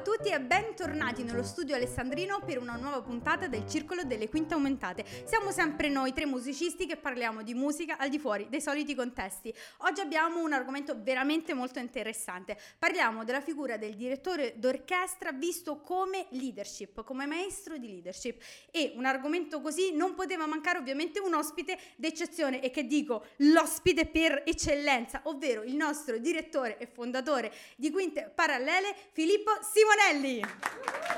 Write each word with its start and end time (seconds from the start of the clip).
A 0.00 0.02
tutti 0.02 0.30
e 0.30 0.40
bentornati 0.40 1.22
nello 1.24 1.42
studio 1.42 1.74
alessandrino 1.74 2.40
per 2.40 2.58
una 2.58 2.76
nuova 2.76 3.02
puntata 3.02 3.48
del 3.48 3.68
Circolo 3.68 4.02
delle 4.02 4.30
Quinte 4.30 4.54
Aumentate. 4.54 5.04
Siamo 5.26 5.50
sempre 5.50 5.90
noi 5.90 6.14
tre 6.14 6.24
musicisti 6.24 6.86
che 6.86 6.96
parliamo 6.96 7.42
di 7.42 7.52
musica 7.52 7.98
al 7.98 8.08
di 8.08 8.18
fuori 8.18 8.46
dei 8.48 8.62
soliti 8.62 8.94
contesti. 8.94 9.52
Oggi 9.78 10.00
abbiamo 10.00 10.40
un 10.42 10.54
argomento 10.54 10.96
veramente 10.98 11.52
molto 11.52 11.80
interessante. 11.80 12.56
Parliamo 12.78 13.24
della 13.24 13.42
figura 13.42 13.76
del 13.76 13.94
direttore 13.94 14.54
d'orchestra 14.56 15.32
visto 15.32 15.80
come 15.80 16.28
leadership, 16.30 17.04
come 17.04 17.26
maestro 17.26 17.76
di 17.76 17.88
leadership. 17.88 18.42
E 18.70 18.92
un 18.96 19.04
argomento 19.04 19.60
così 19.60 19.92
non 19.92 20.14
poteva 20.14 20.46
mancare 20.46 20.78
ovviamente 20.78 21.20
un 21.20 21.34
ospite 21.34 21.76
d'eccezione 21.96 22.62
e 22.62 22.70
che 22.70 22.86
dico 22.86 23.26
l'ospite 23.38 24.06
per 24.06 24.44
eccellenza, 24.46 25.20
ovvero 25.24 25.62
il 25.62 25.74
nostro 25.74 26.16
direttore 26.16 26.78
e 26.78 26.86
fondatore 26.86 27.52
di 27.76 27.90
Quinte 27.90 28.32
Parallele, 28.34 28.96
Filippo 29.12 29.50
Simonelli. 29.90 30.40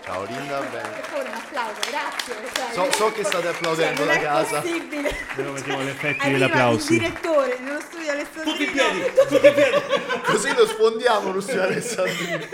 Ciao 0.03 0.25
Linda, 0.25 0.61
bene. 0.63 0.89
Per 0.89 1.05
favore 1.05 1.29
un 1.29 1.35
applauso, 1.35 1.81
grazie. 1.91 2.35
Cioè, 2.55 2.73
So, 2.73 2.91
so 2.93 3.13
che 3.13 3.23
state 3.23 3.49
applaudendo 3.49 4.05
cioè, 4.05 4.07
non 4.07 4.15
da 4.15 4.21
è 4.21 4.23
casa. 4.23 4.61
possibile. 4.63 5.17
Devo 5.37 5.53
mettere 5.53 5.85
gli 5.85 5.89
effetti 5.89 6.21
Arriva 6.23 6.39
degli 6.39 6.43
applausi. 6.43 6.93
il 6.95 6.99
direttore 7.01 7.59
nello 7.59 7.81
studio 7.81 8.11
Alessandrino. 8.11 8.51
Tutti 8.51 8.65
in 8.65 8.73
piedi, 8.73 9.13
tutti 9.15 9.35
in 9.47 9.55
piedi. 9.55 9.83
Così 10.25 10.55
lo 10.55 10.67
sfondiamo 10.67 11.33
lo 11.33 11.41
studio 11.41 11.63
Alessandrino. 11.63 12.39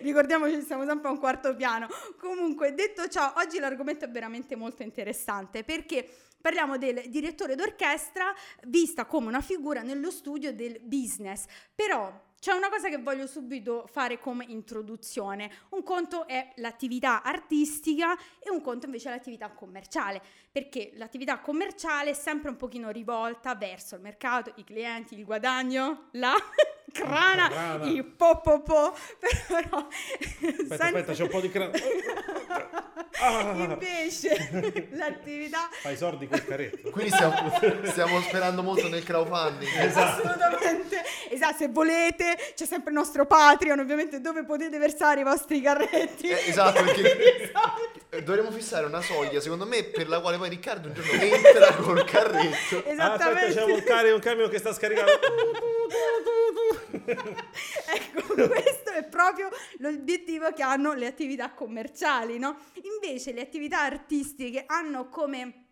Ricordiamoci, 0.00 0.62
siamo 0.62 0.86
sempre 0.86 1.08
a 1.08 1.12
un 1.12 1.18
quarto 1.18 1.54
piano. 1.54 1.86
Comunque, 2.18 2.74
detto 2.74 3.06
ciò, 3.08 3.34
oggi 3.36 3.58
l'argomento 3.58 4.06
è 4.06 4.08
veramente 4.08 4.56
molto 4.56 4.82
interessante 4.82 5.62
perché 5.62 6.08
parliamo 6.40 6.78
del 6.78 7.02
direttore 7.08 7.54
d'orchestra 7.54 8.32
vista 8.66 9.04
come 9.04 9.26
una 9.28 9.42
figura 9.42 9.82
nello 9.82 10.10
studio 10.10 10.54
del 10.54 10.78
business. 10.80 11.44
Però 11.74 12.24
c'è 12.38 12.52
una 12.52 12.68
cosa 12.68 12.88
che 12.88 12.98
voglio 12.98 13.26
subito 13.26 13.86
fare 13.90 14.18
come 14.18 14.44
introduzione. 14.48 15.50
Un 15.70 15.82
conto 15.82 16.26
è 16.26 16.52
l'attività 16.56 17.22
artistica 17.22 18.16
e 18.38 18.50
un 18.50 18.60
conto 18.60 18.86
invece 18.86 19.08
è 19.08 19.12
l'attività 19.12 19.50
commerciale, 19.50 20.22
perché 20.56 20.92
l'attività 20.94 21.38
commerciale 21.38 22.12
è 22.12 22.14
sempre 22.14 22.48
un 22.48 22.56
pochino 22.56 22.88
rivolta 22.88 23.54
verso 23.54 23.94
il 23.94 24.00
mercato, 24.00 24.54
i 24.56 24.64
clienti, 24.64 25.14
il 25.14 25.26
guadagno, 25.26 26.08
la 26.12 26.32
crana, 26.90 27.50
crana. 27.50 27.84
il 27.84 28.02
po 28.02 28.40
po 28.40 28.62
po, 28.62 28.96
però 29.20 29.86
Aspetta, 29.86 30.84
aspetta, 30.84 31.12
c'è 31.12 31.22
un 31.24 31.28
po' 31.28 31.40
di 31.42 31.50
crana. 31.50 31.72
Ah. 33.18 33.50
Invece 33.50 34.88
l'attività 34.90 35.70
Fai 35.80 35.94
i 35.94 35.96
sordi 35.96 36.28
col 36.28 36.44
carretto. 36.44 36.90
Quindi 36.90 37.10
stiamo, 37.10 37.50
stiamo 37.84 38.20
sperando 38.20 38.62
molto 38.62 38.88
nel 38.90 39.04
crowdfunding. 39.04 39.70
Esatto. 39.74 40.28
Assolutamente, 40.28 41.02
esatto, 41.30 41.56
se 41.56 41.68
volete 41.68 42.36
c'è 42.54 42.66
sempre 42.66 42.90
il 42.90 42.96
nostro 42.98 43.24
Patreon 43.24 43.78
ovviamente 43.78 44.20
dove 44.20 44.44
potete 44.44 44.76
versare 44.76 45.20
i 45.20 45.24
vostri 45.24 45.62
carretti. 45.62 46.28
Eh, 46.28 46.48
esatto, 46.48 46.82
perché 46.82 47.44
Esatto. 47.44 47.95
Dovremmo 48.22 48.50
fissare 48.50 48.86
una 48.86 49.00
soglia, 49.00 49.40
secondo 49.40 49.66
me, 49.66 49.84
per 49.84 50.08
la 50.08 50.20
quale 50.20 50.36
poi 50.36 50.48
Riccardo 50.48 50.88
un 50.88 50.94
giorno 50.94 51.12
entra 51.12 51.74
col 51.74 52.04
carretto. 52.04 52.76
Ah, 52.78 52.90
Esattamente. 52.90 53.48
aspetta, 53.48 53.66
c'è 53.66 54.06
un, 54.08 54.14
un 54.14 54.20
camion 54.20 54.48
che 54.48 54.58
sta 54.58 54.72
scaricando. 54.72 55.12
ecco, 57.06 58.48
questo 58.48 58.90
è 58.90 59.04
proprio 59.04 59.48
l'obiettivo 59.78 60.52
che 60.52 60.62
hanno 60.62 60.92
le 60.92 61.06
attività 61.06 61.52
commerciali, 61.52 62.38
no? 62.38 62.58
Invece 62.82 63.32
le 63.32 63.42
attività 63.42 63.82
artistiche 63.82 64.64
hanno 64.66 65.08
come 65.08 65.65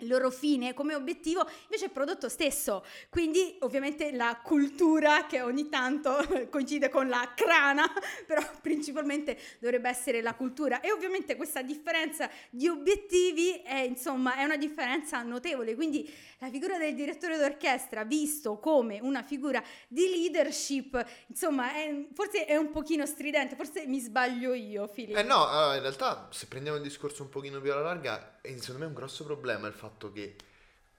loro 0.00 0.30
fine, 0.30 0.74
come 0.74 0.94
obiettivo, 0.94 1.46
invece 1.64 1.86
il 1.86 1.90
prodotto 1.90 2.28
stesso. 2.28 2.84
Quindi 3.08 3.56
ovviamente 3.60 4.12
la 4.12 4.40
cultura 4.42 5.26
che 5.26 5.40
ogni 5.42 5.68
tanto 5.68 6.16
coincide 6.50 6.88
con 6.88 7.08
la 7.08 7.32
crana, 7.34 7.86
però 8.26 8.42
principalmente 8.60 9.38
dovrebbe 9.58 9.88
essere 9.88 10.20
la 10.22 10.34
cultura. 10.34 10.80
E 10.80 10.92
ovviamente 10.92 11.36
questa 11.36 11.62
differenza 11.62 12.30
di 12.50 12.68
obiettivi 12.68 13.60
è 13.62 13.80
insomma 13.80 14.36
è 14.36 14.44
una 14.44 14.56
differenza 14.56 15.22
notevole. 15.22 15.74
Quindi 15.74 16.10
la 16.38 16.48
figura 16.48 16.78
del 16.78 16.94
direttore 16.94 17.36
d'orchestra, 17.36 18.04
visto 18.04 18.58
come 18.58 18.98
una 19.00 19.22
figura 19.22 19.62
di 19.88 20.08
leadership, 20.08 21.04
insomma, 21.26 21.74
è- 21.74 22.06
forse 22.14 22.46
è 22.46 22.56
un 22.56 22.70
pochino 22.70 23.04
stridente, 23.06 23.56
forse 23.56 23.86
mi 23.86 23.98
sbaglio 23.98 24.54
io, 24.54 24.86
Filippo. 24.86 25.18
Eh 25.18 25.22
no, 25.22 25.46
allora, 25.46 25.74
in 25.74 25.82
realtà 25.82 26.28
se 26.30 26.46
prendiamo 26.46 26.78
il 26.78 26.82
discorso 26.82 27.22
un 27.22 27.28
pochino 27.28 27.60
più 27.60 27.72
alla 27.72 27.82
larga, 27.82 28.38
eh, 28.39 28.39
secondo 28.42 28.78
me 28.78 28.84
è 28.84 28.88
un 28.88 28.94
grosso 28.94 29.24
problema 29.24 29.66
il 29.66 29.74
fatto 29.74 30.12
che 30.12 30.36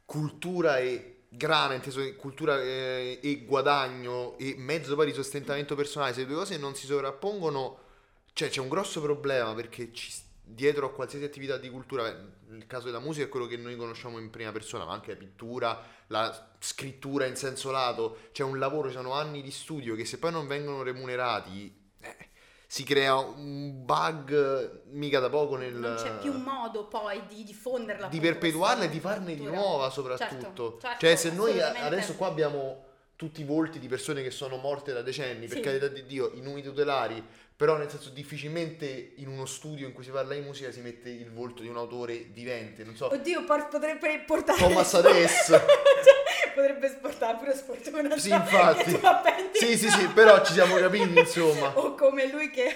cultura 0.05 0.79
e 0.79 1.23
grana, 1.29 1.73
inteso 1.73 2.01
in 2.01 2.15
cultura 2.17 2.61
eh, 2.61 3.19
e 3.21 3.45
guadagno 3.45 4.37
e 4.37 4.55
mezzo 4.57 4.95
poi 4.95 5.05
di 5.05 5.13
sostentamento 5.13 5.75
personale, 5.75 6.13
se 6.13 6.21
le 6.21 6.27
due 6.27 6.35
cose 6.35 6.57
non 6.57 6.75
si 6.75 6.85
sovrappongono, 6.85 7.79
cioè 8.33 8.49
c'è 8.49 8.59
un 8.59 8.67
grosso 8.67 9.01
problema 9.01 9.53
perché 9.53 9.93
ci- 9.93 10.11
dietro 10.43 10.87
a 10.87 10.91
qualsiasi 10.91 11.23
attività 11.23 11.57
di 11.57 11.69
cultura, 11.69 12.13
nel 12.47 12.67
caso 12.67 12.87
della 12.87 12.99
musica 12.99 13.25
è 13.25 13.29
quello 13.29 13.47
che 13.47 13.55
noi 13.55 13.77
conosciamo 13.77 14.19
in 14.19 14.29
prima 14.29 14.51
persona, 14.51 14.83
ma 14.83 14.91
anche 14.91 15.11
la 15.11 15.17
pittura, 15.17 15.81
la 16.07 16.51
scrittura 16.59 17.25
in 17.25 17.37
senso 17.37 17.71
lato, 17.71 18.17
c'è 18.33 18.43
un 18.43 18.59
lavoro, 18.59 18.89
ci 18.89 18.95
sono 18.95 19.13
anni 19.13 19.41
di 19.41 19.51
studio 19.51 19.95
che 19.95 20.05
se 20.05 20.19
poi 20.19 20.31
non 20.31 20.47
vengono 20.47 20.83
remunerati... 20.83 21.79
si 22.71 22.85
crea 22.85 23.17
un 23.17 23.83
bug 23.83 24.83
mica 24.91 25.19
da 25.19 25.27
poco 25.27 25.57
nel... 25.57 25.73
non 25.73 25.95
c'è 25.97 26.19
più 26.19 26.31
modo 26.31 26.85
poi 26.85 27.21
di 27.27 27.43
diffonderla. 27.43 28.07
di 28.07 28.21
perpetuarla 28.21 28.85
e 28.85 28.89
di 28.89 29.01
farne 29.01 29.35
di 29.35 29.43
nuova 29.43 29.89
soprattutto. 29.89 30.77
Certo, 30.77 30.77
certo, 30.79 30.97
cioè 31.05 31.15
se 31.17 31.31
noi 31.31 31.59
adesso 31.59 32.15
qua 32.15 32.27
abbiamo 32.27 32.85
tutti 33.17 33.41
i 33.41 33.43
volti 33.43 33.77
di 33.77 33.89
persone 33.89 34.23
che 34.23 34.31
sono 34.31 34.55
morte 34.55 34.93
da 34.93 35.01
decenni, 35.01 35.47
per 35.47 35.57
Sì. 35.57 35.63
carità 35.63 35.89
di 35.89 36.05
Dio, 36.05 36.31
i 36.33 36.39
numi 36.39 36.61
tutelari, 36.61 37.21
però 37.61 37.77
nel 37.77 37.91
senso 37.91 38.09
difficilmente 38.09 39.11
in 39.17 39.27
uno 39.27 39.45
studio 39.45 39.85
in 39.85 39.93
cui 39.93 40.03
si 40.03 40.09
parla 40.09 40.33
di 40.33 40.39
musica 40.41 40.71
si 40.71 40.79
mette 40.79 41.09
il 41.09 41.29
volto 41.31 41.61
di 41.61 41.67
un 41.67 41.77
autore 41.77 42.25
vivente, 42.33 42.83
non 42.83 42.95
so. 42.95 43.13
Oddio, 43.13 43.43
por- 43.43 43.67
potrebbe 43.67 44.23
portare... 44.25 44.57
Thomas 44.57 44.91
Adès. 44.97 45.45
Cioè, 45.45 45.63
potrebbe 46.55 46.89
sportare 46.89 47.37
pure 47.37 47.55
sfortuna. 47.55 48.17
Sì, 48.17 48.29
so, 48.29 48.33
infatti. 48.33 48.99
Sì, 49.53 49.77
sì, 49.77 49.91
sì, 49.91 50.07
però 50.07 50.43
ci 50.43 50.53
siamo 50.53 50.75
capiti, 50.77 51.13
insomma. 51.19 51.77
O 51.77 51.93
come 51.93 52.31
lui 52.31 52.49
che 52.49 52.73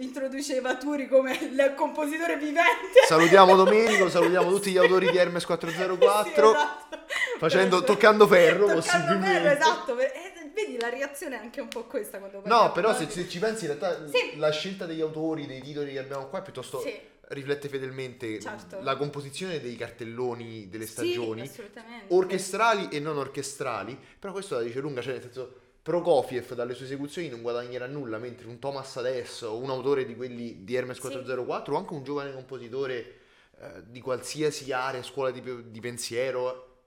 introduceva 0.00 0.76
Turi 0.76 1.08
come 1.08 1.32
il 1.40 1.72
compositore 1.74 2.36
vivente. 2.36 3.06
Salutiamo 3.06 3.56
Domenico, 3.56 4.10
salutiamo 4.10 4.50
tutti 4.50 4.70
gli 4.70 4.76
autori 4.76 5.10
di 5.10 5.16
Hermes 5.16 5.46
404. 5.46 6.50
Sì, 6.50 6.56
esatto. 6.56 6.98
Facendo- 7.38 7.82
toccando 7.84 8.26
ferro, 8.26 8.66
Toccando 8.66 8.74
possibilmente. 8.74 9.40
ferro, 9.40 9.50
esatto. 9.54 9.98
E 9.98 10.25
vedi, 10.56 10.78
la 10.80 10.88
reazione 10.88 11.36
è 11.36 11.38
anche 11.38 11.60
un 11.60 11.68
po' 11.68 11.84
questa 11.84 12.18
quando 12.18 12.40
No, 12.46 12.72
però 12.72 12.94
se, 12.94 13.08
se 13.10 13.28
ci 13.28 13.38
pensi 13.38 13.66
in 13.66 13.76
realtà 13.78 14.08
Sì. 14.08 14.36
la 14.38 14.50
scelta 14.50 14.86
degli 14.86 15.02
autori, 15.02 15.46
dei 15.46 15.60
titoli 15.60 15.92
che 15.92 15.98
abbiamo 15.98 16.26
qua 16.28 16.38
è 16.38 16.42
piuttosto 16.42 16.80
Sì. 16.80 16.98
riflette 17.28 17.68
fedelmente 17.68 18.40
Certo. 18.40 18.80
la 18.80 18.96
composizione 18.96 19.60
dei 19.60 19.76
cartelloni 19.76 20.68
delle 20.68 20.86
Sì, 20.86 20.92
stagioni, 20.92 21.42
assolutamente. 21.42 22.14
orchestrali 22.14 22.88
e 22.88 23.00
non 23.00 23.18
orchestrali, 23.18 23.98
però 24.18 24.32
questo 24.32 24.54
la 24.56 24.62
dice 24.62 24.80
lunga, 24.80 25.02
cioè 25.02 25.12
nel 25.12 25.22
senso 25.22 25.60
Prokofiev 25.82 26.54
dalle 26.54 26.74
sue 26.74 26.86
esecuzioni 26.86 27.28
non 27.28 27.42
guadagnerà 27.42 27.86
nulla, 27.86 28.18
mentre 28.18 28.48
un 28.48 28.58
Thomas 28.58 28.96
Adès 28.96 29.42
o 29.42 29.56
un 29.56 29.70
autore 29.70 30.04
di 30.04 30.16
quelli 30.16 30.64
di 30.64 30.74
Hermes 30.74 30.96
Sì. 30.96 31.02
404 31.02 31.74
o 31.74 31.78
anche 31.78 31.92
un 31.92 32.02
giovane 32.02 32.32
compositore 32.32 33.18
eh, 33.60 33.82
di 33.86 34.00
qualsiasi 34.00 34.72
area, 34.72 35.02
scuola 35.04 35.30
di, 35.30 35.70
di 35.70 35.80
pensiero, 35.80 36.78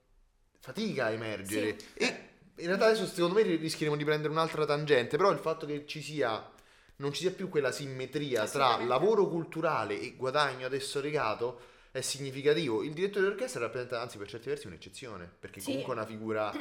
fatica 0.60 1.06
a 1.06 1.12
emergere. 1.12 1.78
E 1.94 2.29
in 2.60 2.68
realtà 2.68 2.86
adesso 2.86 3.06
secondo 3.06 3.36
me 3.36 3.42
rischieremo 3.44 3.98
di 3.98 4.04
prendere 4.04 4.32
un'altra 4.32 4.66
tangente, 4.66 5.18
però 5.18 5.32
il 5.32 5.40
fatto 5.40 5.66
che 5.66 5.86
ci 5.86 6.02
sia 6.02 6.52
non 6.98 7.14
ci 7.14 7.22
sia 7.22 7.32
più 7.32 7.48
quella 7.48 7.72
simmetria 7.72 8.46
tra 8.48 8.84
lavoro 8.84 9.28
culturale 9.28 10.00
e 10.00 10.16
guadagno 10.16 10.66
adesso 10.66 11.00
regato 11.00 11.60
è 11.92 12.02
significativo. 12.02 12.84
Il 12.84 12.94
direttore 12.94 13.26
d'orchestra 13.26 13.62
rappresenta 13.62 14.02
anzi 14.02 14.18
per 14.18 14.28
certi 14.28 14.50
versi 14.50 14.68
un'eccezione, 14.68 15.30
perché 15.40 15.60
Sì. 15.60 15.68
comunque 15.68 15.94
è 15.94 15.98
una 15.98 16.06
figura 16.06 16.54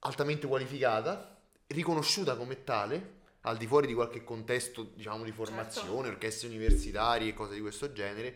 altamente 0.00 0.46
qualificata, 0.46 1.36
riconosciuta 1.68 2.36
come 2.36 2.64
tale, 2.64 3.22
al 3.42 3.56
di 3.58 3.66
fuori 3.66 3.86
di 3.86 3.94
qualche 3.94 4.24
contesto, 4.24 4.90
diciamo, 4.94 5.24
di 5.24 5.32
formazione, 5.32 6.08
orchestre 6.08 6.48
universitarie 6.48 7.28
e 7.28 7.34
cose 7.34 7.54
di 7.54 7.60
questo 7.60 7.92
genere. 7.92 8.34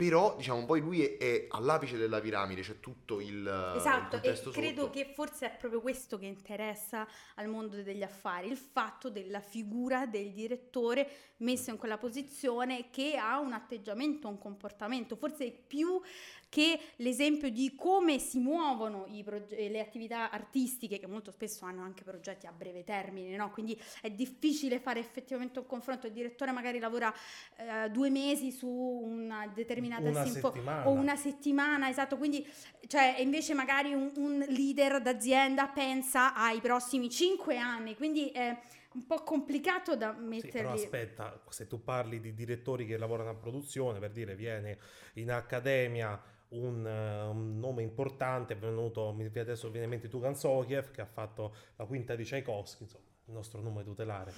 Però, 0.00 0.34
diciamo, 0.34 0.64
poi 0.64 0.80
lui 0.80 1.04
è, 1.04 1.18
è 1.18 1.46
all'apice 1.50 1.98
della 1.98 2.22
piramide, 2.22 2.62
c'è 2.62 2.80
tutto 2.80 3.20
il, 3.20 3.36
il 3.36 3.74
Esatto, 3.76 4.16
e 4.16 4.20
contesto 4.20 4.50
credo 4.50 4.84
sotto. 4.84 4.92
che 4.92 5.04
forse 5.12 5.52
è 5.52 5.56
proprio 5.58 5.82
questo 5.82 6.16
che 6.16 6.24
interessa 6.24 7.06
al 7.34 7.48
mondo 7.48 7.82
degli 7.82 8.02
affari, 8.02 8.48
il 8.48 8.56
fatto 8.56 9.10
della 9.10 9.40
figura 9.40 10.06
del 10.06 10.32
direttore 10.32 11.34
messo 11.40 11.68
in 11.68 11.76
quella 11.76 11.98
posizione 11.98 12.88
che 12.88 13.16
ha 13.16 13.38
un 13.40 13.52
atteggiamento, 13.52 14.26
un 14.26 14.38
comportamento, 14.38 15.16
forse 15.16 15.50
più 15.50 16.00
che 16.48 16.80
l'esempio 16.96 17.48
di 17.48 17.74
come 17.76 18.18
si 18.18 18.40
muovono 18.40 19.04
i 19.06 19.22
proge- 19.22 19.68
le 19.68 19.80
attività 19.80 20.30
artistiche 20.30 20.98
che 20.98 21.06
molto 21.06 21.30
spesso 21.30 21.64
hanno 21.64 21.82
anche 21.82 22.02
progetti 22.02 22.46
a 22.46 22.52
breve 22.52 22.82
termine, 22.84 23.36
no? 23.36 23.50
quindi 23.52 23.80
è 24.00 24.10
difficile 24.10 24.80
fare 24.80 24.98
effettivamente 24.98 25.60
un 25.60 25.66
confronto, 25.66 26.08
il 26.08 26.12
direttore 26.12 26.50
magari 26.50 26.80
lavora 26.80 27.14
eh, 27.56 27.88
due 27.90 28.10
mesi 28.10 28.50
su 28.50 28.66
una 28.66 29.46
determinata 29.46 29.89
Una 29.98 30.24
sinfo- 30.24 30.52
settimana. 30.52 30.88
o 30.88 30.92
una 30.92 31.16
settimana, 31.16 31.88
esatto, 31.88 32.16
quindi 32.16 32.46
cioè 32.86 33.16
invece 33.18 33.54
magari 33.54 33.92
un, 33.92 34.10
un 34.16 34.44
leader 34.48 35.00
d'azienda 35.00 35.68
pensa 35.68 36.34
ai 36.34 36.60
prossimi 36.60 37.08
cinque 37.10 37.56
anni, 37.58 37.96
quindi 37.96 38.28
è 38.28 38.56
un 38.92 39.06
po' 39.06 39.22
complicato 39.22 39.96
da 39.96 40.14
Sì, 40.16 40.24
metterli. 40.24 40.50
però 40.50 40.72
aspetta, 40.72 41.40
se 41.48 41.66
tu 41.66 41.82
parli 41.82 42.20
di 42.20 42.34
direttori 42.34 42.86
che 42.86 42.96
lavorano 42.96 43.30
a 43.30 43.34
produzione, 43.34 43.98
per 44.00 44.10
dire 44.10 44.34
viene 44.34 44.78
in 45.14 45.30
accademia 45.30 46.20
un, 46.50 46.86
eh, 46.86 47.22
un 47.22 47.58
nome 47.58 47.82
importante, 47.82 48.54
è 48.54 48.56
venuto, 48.56 49.12
mi 49.12 49.30
adesso 49.34 49.70
viene 49.70 49.84
in 49.84 49.90
mente 49.90 50.08
Tugan 50.08 50.34
Sokiev, 50.34 50.90
che 50.90 51.00
ha 51.00 51.06
fatto 51.06 51.54
la 51.76 51.84
quinta 51.84 52.16
di 52.16 52.24
Tchaikovsky, 52.24 52.84
insomma, 52.84 53.04
il 53.30 53.36
nostro 53.36 53.60
nome 53.60 53.84
tutelare, 53.84 54.32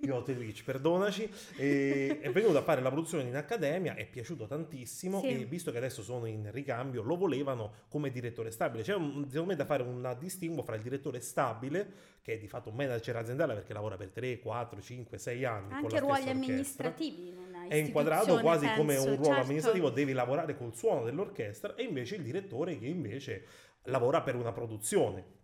Piotr 0.00 0.32
Ilyich, 0.32 0.64
perdonaci, 0.64 1.30
e 1.56 2.18
è 2.20 2.30
venuto 2.30 2.58
a 2.58 2.62
fare 2.62 2.80
la 2.82 2.90
produzione 2.90 3.28
in 3.28 3.36
accademia, 3.36 3.94
è 3.94 4.04
piaciuto 4.04 4.46
tantissimo 4.46 5.20
Sì. 5.20 5.28
e 5.28 5.44
visto 5.44 5.70
che 5.70 5.78
adesso 5.78 6.02
sono 6.02 6.26
in 6.26 6.50
ricambio, 6.50 7.02
lo 7.02 7.16
volevano 7.16 7.72
come 7.88 8.10
direttore 8.10 8.50
stabile. 8.50 8.82
C'è 8.82 8.94
un, 8.94 9.26
secondo 9.28 9.50
me 9.50 9.56
da 9.56 9.64
fare 9.64 9.84
un 9.84 10.16
distinguo 10.18 10.64
fra 10.64 10.74
il 10.74 10.82
direttore 10.82 11.20
stabile, 11.20 12.14
che 12.20 12.34
è 12.34 12.38
di 12.38 12.48
fatto 12.48 12.70
un 12.70 12.74
manager 12.74 13.14
aziendale 13.16 13.54
perché 13.54 13.72
lavora 13.72 13.96
per 13.96 14.10
3, 14.10 14.40
4, 14.40 14.80
5, 14.80 15.18
6 15.18 15.44
anni. 15.44 15.68
con 15.68 15.76
anche 15.76 16.00
ruoli 16.00 16.28
amministrativi. 16.28 17.34
È 17.68 17.76
inquadrato 17.76 18.38
quasi 18.40 18.66
come 18.76 18.94
penso, 18.94 19.08
un 19.08 19.16
ruolo 19.16 19.24
certo. 19.24 19.42
amministrativo, 19.42 19.90
devi 19.90 20.12
lavorare 20.12 20.56
col 20.56 20.74
suono 20.74 21.04
dell'orchestra 21.04 21.76
e 21.76 21.84
invece 21.84 22.16
il 22.16 22.22
direttore 22.22 22.76
che 22.76 22.86
invece 22.86 23.44
lavora 23.84 24.20
per 24.22 24.34
una 24.34 24.52
produzione. 24.52 25.34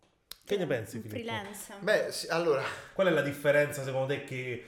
Che 0.45 0.57
ne 0.57 0.67
pensi 0.67 0.97
Un 0.97 1.03
Filippo? 1.03 1.21
freelance. 1.31 1.73
Beh, 1.81 2.11
sì, 2.11 2.27
allora, 2.29 2.63
Qual 2.93 3.07
è 3.07 3.11
la 3.11 3.23
differenza 3.23 3.83
secondo 3.85 4.07
te 4.09 4.25
che 4.25 4.65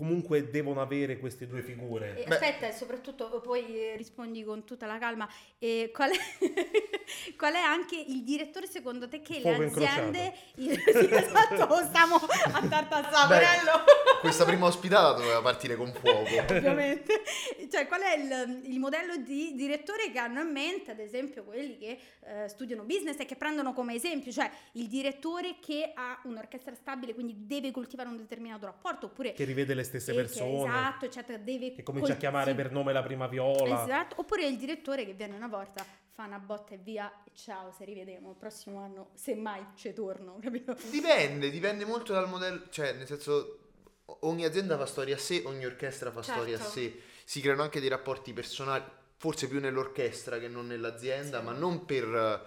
comunque 0.00 0.48
devono 0.48 0.80
avere 0.80 1.18
queste 1.18 1.46
due 1.46 1.60
figure? 1.60 2.16
E 2.16 2.24
Beh. 2.26 2.34
aspetta, 2.34 2.66
e 2.68 2.72
soprattutto 2.72 3.38
poi 3.42 3.66
eh, 3.66 3.96
rispondi 3.96 4.42
con 4.42 4.64
tutta 4.64 4.86
la 4.86 4.96
calma. 4.96 5.28
E 5.58 5.90
qual, 5.92 6.10
è, 6.10 6.16
qual 7.36 7.52
è 7.52 7.58
anche 7.58 8.02
il 8.08 8.22
direttore 8.22 8.66
secondo 8.66 9.08
te 9.10 9.20
che 9.20 9.40
Fuoco 9.40 9.58
le 9.58 9.66
aziende... 9.66 10.32
il- 10.56 10.72
sì, 10.80 11.08
esatto, 11.12 11.84
stiamo 11.84 12.14
a 12.16 12.66
tartassare, 12.66 13.44
Beh, 13.44 14.20
questa 14.20 14.46
prima 14.46 14.66
ospitata 14.66 15.18
doveva 15.18 15.42
partire 15.42 15.76
con 15.76 15.92
fuoco. 15.92 16.20
ovviamente. 16.48 17.20
Cioè, 17.70 17.86
qual 17.86 18.00
è 18.00 18.16
il, 18.16 18.72
il 18.72 18.78
modello 18.78 19.18
di 19.18 19.54
direttore 19.54 20.10
che 20.10 20.18
hanno 20.18 20.40
in 20.40 20.50
mente, 20.50 20.92
ad 20.92 20.98
esempio, 20.98 21.44
quelli 21.44 21.76
che 21.76 21.98
eh, 22.24 22.48
studiano 22.48 22.84
business 22.84 23.18
e 23.18 23.26
che 23.26 23.36
prendono 23.36 23.74
come 23.74 23.94
esempio, 23.94 24.32
cioè 24.32 24.50
il 24.72 24.86
direttore 24.86 25.56
che 25.60 25.92
ha 25.94 26.18
un'orchestra 26.24 26.74
stabile, 26.74 27.12
quindi 27.12 27.34
deve 27.46 27.70
coltivare 27.70 28.08
un 28.08 28.16
determinato 28.16 28.64
rapporto, 28.64 29.06
oppure 29.06 29.32
Che 29.34 29.44
rivede 29.44 29.74
le 29.74 29.84
stesse 29.90 30.12
e 30.12 30.14
che- 30.14 30.20
persone, 30.22 30.68
esatto, 30.68 31.04
eccetera, 31.04 31.38
deve 31.38 31.72
che 31.74 31.82
comincia 31.82 32.10
a 32.10 32.12
col- 32.12 32.20
chiamare 32.20 32.50
sì. 32.50 32.56
per 32.56 32.70
nome 32.72 32.92
la 32.92 33.02
prima 33.02 33.26
viola. 33.26 33.82
Esatto, 33.82 34.16
oppure 34.20 34.46
il 34.46 34.56
direttore 34.56 35.04
che 35.04 35.12
viene 35.12 35.34
una 35.36 35.48
volta, 35.48 35.84
fa 36.12 36.24
una 36.24 36.38
botta 36.38 36.74
e 36.74 36.78
via, 36.78 37.10
ciao, 37.34 37.72
se 37.72 37.84
rivedemo, 37.84 38.30
il 38.30 38.36
prossimo 38.36 38.80
anno, 38.80 39.10
semmai 39.14 39.64
ci 39.74 39.92
torno, 39.92 40.38
capito? 40.40 40.76
Dipende, 40.90 41.50
dipende 41.50 41.84
molto 41.84 42.12
dal 42.12 42.28
modello, 42.28 42.64
cioè 42.70 42.92
nel 42.94 43.06
senso 43.06 43.58
ogni 44.22 44.44
azienda 44.44 44.76
fa 44.76 44.86
storia 44.86 45.14
a 45.14 45.18
sé, 45.18 45.42
ogni 45.46 45.64
orchestra 45.64 46.10
fa 46.10 46.22
storia 46.22 46.56
a 46.56 46.58
Certo. 46.58 46.72
sé, 46.72 47.00
si 47.24 47.40
creano 47.40 47.62
anche 47.62 47.78
dei 47.80 47.88
rapporti 47.88 48.32
personali, 48.32 48.82
forse 49.16 49.48
più 49.48 49.60
nell'orchestra 49.60 50.38
che 50.38 50.48
non 50.48 50.66
nell'azienda, 50.66 51.40
ma 51.42 51.52
non 51.52 51.84
per, 51.86 52.44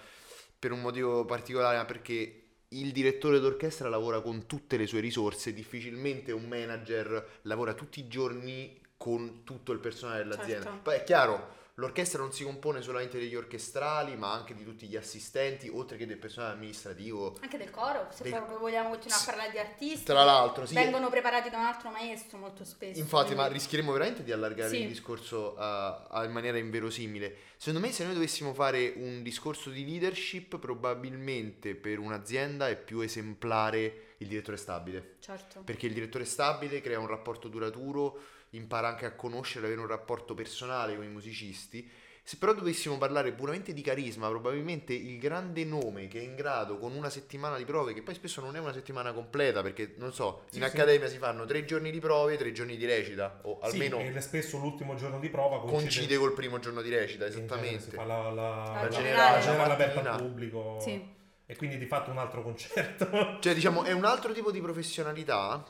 per 0.59 0.71
un 0.71 0.81
motivo 0.81 1.23
particolare, 1.25 1.77
ma 1.77 1.85
perché 1.85 2.42
il 2.79 2.91
direttore 2.91 3.39
d'orchestra 3.39 3.89
lavora 3.89 4.21
con 4.21 4.45
tutte 4.45 4.77
le 4.77 4.87
sue 4.87 4.99
risorse, 4.99 5.53
difficilmente 5.53 6.31
un 6.31 6.45
manager 6.45 7.39
lavora 7.43 7.73
tutti 7.73 7.99
i 7.99 8.07
giorni 8.07 8.79
con 8.97 9.43
tutto 9.43 9.71
il 9.71 9.79
personale 9.79 10.19
dell'azienda. 10.19 10.63
Certo. 10.63 10.79
Poi 10.81 10.95
è 10.95 11.03
chiaro, 11.03 11.61
l'orchestra 11.75 12.19
non 12.21 12.31
si 12.31 12.43
compone 12.43 12.81
solamente 12.81 13.17
degli 13.17 13.35
orchestrali, 13.35 14.15
ma 14.15 14.31
anche 14.31 14.53
di 14.53 14.63
tutti 14.63 14.87
gli 14.87 14.95
assistenti, 14.95 15.69
oltre 15.69 15.97
che 15.97 16.05
del 16.05 16.17
personale 16.17 16.53
amministrativo. 16.53 17.35
Anche 17.41 17.57
del 17.57 17.71
coro, 17.71 18.07
se 18.11 18.23
Del- 18.23 18.33
proprio 18.33 18.59
vogliamo 18.59 18.89
continuare 18.89 19.21
a 19.21 19.25
parlare 19.25 19.51
di 19.51 19.57
artisti. 19.57 20.05
Tra 20.05 20.23
l'altro, 20.23 20.65
sì. 20.65 20.73
Vengono 20.75 21.09
preparati 21.09 21.49
da 21.49 21.57
un 21.57 21.65
altro 21.65 21.89
maestro 21.89 22.37
molto 22.37 22.63
spesso. 22.63 22.99
Infatti, 22.99 23.29
ma 23.33 23.41
quindi- 23.43 23.53
rischieremo 23.53 23.91
veramente 23.91 24.23
di 24.23 24.31
allargare 24.31 24.69
Sì. 24.69 24.81
il 24.81 24.87
discorso 24.87 25.55
a- 25.57 26.23
in 26.25 26.31
maniera 26.31 26.57
inverosimile. 26.57 27.35
Secondo 27.57 27.85
me, 27.87 27.91
se 27.93 28.03
noi 28.03 28.13
dovessimo 28.13 28.53
fare 28.53 28.93
un 28.97 29.23
discorso 29.23 29.69
di 29.69 29.85
leadership, 29.85 30.59
probabilmente 30.59 31.75
per 31.75 31.99
un'azienda 31.99 32.69
è 32.69 32.77
più 32.77 32.99
esemplare 32.99 34.15
il 34.17 34.27
direttore 34.27 34.57
stabile. 34.57 35.15
Certo. 35.19 35.61
Perché 35.63 35.87
il 35.87 35.93
direttore 35.93 36.25
stabile 36.25 36.81
crea 36.81 36.99
un 36.99 37.07
rapporto 37.07 37.47
duraturo, 37.47 38.19
impara 38.53 38.87
anche 38.87 39.05
a 39.05 39.13
conoscere, 39.13 39.65
avere 39.67 39.81
un 39.81 39.87
rapporto 39.87 40.33
personale 40.33 40.95
con 40.95 41.03
i 41.05 41.09
musicisti. 41.09 41.89
Se 42.25 42.37
però 42.37 42.53
dovessimo 42.53 42.97
parlare 42.97 43.33
puramente 43.33 43.73
di 43.73 43.81
carisma, 43.81 44.29
probabilmente 44.29 44.93
il 44.93 45.19
grande 45.19 45.65
nome 45.65 46.07
che 46.07 46.21
è 46.21 46.23
in 46.23 46.35
grado 46.35 46.77
con 46.77 46.93
una 46.93 47.09
settimana 47.09 47.57
di 47.57 47.65
prove, 47.65 47.93
che 47.93 48.01
poi 48.01 48.13
spesso 48.13 48.39
non 48.39 48.55
è 48.55 48.59
una 48.59 48.71
settimana 48.71 49.11
completa, 49.11 49.61
perché 49.61 49.95
non 49.97 50.13
so, 50.13 50.43
Sì, 50.49 50.59
in 50.59 50.63
sì. 50.63 50.69
accademia 50.69 51.09
si 51.09 51.17
fanno 51.17 51.43
tre 51.43 51.65
giorni 51.65 51.91
di 51.91 51.99
prove, 51.99 52.37
tre 52.37 52.53
giorni 52.53 52.77
di 52.77 52.85
recita, 52.85 53.41
o 53.43 53.59
almeno 53.59 53.99
Sì, 53.99 54.05
e 54.05 54.21
spesso 54.21 54.57
l'ultimo 54.57 54.95
giorno 54.95 55.19
di 55.19 55.27
prova 55.29 55.59
coincide, 55.59 55.81
coincide 55.81 56.17
col 56.17 56.33
primo 56.33 56.59
giorno 56.59 56.81
di 56.81 56.89
recita, 56.89 57.25
esattamente. 57.25 57.89
Si 57.89 57.95
fa 57.97 58.05
la, 58.05 58.29
la, 58.31 58.31
La 58.31 58.81
la- 58.83 58.87
generale. 58.87 59.35
la 59.35 59.41
generale 59.41 59.67
La 59.67 59.73
aperta 59.73 60.11
al 60.13 60.17
pubblico 60.21 60.77
Sì. 60.79 61.05
e 61.45 61.55
quindi 61.57 61.77
di 61.77 61.87
fatto 61.87 62.09
un 62.09 62.19
altro 62.19 62.41
concerto. 62.41 63.39
Cioè, 63.41 63.53
diciamo, 63.53 63.83
è 63.83 63.91
un 63.91 64.05
altro 64.05 64.31
tipo 64.31 64.49
di 64.49 64.61
professionalità, 64.61 65.61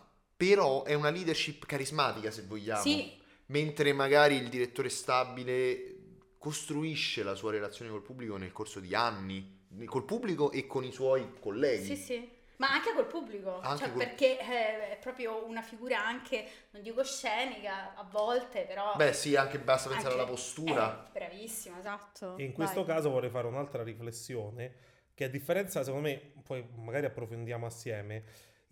però 0.47 0.83
è 0.83 0.93
una 0.93 1.09
leadership 1.09 1.65
carismatica, 1.65 2.31
se 2.31 2.43
vogliamo. 2.43 2.81
Sì, 2.81 3.21
Mentre 3.47 3.93
magari 3.93 4.35
il 4.35 4.49
direttore 4.49 4.89
stabile 4.89 5.95
costruisce 6.37 7.23
la 7.23 7.35
sua 7.35 7.51
relazione 7.51 7.89
col 7.91 8.01
pubblico 8.01 8.35
nel 8.37 8.51
corso 8.51 8.79
di 8.79 8.93
anni, 8.95 9.61
col 9.85 10.05
pubblico 10.05 10.51
e 10.51 10.65
con 10.67 10.83
i 10.83 10.91
suoi 10.91 11.33
colleghi. 11.39 11.85
sì, 11.85 11.95
sì. 11.95 12.41
Ma 12.57 12.69
anche 12.69 12.93
col 12.93 13.07
pubblico, 13.07 13.59
Anche 13.61 13.83
cioè, 13.85 13.89
col- 13.91 13.97
perché 14.05 14.39
eh, 14.39 14.91
è 14.91 14.99
proprio 15.01 15.45
una 15.45 15.61
figura 15.61 16.05
anche, 16.05 16.45
non 16.71 16.81
dico 16.83 17.03
scenica 17.03 17.95
a 17.95 18.03
volte, 18.09 18.63
però... 18.65 18.95
Beh, 18.95 19.11
sì, 19.11 19.35
anche 19.35 19.59
basta 19.59 19.89
pensare 19.89 20.11
anche- 20.13 20.21
alla 20.21 20.31
postura. 20.31 21.07
Eh, 21.07 21.17
bravissimo, 21.19 21.79
esatto. 21.79 22.37
E 22.37 22.43
in 22.43 22.53
questo 22.53 22.85
Vai. 22.85 22.95
caso 22.95 23.09
vorrei 23.09 23.31
fare 23.31 23.47
un'altra 23.47 23.83
riflessione, 23.83 24.75
che 25.13 25.23
a 25.25 25.29
differenza, 25.29 25.83
secondo 25.83 26.07
me, 26.07 26.33
poi 26.43 26.65
magari 26.75 27.05
approfondiamo 27.07 27.65
assieme, 27.65 28.23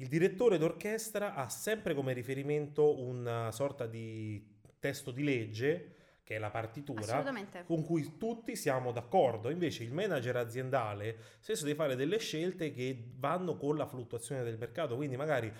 il 0.01 0.07
direttore 0.07 0.57
d'orchestra 0.57 1.35
ha 1.35 1.47
sempre 1.47 1.93
come 1.93 2.13
riferimento 2.13 2.99
una 2.99 3.51
sorta 3.51 3.85
di 3.85 4.43
testo 4.79 5.11
di 5.11 5.23
legge, 5.23 5.95
che 6.23 6.37
è 6.37 6.39
la 6.39 6.49
partitura, 6.49 7.23
con 7.65 7.83
cui 7.83 8.17
tutti 8.17 8.55
siamo 8.55 8.91
d'accordo. 8.91 9.51
Invece 9.51 9.83
il 9.83 9.93
manager 9.93 10.37
aziendale 10.37 11.17
spesso 11.39 11.65
deve 11.65 11.75
fare 11.75 11.95
delle 11.95 12.17
scelte 12.17 12.71
che 12.71 13.11
vanno 13.15 13.55
con 13.57 13.77
la 13.77 13.85
fluttuazione 13.85 14.43
del 14.43 14.57
mercato, 14.57 14.95
quindi 14.95 15.17
magari 15.17 15.53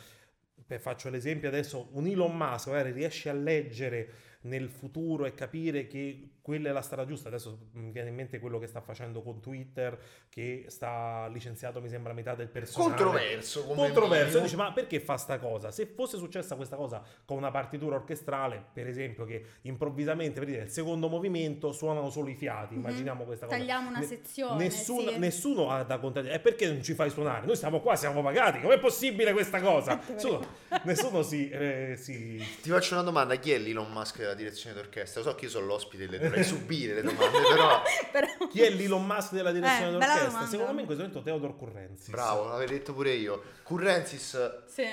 per- 0.65 0.79
faccio 0.79 1.09
l'esempio 1.09 1.47
adesso, 1.47 1.89
un 1.91 2.07
Elon 2.07 2.35
Musk 2.35 2.67
magari 2.67 2.91
riesce 2.91 3.29
a 3.29 3.33
leggere 3.33 4.09
nel 4.41 4.69
futuro 4.69 5.25
e 5.25 5.33
capire 5.33 5.85
che 5.87 6.27
quella 6.41 6.69
è 6.69 6.71
la 6.71 6.81
strada 6.81 7.05
giusta. 7.07 7.27
Adesso 7.27 7.67
mi 7.73 7.91
viene 7.91 8.09
in 8.09 8.15
mente 8.15 8.39
quello 8.39 8.57
che 8.57 8.65
sta 8.65 8.81
facendo 8.81 9.21
con 9.21 9.39
Twitter, 9.39 9.95
che 10.27 10.65
sta 10.69 11.27
licenziato, 11.27 11.79
mi 11.79 11.87
sembra, 11.89 12.13
metà 12.13 12.33
del 12.33 12.47
personale. 12.47 12.95
Controverso, 12.95 13.63
come 13.65 13.83
Controverso. 13.85 14.39
Dici, 14.39 14.55
ma 14.55 14.73
perché 14.73 14.99
fa 14.99 15.17
sta 15.17 15.37
cosa? 15.37 15.69
Se 15.69 15.85
fosse 15.85 16.17
successa 16.17 16.55
questa 16.55 16.75
cosa 16.75 17.03
con 17.25 17.37
una 17.37 17.51
partitura 17.51 17.95
orchestrale, 17.97 18.63
per 18.73 18.87
esempio, 18.87 19.23
che 19.25 19.45
improvvisamente, 19.61 20.39
per 20.39 20.49
dire, 20.49 20.63
il 20.63 20.69
secondo 20.69 21.07
movimento 21.09 21.71
suonano 21.71 22.09
solo 22.09 22.29
i 22.29 22.35
fiati, 22.35 22.73
immaginiamo 22.73 23.23
questa 23.23 23.45
cosa. 23.45 23.57
Tagliamo 23.59 23.89
una 23.89 23.99
Ne- 23.99 24.05
sezione, 24.05 24.63
Nessuno, 24.63 25.11
sì. 25.11 25.17
nessuno 25.19 25.69
ha 25.69 25.83
da 25.83 25.99
contare. 25.99 26.31
E 26.33 26.39
perché 26.39 26.67
non 26.67 26.81
ci 26.81 26.95
fai 26.95 27.11
suonare? 27.11 27.45
Noi 27.45 27.55
siamo 27.55 27.79
qua, 27.81 27.95
siamo 27.95 28.23
pagati. 28.23 28.61
Com'è 28.61 28.79
possibile 28.79 29.31
questa 29.33 29.61
cosa? 29.61 29.99
Nessuno, 30.11 30.39
nessuno 30.85 31.21
si, 31.21 31.49
eh, 31.49 31.93
si- 31.97 32.43
Ti 32.63 32.69
faccio 32.71 32.95
una 32.95 33.03
domanda, 33.03 33.35
chi 33.35 33.51
è 33.51 33.59
l'Elon 33.59 33.91
Musk 33.91 34.30
della 34.33 34.49
direzione 34.49 34.75
d'orchestra? 34.75 35.21
Lo 35.21 35.29
so 35.29 35.35
che 35.35 35.45
io 35.45 35.51
sono 35.51 35.65
l'ospite, 35.65 36.07
le 36.07 36.17
dovrei 36.19 36.43
subire 36.43 36.95
le 36.95 37.01
domande, 37.03 37.37
però 37.49 37.81
Però- 38.11 38.47
Chi 38.47 38.61
è 38.63 38.69
l'Elon 38.69 39.05
Musk 39.05 39.31
della 39.33 39.51
direzione 39.51 39.87
Eh, 39.89 39.91
d'orchestra? 39.91 40.45
Secondo 40.47 40.73
me 40.73 40.79
in 40.81 40.85
questo 40.87 41.03
momento 41.05 41.21
Theodore 41.23 41.55
Currenzi. 41.55 42.11
bravo, 42.11 42.45
l'avevo 42.47 42.71
detto 42.71 42.93
pure 42.93 43.11
io. 43.13 43.41
Currenzis 43.63 44.65
Sì. 44.67 44.85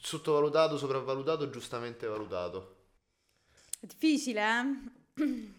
sottovalutato, 0.00 0.76
sopravvalutato, 0.78 1.50
giustamente 1.50 2.06
valutato. 2.06 2.76
È 3.80 3.86
difficile, 3.86 4.42
eh? 5.16 5.58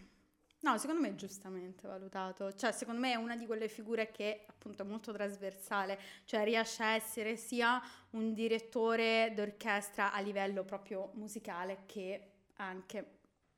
No, 0.62 0.78
secondo 0.78 1.00
me 1.00 1.08
è 1.08 1.14
giustamente 1.16 1.88
valutato. 1.88 2.54
Cioè, 2.54 2.70
secondo 2.70 3.00
me 3.00 3.10
è 3.10 3.14
una 3.16 3.34
di 3.36 3.46
quelle 3.46 3.66
figure 3.66 4.12
che 4.12 4.44
appunto 4.46 4.84
è 4.84 4.86
molto 4.86 5.10
trasversale, 5.12 5.98
cioè 6.24 6.44
riesce 6.44 6.84
a 6.84 6.94
essere 6.94 7.34
sia 7.34 7.82
un 8.10 8.32
direttore 8.32 9.32
d'orchestra 9.34 10.12
a 10.12 10.20
livello 10.20 10.62
proprio 10.62 11.10
musicale 11.14 11.78
che 11.86 12.28
anche 12.58 13.04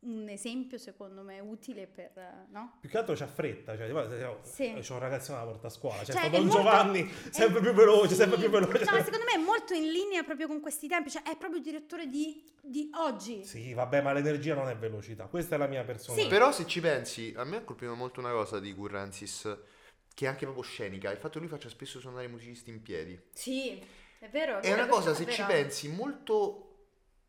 un 0.04 0.28
esempio, 0.28 0.78
secondo 0.78 1.23
me, 1.23 1.40
utile 1.40 1.87
per, 1.87 2.46
no? 2.50 2.78
Più 2.80 2.88
che 2.88 2.99
altro 2.99 3.14
c'ha 3.14 3.26
fretta, 3.26 3.76
cioè, 3.76 3.87
io- 3.87 4.40
Sì. 4.42 4.73
c'ho 4.80 4.94
un 4.94 4.99
ragazzino 5.00 5.37
alla 5.37 5.50
porta 5.50 5.66
a 5.66 5.70
scuola, 5.70 6.04
cioè, 6.04 6.14
Cioè, 6.14 6.25
è 6.26 6.30
Don 6.30 6.44
molto- 6.46 6.56
Giovanni 6.62 7.11
sempre 7.30 7.58
è- 7.58 7.62
più 7.62 7.73
veloce, 7.73 8.14
sempre 8.14 8.37
sì. 8.37 8.42
più 8.42 8.50
veloce. 8.52 8.78
No, 8.84 9.02
secondo 9.02 9.25
me 9.25 9.32
è 9.34 9.44
molto 9.44 9.75
in 9.75 9.90
linea 9.90 10.23
proprio 10.23 10.46
con 10.46 10.61
questi 10.61 10.87
tempi, 10.88 11.11
cioè 11.11 11.23
è 11.23 11.37
proprio 11.37 11.58
il 11.58 11.62
direttore 11.64 12.06
di, 12.06 12.44
di 12.62 12.90
oggi. 12.94 13.44
Sì, 13.44 13.73
vabbè, 13.73 14.02
ma 14.02 14.12
l'energia 14.12 14.54
non 14.54 14.68
è 14.68 14.76
velocità, 14.76 15.26
questa 15.26 15.54
è 15.54 15.58
la 15.58 15.66
mia 15.66 15.84
personalità. 15.84 16.28
Però 16.28 16.52
se 16.52 16.66
ci 16.66 16.80
pensi, 16.80 17.32
a 17.37 17.44
me 17.44 17.56
ha 17.56 17.62
colpito 17.62 17.94
molto 17.94 18.20
una 18.20 18.30
cosa 18.32 18.61
di 18.61 18.75
Currenzis, 18.75 19.56
che 20.14 20.26
è 20.26 20.28
anche 20.28 20.44
proprio 20.44 20.62
scenica, 20.64 21.11
il 21.11 21.16
fatto 21.18 21.34
che 21.34 21.38
lui 21.40 21.49
faccia 21.49 21.68
spesso 21.68 21.99
suonare 21.99 22.26
i 22.26 22.28
musicisti 22.28 22.70
in 22.70 22.82
piedi. 22.82 23.20
Sì, 23.32 23.82
è 24.20 24.28
vero. 24.28 24.61
È 24.61 24.73
una 24.73 24.84
vero, 24.84 24.94
cosa, 24.94 25.12
se 25.14 25.25
è 25.25 25.30
ci 25.30 25.42
pensi, 25.44 25.88
molto 25.88 26.61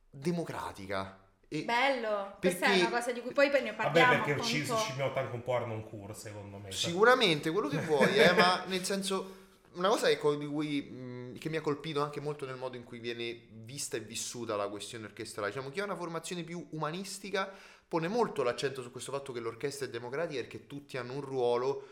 democratica. 0.10 1.20
E 1.48 1.64
Bello, 1.64 2.36
questa 2.40 2.66
è 2.66 2.70
Perché- 2.70 2.86
una 2.86 2.90
cosa 2.98 3.12
di 3.12 3.22
cui 3.22 3.32
poi 3.32 3.50
ne 3.50 3.60
Vabbè, 3.72 3.75
parliamo. 3.75 4.24
perché 4.24 4.42
ci, 4.44 4.62
appunto. 4.62 4.82
ci 4.82 4.94
miotta 4.96 5.20
anche 5.20 5.36
un 5.36 5.44
po' 5.44 5.56
Arnon 5.56 5.84
Kur, 5.88 6.16
secondo 6.16 6.58
me. 6.58 6.72
Sicuramente 6.72 7.52
quello 7.52 7.68
che 7.68 7.78
vuoi, 7.80 8.16
eh, 8.18 8.32
ma 8.34 8.64
nel 8.66 8.84
senso, 8.84 9.44
una 9.74 9.90
cosa 9.90 10.10
ecco, 10.10 10.36
di 10.36 10.48
cui, 10.48 10.82
mh, 10.82 11.38
che 11.38 11.50
mi 11.50 11.58
ha 11.58 11.62
colpito 11.62 12.02
anche 12.02 12.20
molto 12.20 12.46
nel 12.46 12.56
modo 12.56 12.78
in 12.78 12.84
cui 12.84 13.00
viene 13.00 13.48
vista 13.64 13.96
e 13.98 14.00
vissuta 14.00 14.56
la 14.56 14.68
questione 14.70 15.06
orchestrale. 15.06 15.50
Diciamo, 15.52 15.70
chi 15.70 15.80
ha 15.80 15.84
una 15.84 15.96
formazione 15.96 16.44
più 16.44 16.66
umanistica 16.72 17.52
pone 17.88 18.08
molto 18.08 18.42
l'accento 18.42 18.82
su 18.82 18.90
questo 18.92 19.12
fatto 19.12 19.32
che 19.32 19.40
l'orchestra 19.40 19.86
è 19.86 19.90
democratica 19.90 20.40
e 20.42 20.48
che 20.48 20.66
tutti 20.66 20.98
hanno 20.98 21.14
un 21.14 21.22
ruolo, 21.22 21.88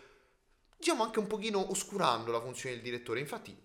diciamo 0.78 1.04
anche 1.04 1.20
un 1.20 1.28
pochino 1.28 1.70
oscurando 1.70 2.32
la 2.32 2.42
funzione 2.42 2.76
del 2.76 2.84
direttore. 2.84 3.20
Infatti, 3.20 3.56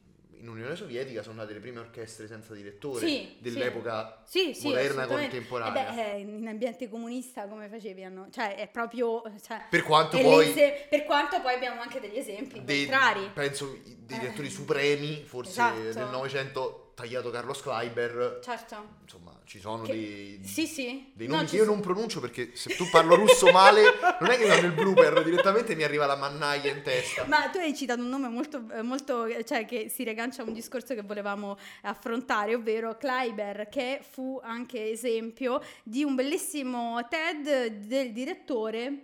in 0.40 0.48
Unione 0.48 0.76
Sovietica 0.76 1.22
sono 1.22 1.36
nate 1.36 1.52
le 1.52 1.60
prime 1.60 1.80
orchestre 1.80 2.26
senza 2.26 2.54
direttore 2.54 3.06
Sì, 3.06 3.36
dell'epoca 3.38 4.22
Sì, 4.26 4.54
sì, 4.54 4.68
moderna 4.68 5.06
contemporanea. 5.06 5.90
Eh 5.90 5.94
beh, 5.94 6.12
eh, 6.14 6.18
in 6.20 6.46
ambiente 6.48 6.88
comunista 6.88 7.46
come 7.46 7.68
facevi? 7.68 8.04
hanno- 8.04 8.28
Cioè, 8.30 8.54
è 8.56 8.68
proprio... 8.68 9.22
Cioè, 9.44 9.66
Per 9.70 9.82
quanto 9.82 10.18
poi- 10.18 10.52
per 10.88 11.04
quanto 11.04 11.40
poi 11.40 11.54
abbiamo 11.54 11.80
anche 11.80 12.00
degli 12.00 12.16
esempi 12.18 12.62
dei- 12.64 12.86
contrari. 12.86 13.30
penso 13.34 13.66
dei 13.84 14.16
Eh. 14.16 14.20
direttori 14.20 14.48
supremi, 14.50 15.22
forse 15.24 15.50
Esatto. 15.50 15.80
del 15.80 16.08
Novecento, 16.10 16.87
tagliato 16.98 17.30
Carlos 17.30 17.62
Kleiber. 17.62 18.40
Certo. 18.42 18.96
Insomma, 19.02 19.38
ci 19.44 19.60
sono 19.60 19.84
Che- 19.84 19.92
dei, 19.92 20.40
Sì, 20.42 20.66
sì. 20.66 21.12
dei 21.14 21.28
No, 21.28 21.36
nomi 21.36 21.46
ci 21.46 21.52
che 21.52 21.58
io 21.62 21.64
so- 21.64 21.70
non 21.70 21.80
pronuncio 21.80 22.18
perché 22.18 22.50
se 22.56 22.74
tu 22.74 22.88
parlo 22.90 23.14
russo 23.14 23.50
male, 23.52 23.82
non 24.20 24.30
è 24.30 24.36
che 24.36 24.46
vanno 24.46 24.62
nel 24.62 24.72
blooper, 24.72 25.22
direttamente 25.22 25.76
mi 25.76 25.84
arriva 25.84 26.06
la 26.06 26.16
mannaia 26.16 26.72
in 26.72 26.82
testa. 26.82 27.24
Ma 27.26 27.48
tu 27.50 27.58
hai 27.58 27.74
citato 27.74 28.00
un 28.00 28.08
nome 28.08 28.28
molto, 28.28 28.64
eh, 28.72 28.82
molto, 28.82 29.26
eh, 29.26 29.44
cioè 29.44 29.64
che 29.64 29.88
si 29.88 30.02
riaggancia 30.02 30.42
a 30.42 30.44
un 30.46 30.52
discorso 30.52 30.94
che 30.94 31.02
volevamo 31.02 31.56
affrontare, 31.82 32.54
ovvero 32.56 32.96
Kleiber, 32.96 33.68
che 33.68 34.00
fu 34.08 34.40
anche 34.42 34.90
esempio 34.90 35.62
di 35.84 36.02
un 36.02 36.16
bellissimo 36.16 37.06
TED 37.08 37.66
del 37.86 38.12
direttore 38.12 39.02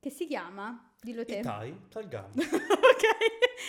che 0.00 0.10
si 0.10 0.26
chiama, 0.26 0.90
dillo 1.00 1.24
te. 1.24 1.36
Itai, 1.36 1.74
Talgam. 1.88 2.30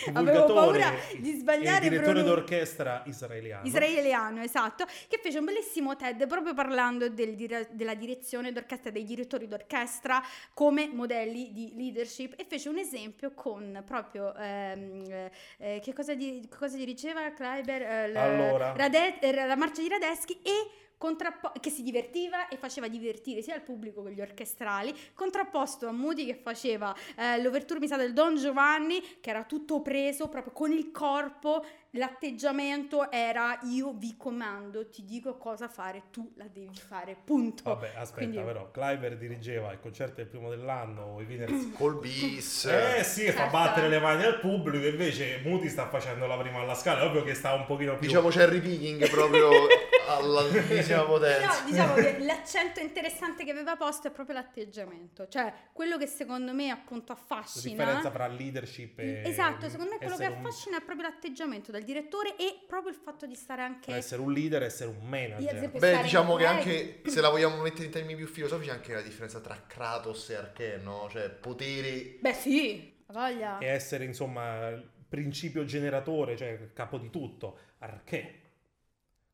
ok, 0.08 0.16
avevo 0.16 0.44
paura 0.52 0.92
di 1.18 1.32
sbagliare 1.32 1.84
il 1.84 1.90
direttore 1.90 2.20
pronun- 2.22 2.34
d'orchestra 2.34 3.02
israeliano. 3.06 3.66
Israeliano, 3.66 4.42
esatto, 4.42 4.84
che 5.08 5.18
fece 5.22 5.38
un 5.38 5.44
bellissimo 5.44 5.96
TED 5.96 6.26
proprio 6.26 6.54
parlando 6.54 7.08
del 7.08 7.34
dire- 7.34 7.68
della 7.72 7.94
direzione 7.94 8.52
d'orchestra, 8.52 8.90
dei 8.90 9.04
direttori 9.04 9.46
d'orchestra 9.48 10.22
come 10.52 10.88
modelli 10.92 11.52
di 11.52 11.72
leadership 11.74 12.34
e 12.36 12.44
fece 12.48 12.68
un 12.68 12.78
esempio 12.78 13.32
con 13.34 13.82
proprio, 13.86 14.34
ehm, 14.34 15.04
eh, 15.08 15.30
eh, 15.58 15.80
che 15.82 15.92
cosa, 15.92 16.14
di, 16.14 16.48
cosa 16.56 16.76
dirigeva 16.76 17.30
Kleiber? 17.32 17.82
Eh, 17.82 18.08
l- 18.10 18.16
Allora. 18.16 18.72
Rade- 18.76 19.18
eh, 19.20 19.32
la 19.46 19.56
marcia 19.56 19.82
di 19.82 19.88
Radeschi 19.88 20.40
e 20.42 20.70
contrappo- 21.04 21.52
che 21.60 21.68
si 21.68 21.82
divertiva 21.82 22.48
e 22.48 22.56
faceva 22.56 22.88
divertire 22.88 23.42
sia 23.42 23.54
il 23.54 23.60
pubblico 23.60 24.02
che 24.02 24.12
gli 24.12 24.22
orchestrali, 24.22 24.94
contrapposto 25.12 25.86
a 25.86 25.92
Moody 25.92 26.24
che 26.24 26.34
faceva 26.34 26.94
eh, 27.14 27.42
l'ouverture 27.42 27.78
mi 27.78 27.86
sa 27.86 27.98
del 27.98 28.14
Don 28.14 28.36
Giovanni, 28.36 29.02
che 29.20 29.28
era 29.28 29.44
tutto 29.44 29.82
preso 29.82 30.28
proprio 30.28 30.54
con 30.54 30.72
il 30.72 30.90
corpo, 30.90 31.62
l'atteggiamento 31.96 33.10
era 33.10 33.58
io 33.62 33.92
vi 33.92 34.16
comando, 34.16 34.88
ti 34.88 35.04
dico 35.04 35.36
cosa 35.36 35.68
fare, 35.68 36.04
tu 36.10 36.32
la 36.36 36.46
devi 36.52 36.76
fare, 36.76 37.16
punto. 37.22 37.62
Vabbè, 37.64 37.92
aspetta, 37.96 38.14
Quindi- 38.26 38.40
però, 38.40 38.70
Kleiber 38.70 39.16
dirigeva 39.16 39.72
il 39.72 39.80
concerto 39.80 40.16
del 40.16 40.26
primo 40.26 40.50
dell'anno, 40.50 41.20
i 41.20 41.24
Winners 41.24 41.72
Col 41.76 41.98
bis. 41.98 42.64
Eh 42.66 43.02
sì, 43.04 43.26
fa 43.26 43.32
Certo. 43.44 43.50
battere 43.50 43.88
le 43.88 44.00
mani 44.00 44.24
al 44.24 44.38
pubblico, 44.40 44.86
invece 44.86 45.40
Muti 45.44 45.68
sta 45.68 45.88
facendo 45.88 46.26
la 46.26 46.36
prima 46.36 46.60
alla 46.60 46.74
scala, 46.74 47.00
è 47.00 47.04
ovvio 47.06 47.22
che 47.22 47.34
sta 47.34 47.52
un 47.54 47.64
pochino 47.66 47.96
più... 47.96 48.06
Diciamo 48.06 48.28
cherry 48.28 48.60
picking 48.60 49.08
proprio 49.08 49.50
all'altissima 50.08 50.98
Però 51.02 51.06
potenza. 51.06 51.62
diciamo 51.64 51.94
che 51.94 52.18
l'accento 52.24 52.80
interessante 52.80 53.44
che 53.44 53.50
aveva 53.50 53.76
posto 53.76 54.08
è 54.08 54.10
proprio 54.10 54.36
l'atteggiamento, 54.36 55.28
cioè 55.28 55.52
quello 55.72 55.96
che 55.98 56.06
secondo 56.06 56.52
me 56.52 56.70
appunto 56.70 57.12
la 57.12 57.18
affascina. 57.18 57.74
differenza 57.84 58.10
tra 58.10 58.26
leadership 58.26 58.98
e... 58.98 59.22
Esatto, 59.24 59.68
secondo 59.68 59.92
me 59.92 59.96
quello 59.98 60.16
che 60.16 60.24
essere 60.24 60.38
un- 60.40 60.46
affascina 60.46 60.76
è 60.78 60.80
proprio 60.82 61.08
l'atteggiamento 61.08 61.72
del 61.84 61.94
direttore 61.94 62.36
e 62.36 62.64
proprio 62.66 62.90
il 62.90 62.96
fatto 62.96 63.26
di 63.26 63.34
stare 63.34 63.62
anche... 63.62 63.94
Essere 63.94 64.22
un 64.22 64.32
leader 64.32 64.62
essere 64.62 64.88
un 64.88 65.06
manager. 65.06 65.70
Beh, 65.70 66.02
diciamo 66.02 66.34
che 66.36 66.46
anche 66.46 67.02
se 67.04 67.20
la 67.20 67.28
vogliamo 67.28 67.60
mettere 67.60 67.84
in 67.84 67.90
termini 67.90 68.16
più 68.16 68.26
filosofici, 68.26 68.70
anche 68.70 68.94
la 68.94 69.02
differenza 69.02 69.40
tra 69.40 69.62
Kratos 69.66 70.30
e 70.30 70.34
Arché, 70.34 70.80
no? 70.82 71.08
Cioè, 71.10 71.28
potere. 71.30 72.16
Beh 72.20 72.32
sì, 72.32 72.94
voglia. 73.06 73.58
E 73.58 73.66
essere, 73.66 74.04
insomma, 74.04 74.68
il 74.68 74.90
principio 75.08 75.64
generatore, 75.64 76.36
cioè 76.36 76.72
capo 76.72 76.98
di 76.98 77.10
tutto. 77.10 77.58
Arché. 77.78 78.40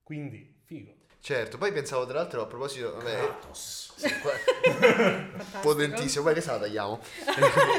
Quindi, 0.03 0.61
figo. 0.65 0.99
Certo, 1.23 1.59
poi 1.59 1.71
pensavo 1.73 2.07
tra 2.07 2.15
l'altro 2.19 2.43
a 2.43 2.47
proposito. 2.47 2.95
Vabbè, 2.95 3.15
Kratos. 3.19 3.93
potentissimo. 5.61 6.25
Poi 6.25 6.35
che 6.35 6.41
se 6.41 6.51
la 6.51 6.59
tagliamo? 6.59 7.01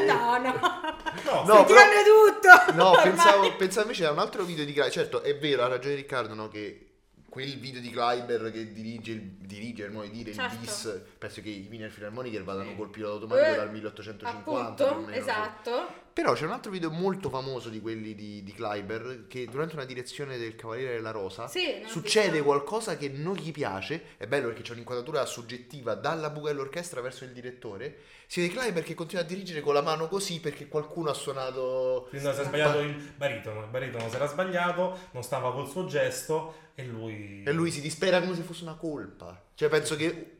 no, 0.08 0.38
no. 0.38 0.60
No, 1.26 1.44
No, 1.46 1.66
però- 1.66 1.82
tutto. 2.06 2.74
No, 2.74 2.92
pensavo, 3.02 3.56
pensavo 3.56 3.86
invece 3.88 4.06
a 4.06 4.12
un 4.12 4.20
altro 4.20 4.44
video 4.44 4.64
di 4.66 4.72
Kleiber. 4.74 4.94
Certo, 4.94 5.22
è 5.24 5.38
vero, 5.38 5.64
ha 5.64 5.68
ragione 5.68 5.96
Riccardo, 5.96 6.34
no? 6.34 6.48
Che 6.48 6.88
quel 7.28 7.58
video 7.60 7.82
di 7.82 7.90
Kleiber 7.90 8.52
che 8.52 8.72
dirige, 8.72 9.12
il- 9.12 9.22
dirige 9.40 9.90
di 9.90 10.10
dire, 10.12 10.34
Certo. 10.34 10.54
il 10.54 10.60
bis, 10.60 11.02
penso 11.18 11.42
che 11.42 11.50
i 11.50 11.68
Wiener 11.70 11.92
Philharmoniker 11.92 12.44
vadano 12.44 12.76
col 12.76 12.90
pilota 12.90 13.14
automatico 13.14 13.48
Eh, 13.52 13.56
dal 13.56 13.72
1850. 13.72 14.84
più 14.84 14.86
o 14.86 14.88
Appunto, 14.90 15.12
esatto. 15.12 15.88
Però 16.14 16.34
c'è 16.34 16.44
un 16.46 16.52
altro 16.52 16.72
video 16.72 16.92
molto 16.92 17.30
famoso 17.30 17.70
di 17.70 17.80
quelli 17.80 18.14
di, 18.16 18.44
di 18.44 18.52
Kleiber 18.52 19.26
che 19.28 19.46
durante 19.46 19.76
una 19.76 19.86
direzione 19.86 20.38
del 20.38 20.56
Cavaliere 20.56 20.96
della 20.96 21.12
Rosa 21.12 21.48
Sì, 21.48 21.82
succede 21.86 22.32
visto. 22.32 22.44
qualcosa 22.46 22.98
che 22.98 23.08
non 23.10 23.36
gli 23.36 23.52
piace. 23.52 24.04
È 24.18 24.28
bello 24.28 24.48
perché 24.48 24.62
c'è 24.62 24.74
un'inquadratura 24.74 25.26
soggettiva 25.26 25.96
dalla 25.96 26.30
buca 26.30 26.50
dell'orchestra 26.50 27.00
verso 27.00 27.24
il 27.24 27.32
direttore. 27.32 27.98
Si 28.28 28.42
vede 28.42 28.54
Kleiber 28.54 28.84
che 28.84 28.94
continua 28.94 29.24
a 29.24 29.28
dirigere 29.28 29.62
con 29.62 29.74
la 29.74 29.82
mano 29.82 30.08
così 30.08 30.40
perché 30.42 30.68
qualcuno 30.68 31.10
ha 31.10 31.14
suonato. 31.14 32.08
Quindi 32.10 32.34
si 32.34 32.42
è 32.42 32.44
sbagliato 32.44 32.80
il 32.80 33.14
baritono, 33.16 33.62
il 33.62 33.70
baritono 33.70 34.10
si 34.10 34.16
era 34.16 34.28
sbagliato, 34.28 34.98
non 35.12 35.24
stava 35.24 35.54
col 35.54 35.68
suo 35.70 35.86
gesto 35.86 36.56
e 36.76 36.84
lui... 36.86 37.44
E 37.46 37.52
lui 37.54 37.72
si 37.72 37.80
dispera 37.80 38.20
come 38.20 38.36
se 38.36 38.42
fosse 38.42 38.64
una 38.64 38.76
colpa. 38.76 39.42
Cioè, 39.56 39.70
penso 39.70 39.96
che 39.96 40.40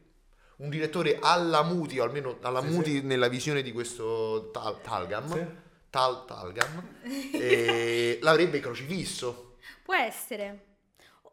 un 0.62 0.70
direttore 0.70 1.18
alla 1.20 1.64
Muti, 1.64 2.00
o 2.00 2.04
almeno 2.04 2.38
alla 2.42 2.62
Sì, 2.62 2.68
Muti 2.68 2.92
sì. 3.00 3.02
nella 3.02 3.28
visione 3.28 3.62
di 3.62 3.72
questo 3.72 4.50
Tal- 4.52 4.82
Talgam, 4.82 5.32
Sì. 5.32 5.46
Tal- 5.90 6.26
Talgam, 6.26 6.88
eh, 7.34 8.20
l'avrebbe 8.24 8.60
crocifisso. 8.60 9.58
Può 9.84 9.96
essere. 9.96 10.66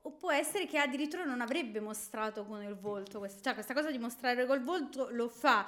O 0.02 0.12
può 0.12 0.32
essere 0.32 0.66
che 0.66 0.78
addirittura 0.78 1.24
non 1.24 1.40
avrebbe 1.40 1.80
mostrato 1.80 2.44
con 2.44 2.62
il 2.62 2.74
volto, 2.74 3.18
questa, 3.18 3.40
cioè 3.42 3.54
questa 3.54 3.74
cosa 3.74 3.90
di 3.90 3.98
mostrare 3.98 4.46
col 4.46 4.62
volto 4.62 5.08
lo 5.10 5.28
fa 5.28 5.66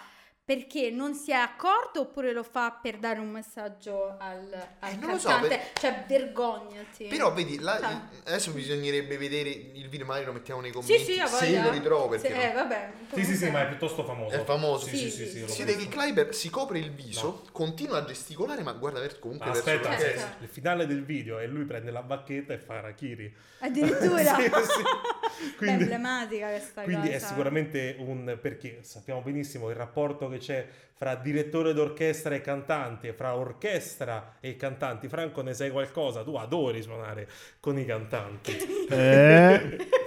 perché 0.50 0.90
non 0.90 1.14
si 1.14 1.30
è 1.30 1.35
accorto 1.35 2.00
oppure 2.00 2.33
lo 2.33 2.42
fa 2.42 2.73
per 2.73 2.97
dare 2.99 3.21
un 3.21 3.30
messaggio 3.30 4.16
al, 4.19 4.52
al 4.80 4.90
Eh, 4.92 4.97
non 4.97 5.16
so, 5.21 5.28
cantante? 5.28 5.49
per- 5.49 5.80
Cioè 5.80 6.04
vergognati. 6.09 7.04
Però 7.04 7.33
vedi, 7.33 7.61
là- 7.61 7.78
Cioè. 7.78 8.19
adesso 8.25 8.50
bisognerebbe 8.50 9.16
vedere 9.16 9.49
il 9.49 9.88
video, 9.88 10.07
magari 10.07 10.25
lo 10.26 10.33
mettiamo 10.33 10.61
nei 10.61 10.73
sì, 10.73 10.76
commenti, 10.76 11.04
sì, 11.04 11.21
ha 11.21 11.28
se 11.28 11.62
lo 11.62 11.71
ritrovo 11.71 12.09
perché 12.09 12.26
Sì, 12.30 12.35
no. 12.35 12.42
eh, 12.42 12.50
vabbè. 12.52 12.90
Sì, 13.14 13.25
sì, 13.25 13.37
sì, 13.37 13.50
ma 13.50 13.62
è 13.62 13.69
piuttosto 13.69 14.02
famoso. 14.02 14.35
È 14.35 14.42
famoso. 14.42 14.87
Sì, 14.87 14.97
Sì, 14.97 15.11
sì, 15.11 15.26
sì, 15.26 15.47
sì, 15.47 15.52
sì, 15.52 15.78
sì. 15.78 15.88
Kleiber 15.88 16.35
si 16.35 16.50
copre 16.50 16.80
il 16.80 16.90
viso, 16.90 17.45
continua 17.52 17.99
a 17.99 18.04
gesticolare, 18.04 18.64
ma 18.64 18.73
guarda 18.73 18.99
comunque 19.21 19.47
Ma 19.47 19.52
verso 19.52 19.69
Aspetta, 19.69 19.88
l'orchestra. 19.90 20.21
Certo. 20.21 20.37
se- 20.38 20.42
il 20.45 20.49
finale 20.50 20.87
del 20.88 21.04
video 21.04 21.38
e 21.38 21.47
lui 21.47 21.64
prende 21.64 21.92
la 21.92 22.02
bacchetta 22.02 22.54
e 22.54 22.59
fa 22.59 22.78
Harakiri. 22.78 23.33
Addirittura. 23.61 24.35
Sì, 24.40 24.42
sì. 24.42 25.52
È 25.52 25.54
Quindi- 25.57 25.83
emblematica 25.85 26.49
questa 26.49 26.83
Quindi 26.83 27.07
cosa. 27.12 27.25
è 27.25 27.28
sicuramente 27.28 27.95
un 27.99 28.37
perché 28.42 28.80
sappiamo 28.83 29.21
benissimo 29.23 29.71
il 29.71 29.76
rapporto 29.76 30.28
che 30.28 30.39
c'è 30.40 30.66
fra 31.00 31.14
direttore 31.14 31.73
d'orchestra 31.73 32.35
e 32.35 32.40
cantante, 32.40 33.12
fra 33.12 33.35
orchestra 33.37 34.37
e 34.40 34.56
cantanti. 34.56 35.09
Franco, 35.09 35.40
ne 35.40 35.54
sai 35.54 35.70
qualcosa? 35.70 36.23
Tu 36.23 36.35
adori 36.35 36.82
suonare 36.82 37.28
con 37.61 37.78
i 37.78 37.87
cantanti. 37.87 38.87
Eh? 38.90 39.88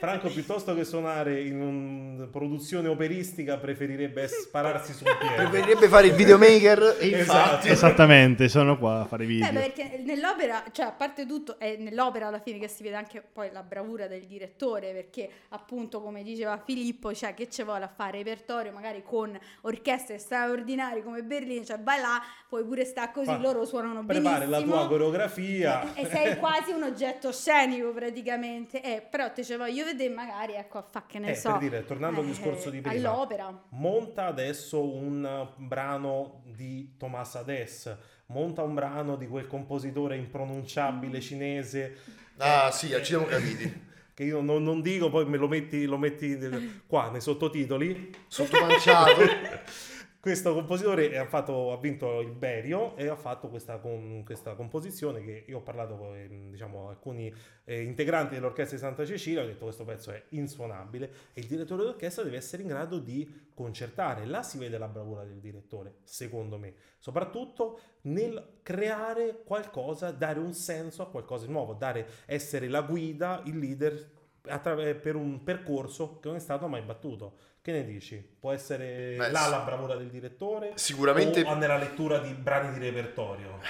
Franco, 0.00 0.30
piuttosto 0.30 0.74
che 0.74 0.84
suonare 0.84 1.42
in 1.42 1.60
una 1.60 2.26
produzione 2.26 2.88
operistica, 2.88 3.58
preferirebbe 3.58 4.26
spararsi 4.28 4.94
sul 4.94 5.06
piede. 5.18 5.34
Preferirebbe 5.34 5.88
fare 5.88 6.06
il 6.06 6.14
videomaker 6.14 6.96
e 6.98 7.12
Esatto. 7.20 7.66
Esattamente, 7.66 8.48
sono 8.48 8.78
qua 8.78 9.00
a 9.00 9.04
fare 9.04 9.24
Beh, 9.26 9.30
video. 9.30 9.52
perché 9.52 10.00
nell'opera, 10.02 10.64
cioè 10.72 10.86
a 10.86 10.92
parte 10.92 11.26
tutto, 11.26 11.58
è 11.58 11.76
nell'opera 11.78 12.28
alla 12.28 12.40
fine 12.40 12.58
che 12.58 12.66
si 12.68 12.82
vede 12.82 12.96
anche 12.96 13.22
poi 13.30 13.50
la 13.52 13.62
bravura 13.62 14.06
del 14.06 14.24
direttore, 14.24 14.92
perché 14.92 15.28
appunto 15.50 16.00
come 16.00 16.22
diceva 16.22 16.56
Filippo, 16.64 17.12
cioè 17.12 17.34
che 17.34 17.50
ci 17.50 17.62
vuole 17.62 17.84
a 17.84 17.92
fare 17.94 18.16
repertorio 18.18 18.72
magari 18.72 19.02
con 19.04 19.38
orchestre 19.62 20.16
straordinarie 20.16 21.02
come 21.02 21.22
Berlino, 21.22 21.62
cioè 21.62 21.78
vai 21.78 22.00
là, 22.00 22.22
puoi 22.48 22.64
pure 22.64 22.86
stare 22.86 23.10
così, 23.12 23.26
Fa- 23.26 23.36
loro 23.36 23.66
suonano 23.66 24.02
Prepari 24.06 24.46
la 24.46 24.56
benissimo. 24.56 24.76
tua 24.78 24.88
coreografia. 24.88 25.92
E 25.92 26.06
sei 26.06 26.36
quasi 26.38 26.70
un 26.72 26.84
oggetto 26.84 27.30
scenico 27.32 27.92
praticamente, 27.92 28.80
eh, 28.82 29.02
però 29.02 29.30
te 29.30 29.44
ce 29.44 29.58
voglio 29.58 29.88
vedere 29.92 30.14
magari, 30.14 30.54
ecco, 30.54 30.78
a 30.78 30.82
fa 30.82 31.04
che 31.06 31.18
ne 31.18 31.30
Eh, 31.30 31.34
so. 31.34 31.50
per 31.50 31.58
dire, 31.60 31.84
tornando 31.84 32.20
al 32.20 32.26
eh, 32.26 32.30
discorso 32.30 32.70
di 32.70 32.80
prima. 32.80 33.10
All'opera. 33.10 33.62
monta 33.70 34.26
adesso 34.26 34.82
un 34.82 35.48
brano 35.56 36.42
di 36.46 36.94
Thomas 36.96 37.34
Ades, 37.36 37.96
monta 38.26 38.62
un 38.62 38.74
brano 38.74 39.16
di 39.16 39.26
quel 39.26 39.46
compositore 39.46 40.16
impronunciabile 40.16 41.20
cinese. 41.20 41.96
Ah 42.38 42.68
eh, 42.68 42.72
sì, 42.72 42.88
ci 42.88 43.04
siamo 43.04 43.24
capiti. 43.26 43.88
Che 44.20 44.26
io 44.26 44.42
non, 44.42 44.62
non 44.62 44.82
dico, 44.82 45.08
poi 45.08 45.24
me 45.24 45.38
lo 45.38 45.48
metti, 45.48 45.86
lo 45.86 45.96
metti 45.96 46.36
nel- 46.36 46.82
qua 46.86 47.08
nei 47.10 47.22
sottotitoli. 47.22 48.10
Sottopanciato. 48.26 49.12
Questo 50.20 50.52
compositore 50.52 51.16
ha, 51.16 51.24
fatto- 51.24 51.72
ha 51.72 51.78
vinto 51.78 52.20
il 52.20 52.32
Berio 52.32 52.94
e 52.94 53.08
ha 53.08 53.16
fatto 53.16 53.48
questa, 53.48 53.78
com- 53.78 54.22
questa 54.22 54.54
composizione 54.54 55.22
che 55.24 55.44
io 55.48 55.56
ho 55.56 55.62
parlato 55.62 55.96
con 55.96 56.14
ehm, 56.14 56.50
diciamo, 56.50 56.90
alcuni 56.90 57.34
eh, 57.64 57.80
integranti 57.80 58.34
dell'orchestra 58.34 58.76
di 58.76 58.82
Santa 58.82 59.06
Cecilia, 59.06 59.42
ho 59.42 59.46
detto 59.46 59.64
questo 59.64 59.86
pezzo 59.86 60.10
è 60.10 60.22
insuonabile 60.30 61.10
e 61.32 61.40
il 61.40 61.46
direttore 61.46 61.84
d'orchestra 61.84 62.22
deve 62.22 62.36
essere 62.36 62.60
in 62.60 62.68
grado 62.68 62.98
di 62.98 63.48
concertare. 63.54 64.26
Là 64.26 64.42
si 64.42 64.58
vede 64.58 64.76
la 64.76 64.88
bravura 64.88 65.24
del 65.24 65.40
direttore, 65.40 66.00
secondo 66.04 66.58
me, 66.58 66.74
soprattutto 66.98 67.80
nel 68.02 68.58
creare 68.62 69.42
qualcosa, 69.42 70.10
dare 70.10 70.38
un 70.38 70.52
senso 70.52 71.00
a 71.00 71.08
qualcosa 71.08 71.46
di 71.46 71.52
nuovo, 71.52 71.72
dare, 71.72 72.06
essere 72.26 72.68
la 72.68 72.82
guida, 72.82 73.40
il 73.46 73.58
leader 73.58 74.10
attraver- 74.48 75.00
per 75.00 75.16
un 75.16 75.42
percorso 75.42 76.18
che 76.18 76.28
non 76.28 76.36
è 76.36 76.40
stato 76.40 76.66
mai 76.68 76.82
battuto. 76.82 77.36
Che 77.62 77.72
ne 77.72 77.84
dici? 77.84 78.16
Può 78.16 78.52
essere 78.52 79.16
Beh, 79.18 79.30
là 79.30 79.46
la 79.48 79.60
bravura 79.60 79.94
del 79.94 80.08
direttore? 80.08 80.72
Sicuramente- 80.76 81.42
O 81.42 81.54
nella 81.54 81.76
lettura 81.76 82.18
di 82.18 82.32
brani 82.32 82.72
di 82.72 82.78
repertorio? 82.78 83.60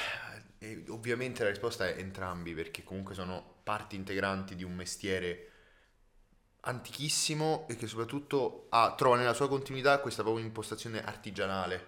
E 0.59 0.85
ovviamente 0.89 1.43
la 1.43 1.51
risposta 1.51 1.89
è 1.89 1.99
entrambi, 1.99 2.55
perché 2.55 2.85
comunque 2.85 3.15
sono 3.15 3.59
parti 3.65 3.97
integranti 3.97 4.55
di 4.55 4.63
un 4.63 4.75
mestiere 4.75 5.47
antichissimo 6.61 7.67
e 7.69 7.77
che 7.77 7.87
soprattutto 7.87 8.67
ha- 8.69 8.95
trova 8.97 9.17
nella 9.17 9.33
sua 9.33 9.49
continuità 9.49 9.99
questa 9.99 10.23
propria 10.23 10.45
impostazione 10.45 11.03
artigianale, 11.03 11.87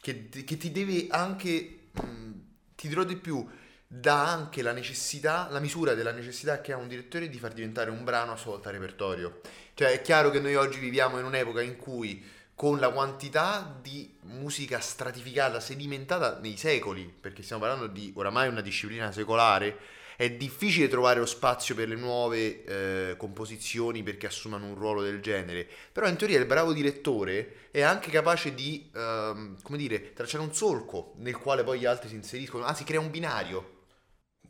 che, 0.00 0.28
che 0.28 0.56
ti 0.56 0.70
deve 0.72 1.06
anche, 1.08 1.88
mh, 1.92 2.30
ti 2.74 2.88
dirò 2.88 3.04
di 3.04 3.16
più, 3.16 3.46
dà 3.86 4.26
anche 4.30 4.60
la 4.62 4.72
necessità, 4.72 5.48
la 5.50 5.60
misura 5.60 5.94
della 5.94 6.12
necessità 6.12 6.60
che 6.60 6.72
ha 6.72 6.76
un 6.76 6.88
direttore 6.88 7.28
di 7.28 7.38
far 7.38 7.52
diventare 7.52 7.90
un 7.90 8.04
brano 8.04 8.32
a 8.32 8.36
sua 8.36 8.52
volta 8.52 8.70
repertorio. 8.70 9.40
Cioè 9.78 9.92
è 9.92 10.02
chiaro 10.02 10.30
che 10.30 10.40
noi 10.40 10.56
oggi 10.56 10.80
viviamo 10.80 11.20
in 11.20 11.24
un'epoca 11.24 11.62
in 11.62 11.76
cui 11.76 12.20
con 12.56 12.80
la 12.80 12.90
quantità 12.90 13.78
di 13.80 14.12
musica 14.22 14.80
stratificata, 14.80 15.60
sedimentata 15.60 16.40
nei 16.42 16.56
secoli, 16.56 17.04
perché 17.04 17.44
stiamo 17.44 17.62
parlando 17.62 17.86
di 17.86 18.12
oramai 18.16 18.48
una 18.48 18.60
disciplina 18.60 19.12
secolare, 19.12 19.78
è 20.16 20.32
difficile 20.32 20.88
trovare 20.88 21.20
lo 21.20 21.26
spazio 21.26 21.76
per 21.76 21.86
le 21.86 21.94
nuove 21.94 22.64
eh, 22.64 23.16
composizioni 23.16 24.02
perché 24.02 24.26
assumano 24.26 24.66
un 24.66 24.74
ruolo 24.74 25.00
del 25.00 25.20
genere. 25.20 25.64
Però 25.92 26.08
in 26.08 26.16
teoria 26.16 26.40
il 26.40 26.46
bravo 26.46 26.72
direttore 26.72 27.68
è 27.70 27.82
anche 27.82 28.10
capace 28.10 28.54
di, 28.54 28.90
ehm, 28.92 29.62
come 29.62 29.78
dire, 29.78 30.12
tracciare 30.12 30.42
un 30.42 30.52
solco 30.52 31.12
nel 31.18 31.36
quale 31.36 31.62
poi 31.62 31.78
gli 31.78 31.86
altri 31.86 32.08
si 32.08 32.16
inseriscono, 32.16 32.64
anzi 32.64 32.82
crea 32.82 32.98
un 32.98 33.12
binario. 33.12 33.76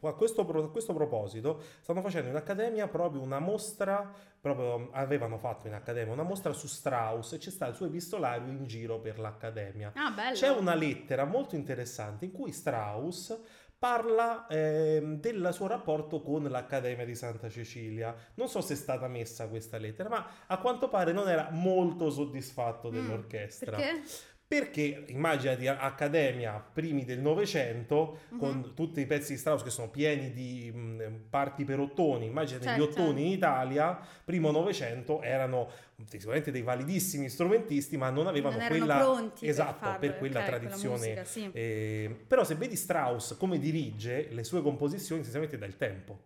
A 0.03 0.13
questo, 0.13 0.43
a 0.43 0.71
questo 0.71 0.93
proposito, 0.95 1.63
stanno 1.81 2.01
facendo 2.03 2.29
in 2.29 2.37
accademia 2.37 2.87
proprio 2.89 3.21
una 3.21 3.39
mostra, 3.39 4.13
proprio 4.41 4.91
avevano 4.93 5.39
fatto 5.39 5.67
in 5.67 5.75
accademia 5.75 6.13
una 6.13 6.23
mostra 6.23 6.53
su 6.53 6.67
Strauss 6.67 7.33
e 7.33 7.39
c'è 7.39 7.51
stato 7.51 7.71
il 7.73 7.77
suo 7.77 7.87
epistolario 7.87 8.49
in 8.51 8.67
giro 8.67 9.01
per 9.01 9.19
l'accademia. 9.19 9.93
Ah, 9.95 10.11
bello. 10.11 10.35
C'è 10.35 10.49
una 10.51 10.75
lettera 10.75 11.25
molto 11.25 11.57
interessante 11.57 12.25
in 12.27 12.33
cui 12.33 12.53
Strauss 12.53 13.39
parla 13.79 14.47
ehm, 14.49 15.21
del 15.21 15.51
suo 15.53 15.69
rapporto 15.69 16.21
con 16.21 16.43
l'Accademia 16.43 17.05
di 17.05 17.15
Santa 17.15 17.49
Cecilia. 17.49 18.15
Non 18.35 18.49
so 18.49 18.61
se 18.61 18.75
è 18.75 18.77
stata 18.77 19.07
messa 19.07 19.47
questa 19.49 19.79
lettera, 19.79 20.09
ma 20.09 20.27
a 20.47 20.59
quanto 20.59 20.89
pare 20.89 21.13
non 21.13 21.29
era 21.29 21.49
molto 21.53 22.11
soddisfatto 22.11 22.91
Mm, 22.91 22.93
dell'orchestra. 22.93 23.77
Perché? 23.77 24.03
Perché 24.49 25.05
immaginati 25.09 25.67
Accademia 25.67 26.53
primi 26.73 27.05
del 27.05 27.19
Novecento 27.21 28.21
Mhm. 28.31 28.39
con 28.39 28.73
tutti 28.75 28.99
i 29.03 29.05
pezzi 29.05 29.33
di 29.33 29.39
Strauss 29.39 29.63
che 29.63 29.69
sono 29.69 29.91
pieni 29.91 30.33
di 30.33 30.73
mh, 30.73 31.27
parti 31.29 31.65
per 31.65 31.79
ottoni, 31.79 32.25
immaginati 32.25 32.65
gli 32.65 32.69
Certo. 32.83 33.03
ottoni 33.03 33.27
in 33.27 33.33
Italia, 33.33 34.01
primo 34.25 34.51
Novecento 34.51 35.21
erano 35.21 35.69
sicuramente 36.07 36.51
dei 36.51 36.63
validissimi 36.63 37.29
strumentisti, 37.29 37.99
ma 37.99 38.09
non 38.09 38.27
avevano 38.27 38.57
Non 38.57 38.69
quella 38.69 38.97
pronti 38.97 39.41
per 39.41 39.49
esatto, 39.51 39.79
farlo, 39.81 39.99
per 39.99 40.17
quella 40.17 40.39
ok, 40.39 40.45
quella 40.47 40.59
tradizione. 40.59 40.97
musica, 40.97 41.25
sì. 41.25 41.51
eh, 41.53 42.25
però 42.27 42.43
se 42.43 42.55
vedi 42.55 42.75
Strauss 42.77 43.37
come 43.37 43.59
dirige 43.59 44.29
le 44.31 44.45
sue 44.45 44.63
composizioni, 44.63 45.21
essenzialmente 45.21 45.59
dà 45.59 45.67
il 45.67 45.77
tempo. 45.77 46.21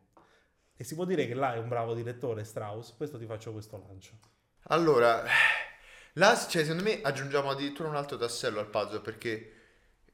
E 0.77 0.85
si 0.85 0.95
può 0.95 1.05
dire 1.05 1.27
che 1.27 1.35
là 1.35 1.55
è 1.55 1.59
un 1.59 1.69
bravo 1.69 1.93
direttore 1.93 2.45
Strauss, 2.45 2.95
questo 2.97 3.19
ti 3.19 3.27
faccio 3.27 3.51
questo 3.51 3.83
lancio. 3.85 4.13
Allora, 4.67 5.25
là, 6.15 6.37
cioè, 6.49 6.63
secondo 6.63 6.83
me 6.83 7.01
aggiungiamo 7.03 7.51
addirittura 7.51 7.89
un 7.89 7.97
altro 7.97 8.17
tassello 8.17 8.61
al 8.61 8.67
puzzle 8.69 9.01
perché 9.01 9.53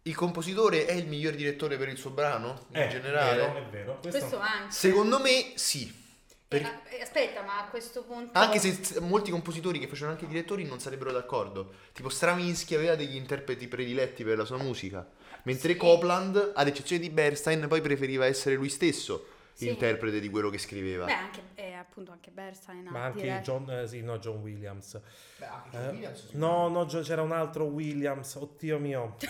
il 0.03 0.15
compositore 0.15 0.87
è 0.87 0.93
il 0.93 1.07
miglior 1.07 1.35
direttore 1.35 1.77
per 1.77 1.89
il 1.89 1.97
suo 1.99 2.11
brano 2.11 2.67
in 2.73 2.81
Eh, 2.83 2.89
generale. 2.89 3.31
È 3.43 3.47
vero, 3.47 3.59
è 3.59 3.71
vero. 3.71 3.99
Questo- 4.01 4.19
Questo 4.19 4.39
anche. 4.39 4.73
Secondo 4.73 5.19
me 5.21 5.53
sì. 5.57 6.07
Per- 6.49 6.63
Eh, 6.63 6.97
eh, 6.97 7.03
aspetta, 7.03 7.43
ma 7.43 7.59
a 7.61 7.69
questo 7.69 8.05
punto... 8.05 8.39
Anche 8.39 8.59
se 8.59 9.01
molti 9.01 9.31
compositori 9.31 9.79
che 9.79 9.87
facevano 9.87 10.13
anche 10.15 10.25
i 10.25 10.29
direttori 10.29 10.65
non 10.65 10.81
sarebbero 10.81 11.13
d'accordo. 11.13 11.75
Tipo 11.93 12.09
Stravinsky 12.09 12.75
aveva 12.75 12.95
degli 12.95 13.17
interpreti 13.17 13.69
prediletti 13.69 14.25
per 14.25 14.39
la 14.39 14.47
sua 14.47 14.57
musica. 14.57 15.07
Mentre 15.43 15.73
Sì. 15.73 15.79
Copland, 15.79 16.53
ad 16.55 16.67
eccezione 16.67 17.03
di 17.03 17.11
Bernstein, 17.11 17.67
poi 17.69 17.83
preferiva 17.83 18.25
essere 18.25 18.55
lui 18.55 18.71
stesso 18.71 19.27
Sì. 19.53 19.69
interprete 19.69 20.21
di 20.21 20.31
quello 20.31 20.49
che 20.49 20.57
scriveva. 20.57 21.05
Beh, 21.05 21.13
anche, 21.13 21.43
eh, 21.55 21.68
appunto, 21.79 22.13
anche 22.13 22.31
Bernstein 22.31 22.85
Ma 22.91 23.05
anche 23.05 23.23
diretto. 23.23 23.43
John, 23.53 23.71
eh, 23.71 23.87
sì, 23.87 24.03
no, 24.03 24.19
John 24.19 24.37
Williams. 24.39 25.01
Beh, 25.39 25.47
anche 25.47 25.77
Eh, 25.77 25.81
John 25.81 25.91
Williams, 25.95 26.31
no, 26.33 26.69
no, 26.69 26.85
c'era 26.87 27.23
un 27.23 27.33
altro 27.33 27.65
Williams, 27.65 28.35
oddio 28.35 28.79
mio. 28.79 29.17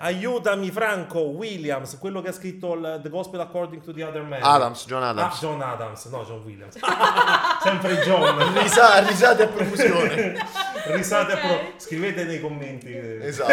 Aiutami 0.00 0.70
Franco, 0.70 1.18
Williams, 1.22 1.98
quello 1.98 2.20
che 2.20 2.28
ha 2.28 2.32
scritto 2.32 2.74
il 2.74 3.00
The 3.02 3.08
Gospel 3.08 3.40
According 3.40 3.82
to 3.82 3.92
the 3.92 4.04
Other 4.04 4.22
Man. 4.22 4.38
Adams, 4.42 4.84
John 4.86 5.02
Ah, 5.02 5.08
Adams. 5.08 5.40
John 5.40 5.60
Adams, 5.60 6.04
no, 6.06 6.24
John 6.24 6.42
Williams. 6.44 6.78
Sempre 7.62 7.96
John. 8.02 8.38
Risa- 8.54 9.00
risate 9.04 9.42
a 9.42 9.48
profusione. 9.48 10.36
Risate 10.86 11.32
a 11.32 11.34
Ok. 11.34 11.40
pro- 11.40 11.72
Scrivete 11.80 12.22
nei 12.24 12.40
commenti. 12.40 12.94
esatto. 12.96 13.52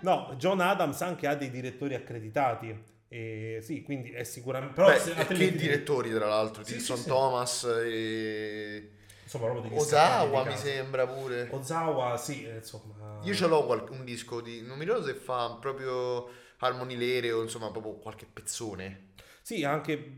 No, 0.00 0.34
John 0.36 0.60
Adams 0.60 1.00
anche 1.02 1.26
ha 1.26 1.34
dei 1.34 1.50
direttori 1.50 1.94
accreditati. 1.96 2.92
E 3.14 3.58
sì, 3.62 3.82
quindi 3.82 4.10
è 4.10 4.24
sicuramente... 4.24 4.74
Però 4.74 4.88
Beh, 4.88 4.98
se- 4.98 5.14
che 5.14 5.54
direttori, 5.54 6.10
tra 6.10 6.26
l'altro, 6.26 6.64
Sì, 6.64 6.72
Tilson 6.72 6.96
sì. 6.96 7.06
Thomas 7.06 7.62
e 7.84 8.90
Insomma, 9.22 9.60
di 9.60 9.68
mi 9.68 10.56
sembra 10.56 11.06
pure. 11.06 11.48
Ozawa, 11.52 12.16
sì, 12.16 12.44
eh, 12.44 12.56
insomma... 12.56 13.20
Io 13.22 13.32
ce 13.34 13.46
l'ho 13.46 13.66
qual- 13.66 13.86
un 13.90 14.04
disco 14.04 14.40
di. 14.40 14.62
Non 14.62 14.76
mi 14.76 14.84
ricordo 14.84 15.06
se 15.06 15.14
fa 15.14 15.56
proprio 15.60 16.28
Harmony 16.58 16.96
Lere 16.96 17.30
o 17.30 17.42
insomma 17.42 17.70
proprio 17.70 17.94
qualche 17.94 18.26
pezzone. 18.30 19.12
Sì, 19.40 19.62
anche 19.62 20.16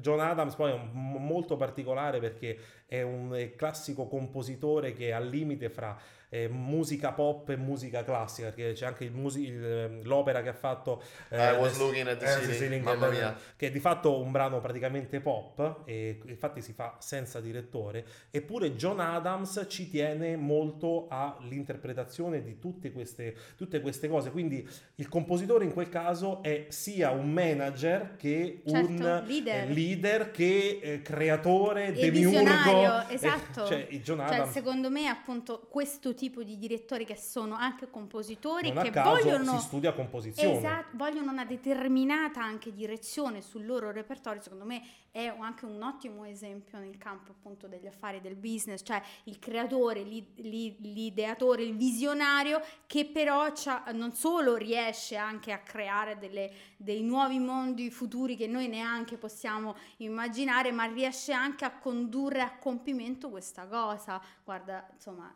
John 0.00 0.20
Adams 0.20 0.54
poi 0.54 0.72
è 0.72 0.74
un- 0.74 0.90
molto 0.92 1.56
particolare 1.56 2.20
perché 2.20 2.58
è 2.86 3.00
un 3.00 3.52
classico 3.56 4.06
compositore 4.06 4.92
che 4.92 5.08
è 5.08 5.12
al 5.12 5.28
limite 5.28 5.70
fra 5.70 5.98
eh, 6.34 6.48
musica 6.48 7.12
pop 7.12 7.48
e 7.50 7.56
musica 7.56 8.02
classica, 8.02 8.48
perché 8.48 8.72
c'è 8.72 8.86
anche 8.86 9.04
il 9.04 9.12
musi- 9.12 9.44
il, 9.46 9.64
eh, 9.64 10.00
l'opera 10.02 10.42
che 10.42 10.48
ha 10.48 10.52
fatto 10.54 11.00
I 11.30 11.54
was 11.56 11.78
looking 11.78 12.08
at 12.08 12.18
the 12.18 12.24
eh, 12.24 12.28
ceiling, 12.28 12.54
ceiling, 12.58 12.82
mamma 12.84 13.06
eh, 13.06 13.10
mia. 13.12 13.36
che 13.54 13.68
è 13.68 13.70
di 13.70 13.78
fatto 13.78 14.18
un 14.20 14.32
brano 14.32 14.60
praticamente 14.60 15.20
pop 15.20 15.82
e 15.84 16.20
infatti 16.26 16.60
si 16.60 16.72
fa 16.72 16.96
senza 16.98 17.40
direttore, 17.40 18.04
eppure 18.32 18.74
John 18.74 18.98
Adams 18.98 19.64
ci 19.68 19.88
tiene 19.88 20.34
molto 20.34 21.06
all'interpretazione 21.08 22.42
di 22.42 22.58
tutte 22.58 22.90
queste, 22.90 23.36
tutte 23.56 23.80
queste 23.80 24.08
cose, 24.08 24.32
quindi 24.32 24.68
il 24.96 25.08
compositore 25.08 25.64
in 25.64 25.72
quel 25.72 25.88
caso 25.88 26.42
è 26.42 26.66
sia 26.68 27.10
un 27.10 27.30
manager 27.32 28.16
che 28.16 28.62
Certo, 28.66 28.88
un 28.90 29.22
leader. 29.26 29.70
eh, 29.70 29.72
leader 29.72 30.30
che 30.32 30.80
eh, 30.82 31.02
creatore, 31.02 31.94
E 31.94 32.10
demiurgo. 32.10 33.08
Eh, 33.08 33.14
esatto. 33.14 33.66
cioè, 33.66 33.86
John 34.02 34.18
Cioè, 34.18 34.34
Adams 34.34 34.50
secondo 34.52 34.90
me, 34.90 35.06
appunto, 35.06 35.66
questo 35.68 36.12
tipo 36.14 36.22
di 36.30 36.58
direttori 36.58 37.04
che 37.04 37.16
sono 37.16 37.54
anche 37.54 37.90
compositori, 37.90 38.72
non 38.72 38.84
che 38.84 38.90
vogliono... 39.00 39.58
si 39.58 39.66
studia 39.66 39.92
composizione. 39.92 40.56
Esatto, 40.56 40.96
vogliono 40.96 41.30
una 41.30 41.44
determinata 41.44 42.42
anche 42.42 42.72
direzione 42.72 43.40
sul 43.40 43.66
loro 43.66 43.90
repertorio, 43.90 44.40
secondo 44.40 44.64
me 44.64 44.82
è 45.10 45.26
anche 45.26 45.64
un 45.64 45.80
ottimo 45.80 46.24
esempio 46.24 46.78
nel 46.78 46.98
campo 46.98 47.30
appunto 47.30 47.68
degli 47.68 47.86
affari 47.86 48.20
del 48.20 48.34
business, 48.34 48.80
cioè 48.82 49.00
il 49.24 49.38
creatore, 49.38 50.02
l'i- 50.02 50.32
l'i- 50.36 50.76
l'ideatore, 50.80 51.62
il 51.62 51.76
visionario 51.76 52.60
che 52.86 53.04
però 53.06 53.46
non 53.92 54.12
solo 54.12 54.56
riesce 54.56 55.16
anche 55.16 55.52
a 55.52 55.58
creare 55.58 56.18
delle- 56.18 56.50
dei 56.76 57.02
nuovi 57.02 57.38
mondi 57.38 57.90
futuri 57.90 58.34
che 58.34 58.48
noi 58.48 58.66
neanche 58.66 59.16
possiamo 59.16 59.76
immaginare, 59.98 60.72
ma 60.72 60.84
riesce 60.84 61.32
anche 61.32 61.64
a 61.64 61.78
condurre 61.78 62.40
a 62.40 62.56
compimento 62.56 63.30
questa 63.30 63.66
cosa. 63.66 64.20
Guarda, 64.42 64.86
insomma, 64.92 65.32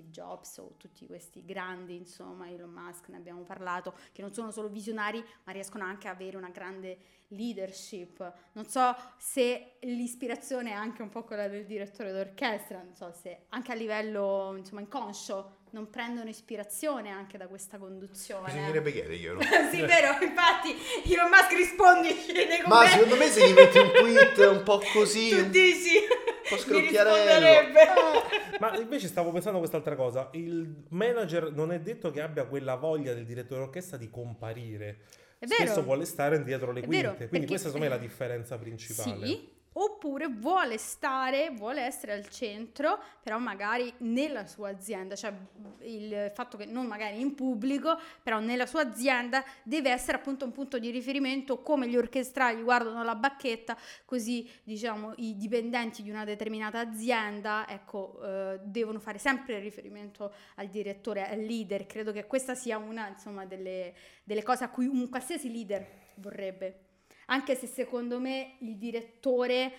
Steve 0.00 0.10
Jobs 0.10 0.56
o 0.58 0.74
tutti 0.76 1.06
questi 1.06 1.44
grandi, 1.44 1.94
insomma, 1.94 2.48
Elon 2.48 2.70
Musk, 2.70 3.08
ne 3.08 3.16
abbiamo 3.16 3.42
parlato, 3.42 3.94
che 4.12 4.22
non 4.22 4.32
sono 4.32 4.50
solo 4.50 4.68
visionari, 4.68 5.22
ma 5.44 5.52
riescono 5.52 5.84
anche 5.84 6.08
a 6.08 6.12
avere 6.12 6.36
una 6.36 6.48
grande 6.48 6.98
leadership. 7.28 8.32
Non 8.52 8.64
so 8.64 8.94
se 9.18 9.76
l'ispirazione 9.80 10.70
è 10.70 10.74
anche 10.74 11.02
un 11.02 11.10
po' 11.10 11.24
quella 11.24 11.48
del 11.48 11.66
direttore 11.66 12.12
d'orchestra, 12.12 12.82
non 12.82 12.94
so 12.94 13.12
se 13.12 13.44
anche 13.50 13.72
a 13.72 13.74
livello, 13.74 14.54
insomma, 14.56 14.80
inconscio 14.80 15.58
non 15.72 15.90
prendono 15.90 16.28
ispirazione 16.28 17.10
anche 17.10 17.38
da 17.38 17.46
questa 17.46 17.78
conduzione. 17.78 18.46
Bisognerebbe 18.46 18.92
chiederglielo. 18.92 19.40
sì, 19.70 19.80
vero, 19.82 20.16
infatti 20.22 20.74
Elon 21.12 21.28
Musk 21.30 21.52
rispondici 21.56 22.32
nei 22.32 22.46
Ma 22.66 22.68
commenti. 22.68 22.90
secondo 22.92 23.16
me 23.16 23.26
se 23.28 23.48
gli 23.48 23.52
metti 23.54 23.78
un 23.78 23.90
tweet 23.92 24.36
un 24.38 24.62
po' 24.62 24.80
così, 24.92 25.28
tu 25.30 25.36
un 25.36 25.50
dici 25.50 25.90
po' 26.48 26.54
mi 26.56 26.60
scrocchiarello. 26.60 27.60
risponderebbe. 27.60 28.58
Ma 28.58 28.76
invece 28.76 29.06
stavo 29.08 29.30
pensando 29.30 29.56
a 29.58 29.60
quest'altra 29.60 29.94
cosa. 29.96 30.28
Il 30.32 30.84
manager 30.88 31.52
non 31.52 31.72
è 31.72 31.80
detto 31.80 32.10
che 32.10 32.20
abbia 32.20 32.44
quella 32.44 32.74
voglia 32.76 33.14
del 33.14 33.24
direttore 33.24 33.60
d'orchestra 33.60 33.96
di 33.96 34.10
comparire. 34.10 34.98
È 35.38 35.46
vero. 35.46 35.64
Spesso 35.64 35.82
vuole 35.82 36.04
stare 36.04 36.42
dietro 36.42 36.70
le 36.72 36.80
È 36.80 36.84
quinte. 36.84 37.02
vero, 37.02 37.14
Quindi 37.16 37.30
perché- 37.30 37.46
questa 37.46 37.66
secondo 37.68 37.86
me 37.86 37.92
è 37.94 37.96
la 37.96 38.02
differenza 38.02 38.58
principale. 38.58 39.26
Sì, 39.26 39.48
oppure 39.72 40.26
vuole 40.26 40.78
stare, 40.78 41.50
vuole 41.50 41.82
essere 41.82 42.12
al 42.12 42.28
centro, 42.28 42.98
però 43.22 43.38
magari 43.38 43.92
nella 43.98 44.46
sua 44.46 44.70
azienda, 44.70 45.14
cioè 45.14 45.32
il 45.82 46.32
fatto 46.34 46.56
che 46.56 46.66
non 46.66 46.86
magari 46.86 47.20
in 47.20 47.34
pubblico, 47.34 47.98
però 48.22 48.40
nella 48.40 48.66
sua 48.66 48.82
azienda 48.82 49.44
deve 49.62 49.90
essere 49.90 50.16
appunto 50.16 50.44
un 50.44 50.52
punto 50.52 50.78
di 50.78 50.90
riferimento 50.90 51.62
come 51.62 51.88
gli 51.88 51.96
orchestrali 51.96 52.62
guardano 52.62 53.04
la 53.04 53.14
bacchetta, 53.14 53.76
così 54.04 54.48
diciamo 54.64 55.12
i 55.16 55.36
dipendenti 55.36 56.02
di 56.02 56.10
una 56.10 56.24
determinata 56.24 56.80
azienda, 56.80 57.66
ecco, 57.68 58.20
eh, 58.22 58.60
devono 58.64 58.98
fare 58.98 59.18
sempre 59.18 59.60
riferimento 59.60 60.32
al 60.56 60.66
direttore, 60.66 61.28
al 61.28 61.40
leader. 61.40 61.86
Credo 61.86 62.12
che 62.12 62.26
questa 62.26 62.54
sia 62.54 62.76
una, 62.78 63.08
insomma, 63.08 63.44
delle, 63.46 63.94
delle 64.24 64.42
cose 64.42 64.64
a 64.64 64.68
cui 64.68 64.86
un 64.86 65.08
qualsiasi 65.08 65.50
leader 65.50 65.86
vorrebbe 66.16 66.88
anche 67.30 67.54
se 67.54 67.66
secondo 67.66 68.18
me 68.20 68.56
il 68.60 68.76
direttore 68.76 69.72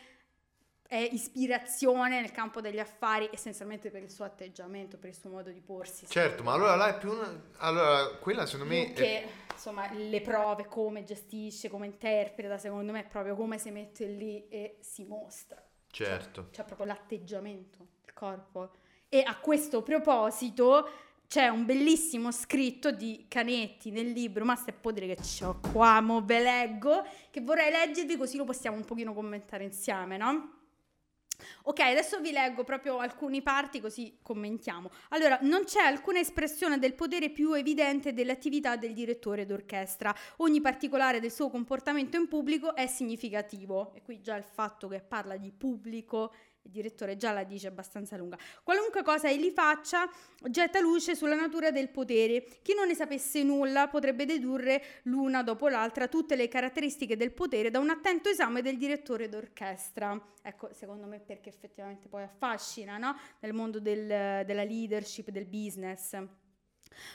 è 0.88 0.98
ispirazione 0.98 2.20
nel 2.20 2.32
campo 2.32 2.60
degli 2.60 2.80
affari 2.80 3.30
essenzialmente 3.32 3.90
per 3.92 4.04
il 4.04 4.12
suo 4.12 4.26
atteggiamento, 4.26 4.98
per 4.98 5.10
il 5.10 5.16
suo 5.16 5.30
modo 5.30 5.50
di 5.50 5.62
porsi. 5.62 6.06
Certo, 6.08 6.44
ma 6.44 6.54
allora 6.54 6.76
là 6.76 6.96
è 6.96 6.98
più 6.98 7.12
una... 7.12 7.50
Allora, 7.60 8.18
quella 8.18 8.46
secondo 8.46 8.74
me... 8.74 8.92
Più 8.94 9.04
è- 9.04 9.08
che 9.08 9.28
insomma 9.54 9.90
le 9.94 10.20
prove, 10.22 10.66
come 10.66 11.04
gestisce, 11.06 11.70
come 11.70 11.86
interpreta, 11.86 12.58
secondo 12.58 12.92
me 12.92 13.02
è 13.02 13.08
proprio 13.08 13.36
come 13.36 13.58
si 13.58 13.70
mette 13.70 14.06
lì 14.06 14.48
e 14.50 14.80
si 14.82 15.06
mostra. 15.06 15.64
Certo. 15.90 16.50
C'è 16.52 16.64
proprio 16.66 16.88
l'atteggiamento, 16.88 17.88
il 18.06 18.14
corpo. 18.14 18.72
E 19.08 19.24
a 19.26 19.38
questo 19.38 19.84
proposito 19.84 20.90
c'è 21.32 21.48
un 21.48 21.64
bellissimo 21.64 22.30
scritto 22.30 22.92
di 22.92 23.24
Canetti 23.30 23.90
nel 23.90 24.12
libro, 24.12 24.44
ma 24.44 24.58
se 24.58 24.74
può 24.74 24.92
che 24.92 25.16
c'ho 25.16 25.62
qua, 25.72 26.02
mo 26.02 26.26
ve 26.26 26.42
leggo, 26.42 27.06
che 27.30 27.40
vorrei 27.40 27.72
leggervi 27.72 28.18
così 28.18 28.36
lo 28.36 28.44
possiamo 28.44 28.76
un 28.76 28.84
pochino 28.84 29.14
commentare 29.14 29.64
insieme, 29.64 30.18
no? 30.18 30.58
Ok, 31.64 31.80
adesso 31.80 32.20
vi 32.20 32.32
leggo 32.32 32.66
proprio 32.66 32.98
alcune 32.98 33.42
parti 33.42 33.80
così 33.80 34.18
commentiamo. 34.22 34.92
Allora, 35.12 35.40
non 35.44 35.64
c'è 35.64 35.80
alcuna 35.80 36.20
espressione 36.20 36.80
del 36.80 36.96
potere 36.96 37.30
più 37.30 37.54
evidente 37.54 38.12
dell'attività 38.12 38.76
del 38.76 38.94
direttore 38.94 39.46
d'orchestra. 39.46 40.14
Ogni 40.38 40.60
particolare 40.60 41.22
del 41.22 41.32
suo 41.32 41.50
comportamento 41.50 42.18
in 42.18 42.28
pubblico 42.28 42.76
è 42.76 42.88
significativo. 42.88 43.94
E 43.96 44.02
qui 44.02 44.20
già 44.20 44.36
il 44.36 44.44
fatto 44.44 44.90
che 44.90 45.00
parla 45.00 45.38
di 45.38 45.52
pubblico, 45.52 46.34
il 46.64 46.72
direttore 46.72 47.18
già 47.18 47.32
la 47.32 47.44
dice 47.44 47.68
abbastanza 47.68 48.18
lunga. 48.18 48.38
Qualunque 48.64 49.04
cosa 49.04 49.30
egli 49.30 49.50
faccia 49.52 50.10
getta 50.50 50.80
luce 50.80 51.16
sulla 51.16 51.36
natura 51.36 51.72
del 51.72 51.90
potere. 51.90 52.44
Chi 52.62 52.74
non 52.74 52.88
ne 52.88 52.96
sapesse 52.96 53.44
nulla 53.44 53.88
potrebbe 53.88 54.26
dedurre 54.26 54.82
l'una 55.04 55.44
dopo 55.44 55.68
l'altra 55.68 56.08
tutte 56.08 56.36
le 56.36 56.48
caratteristiche 56.48 57.18
del 57.18 57.32
potere 57.32 57.70
da 57.72 57.80
un 57.80 57.90
attento 57.90 58.30
esame 58.30 58.62
del 58.62 58.78
direttore 58.78 59.28
d'orchestra. 59.30 60.20
Ecco, 60.44 60.70
secondo 60.74 61.08
me 61.08 61.20
perché 61.20 61.50
effettivamente 61.50 62.08
poi 62.08 62.24
affascina, 62.24 62.98
no? 62.98 63.16
Nel 63.40 63.54
mondo 63.54 63.80
del- 63.80 64.44
della 64.46 64.64
leadership, 64.64 65.30
del 65.30 65.46
business. 65.46 66.16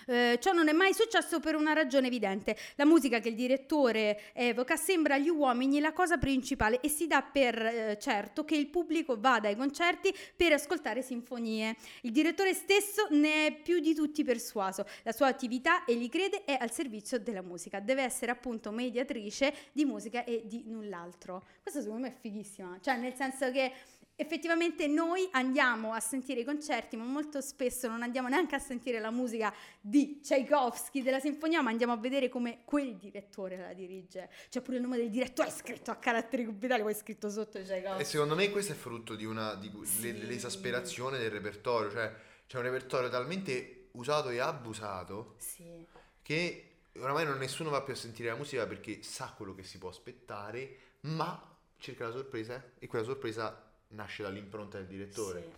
Eh, 0.07 0.39
ciò 0.41 0.53
non 0.53 0.69
è 0.69 0.73
mai 0.73 0.95
successo 0.95 1.41
per 1.41 1.55
una 1.55 1.73
ragione 1.73 2.07
evidente. 2.07 2.57
La 2.77 2.85
musica 2.85 3.19
che 3.21 3.29
il 3.29 3.35
direttore 3.35 4.33
evoca 4.33 4.77
sembra 4.77 5.15
agli 5.15 5.29
uomini 5.29 5.81
la 5.81 5.93
cosa 5.93 6.17
principale 6.17 6.81
e 6.81 6.89
si 6.89 7.07
dà 7.07 7.23
per 7.23 7.61
eh, 7.61 7.99
certo 8.01 8.45
che 8.45 8.57
il 8.57 8.69
pubblico 8.69 9.19
vada 9.19 9.49
ai 9.49 9.57
concerti 9.57 10.15
per 10.35 10.53
ascoltare 10.53 11.03
sinfonie. 11.03 11.77
Il 12.03 12.12
direttore 12.12 12.55
stesso 12.55 13.07
ne 13.11 13.47
è 13.47 13.53
più 13.53 13.81
di 13.81 13.95
tutti 13.95 14.25
persuaso. 14.25 14.87
La 15.03 15.12
sua 15.12 15.27
attività, 15.27 15.85
egli 15.85 16.09
crede, 16.09 16.45
è 16.45 16.57
al 16.59 16.71
servizio 16.71 17.19
della 17.19 17.43
musica. 17.43 17.81
Deve 17.81 18.03
essere 18.03 18.31
appunto 18.31 18.71
mediatrice 18.71 19.55
di 19.73 19.85
musica 19.85 20.25
e 20.25 20.43
di 20.45 20.65
null'altro. 20.67 21.45
Questo 21.62 21.81
secondo 21.81 22.03
me 22.03 22.09
è 22.09 22.17
fighissima. 22.19 22.79
Cioè, 22.81 22.97
nel 22.97 23.15
senso 23.15 23.51
che 23.51 23.73
effettivamente 24.18 24.87
noi 24.87 25.29
andiamo 25.33 25.92
a 25.92 26.00
sentire 26.00 26.40
i 26.40 26.44
concerti, 26.44 26.96
ma 26.96 27.05
molto 27.05 27.40
spesso 27.42 27.87
non 27.87 28.02
andiamo 28.02 28.29
neanche 28.29 28.55
a 28.55 28.59
sentire 28.59 28.98
la 28.98 29.11
musica 29.11 29.52
di 29.81 30.20
Tchaikovsky 30.20 31.02
della 31.02 31.20
sinfonia, 31.20 31.61
ma 31.61 31.70
andiamo 31.70 31.92
a 31.92 31.96
vedere 31.96 32.29
come 32.31 32.62
quel 32.64 32.96
direttore 32.96 33.57
la 33.59 33.74
dirige. 33.74 34.31
C'è 34.48 34.62
pure 34.62 34.76
il 34.79 34.83
nome 34.83 34.96
del 34.96 35.11
direttore 35.11 35.50
scritto 35.50 35.90
a 35.90 35.96
caratteri 35.96 36.46
capitali, 36.46 36.83
poi 36.83 36.92
è 36.92 36.96
scritto 36.96 37.29
sotto 37.29 37.59
E 37.59 37.64
Tchaikovsky. 37.64 38.05
secondo 38.05 38.35
me 38.35 38.50
questo 38.50 38.72
è 38.72 38.76
frutto 38.76 39.14
di 39.14 39.24
una 39.26 39.55
di, 39.55 39.70
Sì. 39.85 40.02
le- 40.12 40.18
dell'esasperazione 40.18 41.18
del 41.18 41.31
repertorio, 41.31 41.90
cioè 41.90 42.14
c'è 42.46 42.57
un 42.57 42.62
repertorio 42.64 43.09
talmente 43.11 43.88
usato 43.92 44.31
e 44.31 44.38
abusato 44.40 45.35
Sì. 45.38 45.85
che 46.22 46.62
oramai 46.98 47.26
non 47.26 47.37
nessuno 47.37 47.68
va 47.68 47.83
più 47.83 47.92
a 47.92 47.96
sentire 47.96 48.31
la 48.31 48.37
musica 48.37 48.66
perché 48.66 49.02
sa 49.02 49.35
quello 49.37 49.55
che 49.55 49.62
si 49.62 49.76
può 49.76 49.90
aspettare, 49.90 50.76
ma 51.00 51.55
cerca 51.79 52.07
la 52.07 52.12
sorpresa 52.12 52.72
e 52.79 52.87
quella 52.87 53.05
sorpresa 53.05 53.65
nasce 53.88 54.22
dall'impronta 54.22 54.79
del 54.79 54.87
direttore. 54.87 55.42
Sì. 55.42 55.49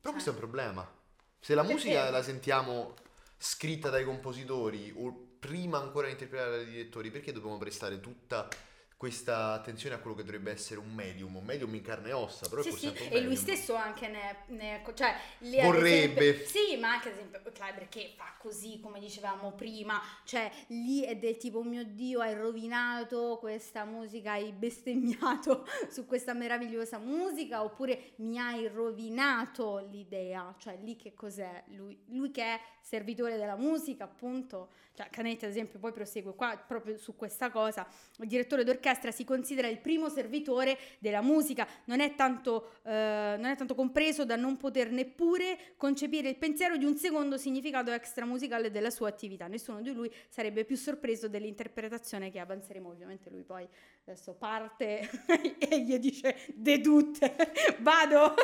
Però 0.00 0.12
questo 0.12 0.30
è 0.30 0.32
un 0.32 0.38
Cioè. 0.38 0.48
problema. 0.48 0.94
Se 1.40 1.54
la 1.54 1.62
Perché? 1.62 1.74
musica 1.76 2.10
la 2.10 2.22
sentiamo 2.22 2.94
scritta 3.38 3.90
dai 3.90 4.04
compositori 4.04 4.92
o 4.96 5.36
prima 5.38 5.78
ancora 5.78 6.08
interpretata 6.08 6.50
dai 6.56 6.64
direttori, 6.66 7.10
perché 7.10 7.32
dobbiamo 7.32 7.58
prestare 7.58 8.00
tutta 8.00 8.48
questa 8.96 9.52
attenzione 9.52 9.94
a 9.94 9.98
quello 9.98 10.16
che 10.16 10.22
dovrebbe 10.22 10.50
essere 10.50 10.80
un 10.80 10.92
medium, 10.94 11.36
un 11.36 11.44
medium 11.44 11.74
in 11.74 11.82
carne 11.82 12.08
e 12.08 12.12
ossa, 12.12 12.48
però 12.48 12.62
è 12.62 12.64
Sì, 12.64 12.70
pur 12.70 12.78
sì, 12.78 13.08
e 13.10 13.20
lui 13.20 13.36
stesso 13.36 13.74
anche 13.74 14.08
ne, 14.08 14.36
ne 14.48 14.82
cioè, 14.94 15.14
Vorrebbe. 15.40 16.28
esempio- 16.30 16.46
sì, 16.46 16.76
ma 16.78 16.92
anche 16.92 17.08
ad 17.08 17.14
esempio 17.14 17.40
Kleber 17.52 17.88
che 17.88 18.14
fa 18.16 18.34
così, 18.38 18.80
come 18.80 18.98
dicevamo 18.98 19.52
prima, 19.52 20.00
cioè 20.24 20.50
lì 20.68 21.02
è 21.02 21.16
del 21.16 21.36
tipo, 21.36 21.58
oh 21.58 21.62
mio 21.64 21.84
Dio, 21.84 22.20
hai 22.20 22.34
rovinato 22.34 23.36
questa 23.38 23.84
musica, 23.84 24.32
hai 24.32 24.52
bestemmiato 24.52 25.66
su 25.90 26.06
questa 26.06 26.32
meravigliosa 26.32 26.98
musica, 26.98 27.62
oppure 27.62 28.12
mi 28.16 28.38
hai 28.38 28.68
rovinato 28.68 29.86
l'idea, 29.90 30.54
cioè 30.58 30.78
lì 30.82 30.96
che 30.96 31.14
cos'è? 31.14 31.64
Lui, 31.68 31.98
lui 32.08 32.30
che 32.30 32.42
è 32.42 32.60
servitore 32.80 33.36
della 33.36 33.56
musica, 33.56 34.04
appunto, 34.04 34.70
cioè 34.96 35.10
Canetti 35.10 35.44
ad 35.44 35.50
esempio 35.50 35.78
poi 35.78 35.92
prosegue 35.92 36.34
qua 36.34 36.56
proprio 36.56 36.96
su 36.96 37.14
questa 37.16 37.50
cosa, 37.50 37.86
il 38.18 38.26
direttore 38.26 38.64
d'orchestra 38.64 39.10
si 39.10 39.24
considera 39.24 39.68
il 39.68 39.78
primo 39.78 40.08
servitore 40.08 40.78
della 40.98 41.20
musica, 41.20 41.66
non 41.84 42.00
è 42.00 42.14
tanto, 42.14 42.78
eh, 42.82 43.34
non 43.36 43.44
è 43.44 43.56
tanto 43.56 43.74
compreso 43.74 44.24
da 44.24 44.36
non 44.36 44.56
poter 44.56 44.90
neppure 44.90 45.74
concepire 45.76 46.30
il 46.30 46.36
pensiero 46.36 46.78
di 46.78 46.86
un 46.86 46.96
secondo 46.96 47.36
significato 47.36 47.90
extramusicale 47.90 48.70
della 48.70 48.90
sua 48.90 49.08
attività. 49.08 49.46
Nessuno 49.46 49.82
di 49.82 49.92
lui 49.92 50.10
sarebbe 50.28 50.64
più 50.64 50.76
sorpreso 50.76 51.28
dell'interpretazione 51.28 52.30
che 52.30 52.38
avanzeremo. 52.38 52.88
Ovviamente 52.88 53.28
lui 53.28 53.42
poi 53.42 53.68
adesso 54.08 54.34
parte 54.34 55.00
e 55.58 55.80
gli 55.82 55.98
dice 55.98 56.36
de 56.54 56.80
tutte, 56.80 57.34
vado, 57.80 58.34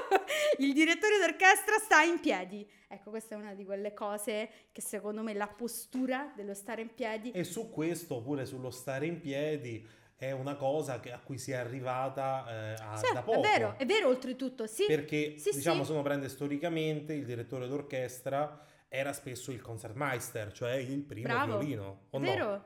il 0.59 0.73
direttore 0.73 1.19
d'orchestra 1.19 1.79
sta 1.79 2.03
in 2.03 2.19
piedi. 2.21 2.69
Ecco, 2.89 3.11
questa 3.11 3.37
è 3.37 3.39
una 3.39 3.55
di 3.55 3.65
quelle 3.65 3.95
cose 3.95 4.51
che 4.73 4.81
secondo 4.83 5.23
me 5.23 5.33
la 5.35 5.47
postura 5.47 6.33
dello 6.35 6.53
stare 6.55 6.83
in 6.83 6.93
piedi 6.93 7.31
E 7.31 7.45
su 7.45 7.71
questo, 7.71 8.21
pure 8.23 8.45
sullo 8.45 8.71
stare 8.71 9.07
in 9.07 9.21
piedi, 9.21 9.87
è 10.17 10.33
una 10.33 10.57
cosa 10.57 10.99
che- 11.01 11.13
a 11.13 11.19
cui 11.21 11.39
si 11.39 11.53
è 11.53 11.57
arrivata 11.57 12.45
eh, 12.49 12.75
a- 12.83 12.97
Sì, 12.97 13.13
da 13.13 13.23
poco. 13.23 13.39
è 13.39 13.41
vero, 13.41 13.75
è 13.79 13.87
vero 13.87 14.09
oltretutto, 14.09 14.67
sì. 14.67 14.85
Perché, 14.87 15.39
Sì, 15.39 15.51
diciamo, 15.53 15.81
sì. 15.83 15.87
se 15.87 15.93
uno 15.93 16.03
prende 16.03 16.29
storicamente, 16.29 17.13
il 17.15 17.25
direttore 17.25 17.69
d'orchestra 17.69 18.67
era 18.89 19.13
spesso 19.13 19.53
il 19.53 19.63
concertmeister, 19.63 20.53
cioè 20.53 20.75
il 20.75 21.03
primo 21.03 21.29
Bravo, 21.29 21.59
violino. 21.59 22.07
è 22.11 22.17
O 22.17 22.19
no? 22.19 22.25
vero. 22.25 22.65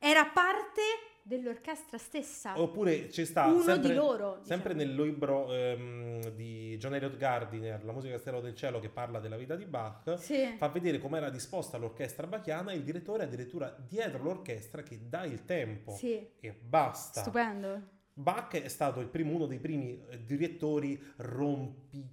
Era 0.00 0.26
parte 0.26 0.80
dell'orchestra 1.28 1.98
stessa. 1.98 2.60
Oppure 2.60 3.06
c'è 3.08 3.24
sta 3.24 3.46
Uno 3.46 3.60
sempre, 3.62 3.88
di 3.90 3.94
loro, 3.94 4.40
sempre 4.42 4.74
diciamo. 4.74 4.94
nel 4.96 5.06
libro 5.06 5.52
ehm, 5.54 6.30
di 6.30 6.76
John 6.78 6.94
Elliott 6.94 7.16
Gardiner, 7.16 7.84
La 7.84 7.92
musica 7.92 8.16
Stella 8.18 8.40
del 8.40 8.54
cielo, 8.54 8.80
che 8.80 8.88
parla 8.88 9.20
della 9.20 9.36
vita 9.36 9.54
di 9.54 9.66
Bach, 9.66 10.18
Sì. 10.18 10.54
fa 10.56 10.68
vedere 10.68 10.98
come 10.98 11.18
era 11.18 11.28
disposta 11.30 11.76
l'orchestra 11.76 12.26
bachiana 12.26 12.72
e 12.72 12.76
il 12.76 12.82
direttore 12.82 13.24
addirittura 13.24 13.76
dietro 13.86 14.22
l'orchestra 14.22 14.82
che 14.82 14.98
dà 15.08 15.24
il 15.24 15.44
tempo 15.44 15.92
Sì. 15.92 16.26
e 16.40 16.52
basta. 16.52 17.20
Stupendo. 17.20 17.96
Bach 18.14 18.60
è 18.60 18.68
stato 18.68 18.98
il 19.00 19.06
primo, 19.08 19.34
uno 19.34 19.46
dei 19.46 19.60
primi 19.60 20.02
eh, 20.08 20.24
direttori 20.24 21.00
rompi 21.18 22.04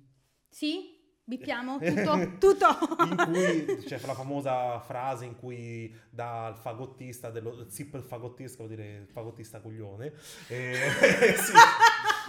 Sì? 0.50 0.95
Bippiamo 1.28 1.80
tutto? 1.84 2.38
tutto. 2.38 2.68
in 3.04 3.16
cui 3.26 3.84
c'è 3.84 4.00
la 4.06 4.14
famosa 4.14 4.80
frase 4.80 5.26
in 5.26 5.36
cui 5.36 5.92
dà 6.12 6.46
al 6.46 6.56
fagottista 6.56 7.32
dello 7.32 7.66
zip 7.68 7.96
il 7.96 8.04
fagottista 8.04 8.58
vuol 8.58 8.70
dire 8.70 8.98
il 8.98 9.08
fagottista 9.08 9.60
coglione 9.60 10.14
e, 10.48 10.76
sì, 11.42 11.52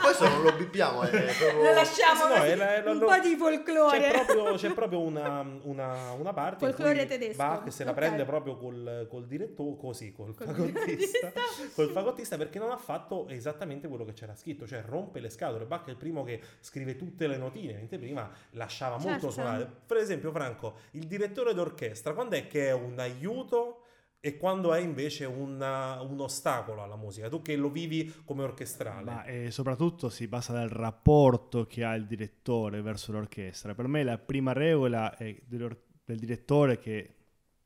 Questo 0.00 0.28
non 0.28 0.42
lo 0.42 0.52
bippiamo, 0.54 1.02
è 1.02 1.09
proprio... 1.11 1.62
Lo 1.62 1.72
lasciamo 1.72 2.26
no, 2.28 2.35
così, 2.35 2.48
era- 2.48 2.82
lo- 2.82 2.90
un 2.92 2.98
lo- 2.98 3.06
po' 3.06 3.18
di 3.18 3.37
folklore. 3.37 3.98
c'è 3.98 4.12
proprio, 4.24 4.54
c'è 4.54 4.72
proprio 4.72 5.00
una, 5.00 5.44
una, 5.62 6.12
una 6.12 6.32
parte 6.32 6.64
in 6.64 6.70
Folklore 6.72 6.98
cui 6.98 7.06
tedesco, 7.06 7.37
Bach 7.37 7.72
se 7.72 7.85
la 7.85 7.90
ok. 7.90 7.96
prende 7.96 8.24
proprio 8.24 8.56
col, 8.56 9.06
col 9.11 9.26
direttore 9.26 9.76
così 9.78 10.12
col, 10.12 10.35
Col 10.35 10.46
fagottista 10.46 11.30
fagottista. 11.30 11.70
col 11.74 11.90
fagottista 11.90 12.37
perché 12.37 12.59
non 12.59 12.70
ha 12.70 12.76
fatto 12.76 13.26
esattamente 13.28 13.88
quello 13.88 14.04
che 14.04 14.12
c'era 14.12 14.35
scritto 14.35 14.66
cioè 14.66 14.82
rompe 14.87 15.20
le 15.20 15.30
scatole 15.30 15.64
Bach 15.64 15.87
è 15.87 15.90
il 15.90 15.96
primo 15.96 16.22
che 16.24 16.40
scrive 16.61 16.96
tutte 16.96 17.26
le 17.26 17.37
notine 17.37 17.72
mentre 17.74 17.98
prima 17.98 18.30
lasciava 18.50 18.94
molto 18.96 19.11
Certo. 19.26 19.30
suonare 19.30 19.70
per 19.87 19.96
esempio 19.96 20.30
Franco 20.30 20.74
il 20.92 21.06
direttore 21.06 21.54
d'orchestra 21.54 22.12
quando 22.12 22.37
è 22.37 22.46
che 22.46 22.68
è 22.68 22.72
un 22.72 22.98
aiuto 22.98 23.80
e 24.26 24.36
quando 24.36 24.74
è 24.74 24.80
invece 24.80 25.24
una- 25.24 26.00
un 26.02 26.18
ostacolo 26.20 26.82
alla 26.82 26.96
musica 26.96 27.28
tu 27.28 27.42
che 27.42 27.54
lo 27.54 27.70
vivi 27.70 28.12
come 28.24 28.42
orchestrale 28.42 29.04
Ma 29.04 29.24
eh, 29.24 29.50
soprattutto 29.50 30.08
si 30.08 30.26
basa 30.26 30.52
dal 30.52 30.68
rapporto 30.68 31.66
che 31.66 31.84
ha 31.84 31.94
il 31.94 32.06
direttore 32.06 32.82
verso 32.82 33.12
l'orchestra. 33.12 33.74
Per 33.74 33.86
me 33.86 34.02
la 34.02 34.18
prima 34.18 34.52
regola 34.52 35.16
è 35.16 35.34
del 35.46 36.18
direttore 36.18 36.78
che 36.78 37.14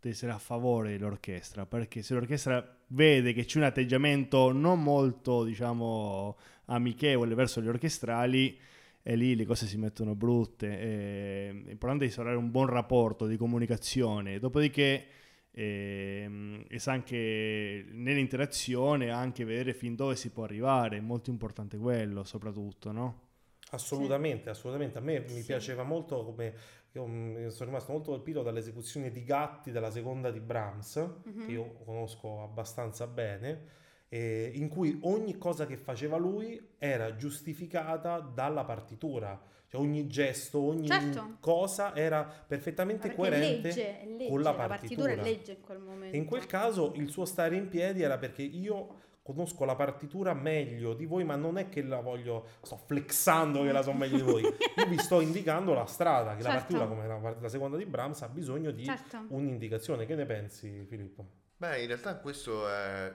deve 0.00 0.14
essere 0.14 0.32
a 0.32 0.38
favore 0.38 0.90
dell'orchestra, 0.92 1.66
perché 1.66 2.02
se 2.02 2.14
l'orchestra 2.14 2.76
vede 2.88 3.32
che 3.32 3.44
c'è 3.44 3.58
un 3.58 3.64
atteggiamento 3.64 4.50
non 4.52 4.82
molto, 4.82 5.44
diciamo, 5.44 6.36
amichevole 6.66 7.34
verso 7.34 7.60
gli 7.60 7.68
orchestrali, 7.68 8.58
e 9.02 9.16
lì 9.16 9.34
le 9.34 9.44
cose 9.46 9.66
si 9.66 9.78
mettono 9.78 10.14
brutte. 10.14 10.66
eh, 10.78 11.62
È 11.66 11.70
importante 11.70 12.04
instaurare 12.04 12.36
un 12.36 12.50
buon 12.50 12.66
rapporto 12.66 13.26
di 13.26 13.36
comunicazione. 13.38 14.38
Dopodiché 14.38 15.04
ehm, 15.52 16.64
e 16.68 16.78
sa 16.78 16.92
anche 16.92 17.84
nell'interazione 17.90 19.10
anche 19.10 19.44
vedere 19.44 19.74
fin 19.74 19.94
dove 19.94 20.16
si 20.16 20.30
può 20.30 20.44
arrivare, 20.44 20.98
è 20.98 21.00
molto 21.00 21.30
importante 21.30 21.76
quello 21.78 22.24
soprattutto, 22.24 22.92
no? 22.92 23.28
Assolutamente, 23.72 24.50
assolutamente. 24.50 24.98
A 24.98 25.00
me 25.00 25.20
mi 25.20 25.28
Sì. 25.28 25.46
piaceva 25.46 25.82
molto 25.84 26.24
come 26.24 26.54
io 26.92 27.50
sono 27.50 27.70
rimasto 27.70 27.92
molto 27.92 28.10
colpito 28.10 28.42
dall'esecuzione 28.42 29.10
di 29.12 29.22
Gatti 29.22 29.70
della 29.70 29.90
seconda 29.92 30.30
di 30.32 30.40
Brahms, 30.40 30.96
Mhm. 31.22 31.44
che 31.44 31.52
io 31.52 31.72
conosco 31.84 32.42
abbastanza 32.42 33.06
bene, 33.06 33.78
eh, 34.08 34.50
in 34.54 34.68
cui 34.68 34.98
ogni 35.02 35.38
cosa 35.38 35.66
che 35.66 35.76
faceva 35.76 36.16
lui 36.16 36.60
era 36.78 37.14
giustificata 37.14 38.18
dalla 38.18 38.64
partitura. 38.64 39.40
Cioè 39.70 39.80
ogni 39.80 40.08
gesto, 40.08 40.58
ogni 40.60 40.88
Certo. 40.88 41.36
cosa 41.38 41.94
era 41.94 42.24
perfettamente 42.24 43.06
Perché 43.06 43.16
coerente 43.16 43.68
legge, 43.68 44.00
legge, 44.04 44.28
con 44.28 44.42
la 44.42 44.50
la 44.50 44.66
partitura 44.66 45.04
partitura. 45.06 45.12
è 45.12 45.32
legge 45.32 45.52
in 45.52 45.60
quel 45.60 45.78
momento. 45.78 46.16
E 46.16 46.18
in 46.18 46.24
quel 46.24 46.46
caso 46.46 46.92
il 46.96 47.08
suo 47.08 47.24
stare 47.24 47.54
in 47.54 47.68
piedi 47.68 48.02
era 48.02 48.18
perché 48.18 48.42
io 48.42 48.98
conosco 49.22 49.64
la 49.64 49.76
partitura 49.76 50.34
meglio 50.34 50.92
di 50.92 51.06
voi, 51.06 51.22
ma 51.22 51.36
non 51.36 51.56
è 51.56 51.68
che 51.68 51.82
la 51.84 52.00
voglio, 52.00 52.46
sto 52.62 52.76
flexando 52.84 53.62
che 53.62 53.70
la 53.70 53.82
so 53.82 53.92
meglio 53.92 54.16
di 54.16 54.22
voi. 54.22 54.42
Io 54.42 54.86
vi 54.88 54.98
sto 54.98 55.20
indicando 55.20 55.72
la 55.72 55.86
strada, 55.86 56.34
che 56.34 56.42
la 56.42 56.50
Certo. 56.50 56.76
partitura, 56.76 56.86
come 56.88 57.06
la, 57.06 57.36
la 57.40 57.48
seconda 57.48 57.76
di 57.76 57.86
Brahms, 57.86 58.22
ha 58.22 58.28
bisogno 58.28 58.72
di 58.72 58.84
Certo. 58.84 59.24
un'indicazione. 59.28 60.04
Che 60.04 60.16
ne 60.16 60.26
pensi, 60.26 60.84
Filippo? 60.88 61.24
Beh, 61.58 61.80
in 61.82 61.86
realtà 61.86 62.16
questo 62.16 62.68
è 62.68 63.12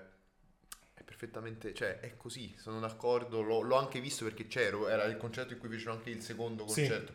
perfettamente, 1.16 1.74
cioè 1.74 2.00
è 2.00 2.18
così, 2.18 2.54
sono 2.58 2.80
d'accordo, 2.80 3.42
l'ho, 3.42 3.62
l'ho 3.62 3.76
anche 3.78 4.00
visto 4.02 4.26
perché 4.26 4.48
c'ero, 4.48 4.88
era 4.88 5.06
il 5.06 5.18
concerto 5.18 5.54
in 5.54 5.60
cui 5.60 5.70
fecero 5.70 5.94
anche 5.94 6.10
il 6.10 6.22
secondo 6.22 6.66
Sì. 6.66 6.82
concerto, 6.82 7.14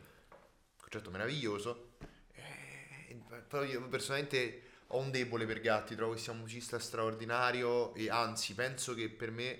concerto 0.77 1.11
meraviglioso, 1.11 1.89
Eh, 2.35 3.17
però 3.49 3.63
io 3.65 3.87
personalmente 3.89 4.63
ho 4.89 4.99
un 4.99 5.11
debole 5.11 5.47
per 5.47 5.61
Gatti, 5.61 5.95
trovo 5.95 6.15
che 6.15 6.19
sia 6.21 6.33
un 6.33 6.41
musicista 6.41 6.79
straordinario 6.79 7.95
e 7.95 8.09
anzi 8.11 8.55
penso 8.55 8.95
che 8.95 9.09
per 9.09 9.31
me, 9.31 9.59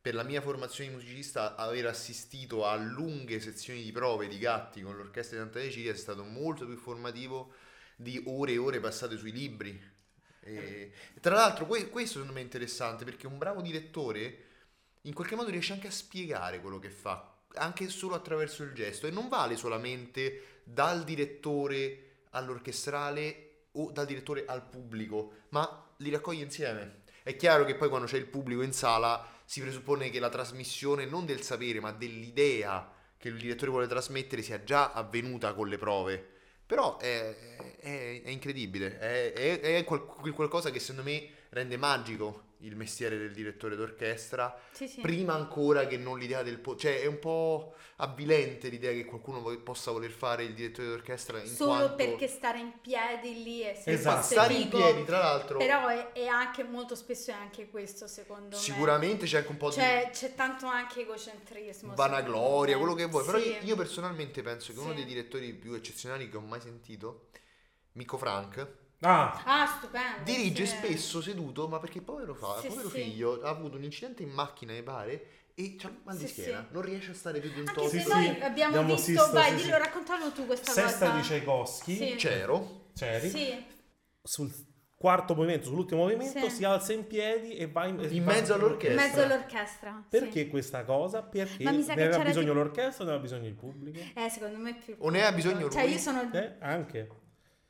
per 0.00 0.14
la 0.14 0.22
mia 0.24 0.40
formazione 0.40 0.90
di 0.90 0.96
musicista, 0.96 1.54
aver 1.56 1.86
assistito 1.86 2.66
a 2.66 2.74
lunghe 2.76 3.40
sezioni 3.40 3.82
di 3.82 3.92
prove 3.92 4.26
di 4.28 4.38
Gatti 4.38 4.82
con 4.82 4.96
l'orchestra 4.96 5.36
di 5.36 5.42
Santa 5.42 5.60
Cecilia 5.60 5.92
è 5.92 5.96
stato 5.96 6.24
molto 6.24 6.66
più 6.66 6.76
formativo 6.76 7.52
di 7.96 8.20
ore 8.26 8.52
e 8.52 8.58
ore 8.58 8.80
passate 8.80 9.16
sui 9.16 9.32
libri. 9.32 9.80
E, 10.44 10.92
tra 11.20 11.34
l'altro, 11.34 11.66
que- 11.66 11.88
questo 11.88 12.14
secondo 12.14 12.32
me 12.32 12.40
è 12.40 12.44
interessante 12.44 13.04
perché 13.04 13.26
un 13.26 13.38
bravo 13.38 13.60
direttore 13.60 14.50
in 15.02 15.14
qualche 15.14 15.34
modo 15.34 15.50
riesce 15.50 15.72
anche 15.72 15.88
a 15.88 15.92
spiegare 15.92 16.60
quello 16.60 16.78
che 16.78 16.90
fa, 16.90 17.36
anche 17.54 17.88
solo 17.88 18.14
attraverso 18.14 18.62
il 18.62 18.72
gesto, 18.72 19.06
e 19.06 19.10
non 19.10 19.28
vale 19.28 19.56
solamente 19.56 20.60
dal 20.64 21.04
direttore 21.04 22.26
all'orchestrale 22.30 23.66
o 23.72 23.90
dal 23.90 24.06
direttore 24.06 24.44
al 24.46 24.66
pubblico, 24.66 25.44
ma 25.50 25.90
li 25.98 26.10
raccoglie 26.10 26.44
insieme. 26.44 27.00
È 27.22 27.36
chiaro 27.36 27.64
che 27.64 27.76
poi 27.76 27.88
quando 27.88 28.06
c'è 28.06 28.16
il 28.16 28.26
pubblico 28.26 28.62
in 28.62 28.72
sala 28.72 29.24
si 29.44 29.60
presuppone 29.60 30.10
che 30.10 30.18
la 30.18 30.28
trasmissione 30.28 31.04
non 31.04 31.24
del 31.24 31.42
sapere, 31.42 31.80
ma 31.80 31.92
dell'idea 31.92 32.90
che 33.16 33.28
il 33.28 33.38
direttore 33.38 33.70
vuole 33.70 33.86
trasmettere 33.86 34.42
sia 34.42 34.64
già 34.64 34.92
avvenuta 34.92 35.54
con 35.54 35.68
le 35.68 35.78
prove. 35.78 36.31
Però 36.72 36.96
è, 36.96 37.36
è- 37.80 38.22
è 38.24 38.30
incredibile, 38.30 38.98
è, 38.98 39.34
è- 39.34 39.60
qualcosa 39.84 40.70
che 40.70 40.78
secondo 40.80 41.02
me 41.02 41.28
rende 41.50 41.76
magico 41.76 42.44
il 42.62 42.76
mestiere 42.76 43.16
del 43.18 43.32
direttore 43.32 43.76
d'orchestra, 43.76 44.58
Sì, 44.72 44.86
sì. 44.88 45.00
prima 45.00 45.34
ancora 45.34 45.86
che 45.86 45.96
non 45.96 46.18
l'idea 46.18 46.42
del... 46.42 46.58
Po- 46.58 46.76
cioè 46.76 47.00
è 47.00 47.06
un 47.06 47.18
po' 47.18 47.74
avvilente 47.96 48.68
l'idea 48.68 48.92
che 48.92 49.04
qualcuno 49.04 49.40
vo- 49.40 49.58
possa 49.60 49.90
voler 49.90 50.10
fare 50.10 50.44
il 50.44 50.54
direttore 50.54 50.88
d'orchestra 50.88 51.40
in 51.40 51.46
Solo 51.46 51.70
quanto... 51.70 51.94
perché 51.96 52.28
stare 52.28 52.58
in 52.60 52.72
piedi 52.80 53.42
lì 53.42 53.60
è 53.60 53.74
sempre 53.74 53.92
Esatto. 53.94 54.22
Stare 54.26 54.54
in 54.54 54.68
piedi, 54.68 55.04
tra 55.04 55.18
l'altro, 55.18 55.58
Però 55.58 55.86
è, 55.88 56.12
è 56.12 56.26
anche 56.26 56.62
molto 56.64 56.94
spesso 56.94 57.30
è 57.30 57.34
anche 57.34 57.68
questo, 57.68 58.06
secondo 58.06 58.56
me. 58.56 58.62
sicuramente 58.62 59.26
c'è 59.26 59.38
anche 59.38 59.50
un 59.50 59.56
po' 59.56 59.68
di... 59.70 59.76
C'è, 59.76 60.10
c'è 60.12 60.34
tanto 60.34 60.66
anche 60.66 61.00
egocentrismo. 61.02 61.94
vanagloria, 61.94 62.76
quello 62.78 62.94
che 62.94 63.06
vuoi. 63.06 63.24
me. 63.24 63.32
Però 63.32 63.42
Sì. 63.42 63.48
io, 63.50 63.58
io 63.62 63.76
personalmente 63.76 64.42
penso 64.42 64.72
che 64.72 64.78
uno 64.78 64.90
Sì. 64.90 64.96
dei 64.96 65.04
direttori 65.04 65.52
più 65.52 65.74
eccezionali 65.74 66.28
che 66.30 66.36
ho 66.36 66.40
mai 66.40 66.60
sentito, 66.60 67.28
Mico 67.92 68.16
Frank, 68.16 68.66
Ah, 69.04 69.42
Ah, 69.44 69.66
stupendo. 69.66 70.22
dirige 70.24 70.64
sì. 70.66 70.76
spesso 70.76 71.20
seduto, 71.20 71.66
ma 71.68 71.78
perché 71.80 72.00
povero, 72.00 72.34
fa, 72.34 72.60
Sì, 72.60 72.68
povero 72.68 72.88
sì. 72.88 73.02
figlio 73.02 73.40
ha 73.42 73.48
avuto 73.50 73.76
un 73.76 73.84
incidente 73.84 74.22
in 74.22 74.30
macchina, 74.30 74.72
mi 74.72 74.82
pare, 74.82 75.26
e 75.54 75.74
c'ha 75.76 75.90
mal 76.04 76.16
di 76.16 76.26
Sì, 76.26 76.40
schiena, 76.40 76.60
sì. 76.68 76.72
non 76.72 76.82
riesce 76.82 77.10
a 77.10 77.14
stare 77.14 77.40
più 77.40 77.50
di 77.52 77.60
un 77.60 77.68
Anche 77.68 77.80
tot. 77.80 77.90
Sì, 77.90 78.08
noi 78.08 78.28
abbiamo 78.40 78.76
Abbiamo 78.76 78.94
visto, 78.94 79.10
visto, 79.10 79.32
vai, 79.32 79.50
sì, 79.58 79.64
dillo, 79.64 79.76
sì. 79.76 79.82
raccontalo 79.82 80.30
tu 80.32 80.46
questa 80.46 80.70
sesta 80.70 81.06
cosa. 81.06 81.16
di 81.18 81.22
Tchaikovsky, 81.22 81.96
Sì. 81.96 82.14
C'ero, 82.16 82.86
c'eri, 82.94 83.28
Sì, 83.28 83.64
sul 84.22 84.52
quarto 84.96 85.34
movimento, 85.34 85.66
sull'ultimo 85.66 86.02
movimento, 86.02 86.48
Sì. 86.48 86.54
si 86.54 86.64
alza 86.64 86.92
in 86.92 87.04
piedi 87.08 87.56
e 87.56 87.66
va 87.66 87.86
in, 87.86 87.98
In 88.08 88.22
mezzo 88.22 88.54
in 88.54 88.60
all'orchestra. 88.60 89.02
mezzo 89.02 89.20
all'orchestra. 89.20 90.00
sì. 90.08 90.16
Perché 90.16 90.46
questa 90.46 90.84
cosa? 90.84 91.22
Perché 91.22 91.64
Ma 91.64 91.72
mi 91.72 91.82
sa 91.82 91.94
ne 91.94 92.04
aveva 92.04 92.22
bisogno 92.22 92.46
tipo- 92.52 92.58
l'orchestra 92.58 93.02
o 93.02 93.06
ne 93.08 93.12
aveva 93.14 93.22
bisogno 93.28 93.48
il 93.48 93.54
pubblico? 93.54 93.98
Eh, 94.14 94.28
secondo 94.30 94.58
me 94.58 94.76
più. 94.76 94.94
O 94.98 95.10
ne 95.10 95.24
ha 95.26 95.32
bisogno 95.32 95.68
Cioè, 95.68 95.82
lui? 95.82 95.92
io 95.94 95.98
sono 95.98 96.30
Eh, 96.32 96.54
anche. 96.60 97.08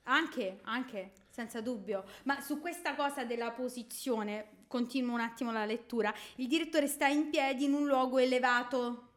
Anche, 0.04 0.58
anche, 0.64 1.12
senza 1.32 1.62
dubbio. 1.62 2.04
Ma 2.24 2.40
su 2.40 2.60
questa 2.60 2.94
cosa 2.94 3.24
della 3.24 3.50
posizione, 3.50 4.64
continuo 4.66 5.14
un 5.14 5.20
attimo 5.20 5.50
la 5.50 5.64
lettura. 5.64 6.14
Il 6.36 6.46
direttore 6.46 6.86
sta 6.86 7.06
in 7.06 7.30
piedi 7.30 7.64
in 7.64 7.72
un 7.72 7.86
luogo 7.86 8.18
elevato, 8.18 9.08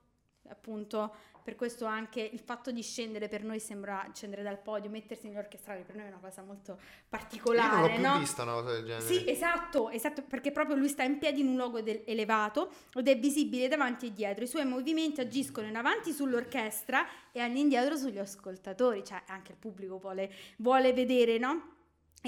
appunto. 0.47 1.15
Per 1.45 1.55
questo 1.55 1.85
anche 1.85 2.21
il 2.21 2.39
fatto 2.39 2.71
di 2.71 2.81
scendere 2.81 3.27
per 3.27 3.43
noi 3.43 3.59
sembra 3.59 4.09
scendere 4.15 4.41
dal 4.41 4.57
podio, 4.57 4.89
mettersi 4.89 5.27
negli 5.27 5.37
orchestrali 5.37 5.83
per 5.83 5.95
noi 5.95 6.05
è 6.05 6.07
una 6.07 6.17
cosa 6.17 6.41
molto 6.41 6.71
Io 6.71 6.77
non 6.77 7.07
particolare, 7.07 7.81
l'ho 7.81 7.93
più 7.93 8.01
no? 8.01 8.17
vista 8.17 8.41
una 8.41 8.53
cosa 8.53 8.71
del 8.71 8.83
genere. 8.83 9.05
Sì, 9.05 9.29
esatto, 9.29 9.89
esatto, 9.91 10.23
perché 10.23 10.51
proprio 10.51 10.75
lui 10.75 10.87
sta 10.87 11.03
in 11.03 11.19
piedi 11.19 11.41
in 11.41 11.49
un 11.49 11.55
luogo 11.55 11.81
del- 11.81 12.01
elevato 12.07 12.71
ed 12.95 13.07
è 13.07 13.19
visibile 13.19 13.67
davanti 13.67 14.07
e 14.07 14.13
dietro. 14.13 14.43
I 14.43 14.47
suoi 14.47 14.65
movimenti 14.65 15.21
agiscono 15.21 15.67
in 15.67 15.75
avanti 15.75 16.13
sull'orchestra 16.13 17.05
e 17.31 17.39
all'indietro 17.41 17.95
sugli 17.95 18.17
ascoltatori, 18.17 19.03
cioè 19.05 19.21
anche 19.27 19.51
il 19.51 19.59
pubblico 19.59 19.99
vuole, 19.99 20.33
vuole 20.57 20.93
vedere, 20.93 21.37
no? 21.37 21.74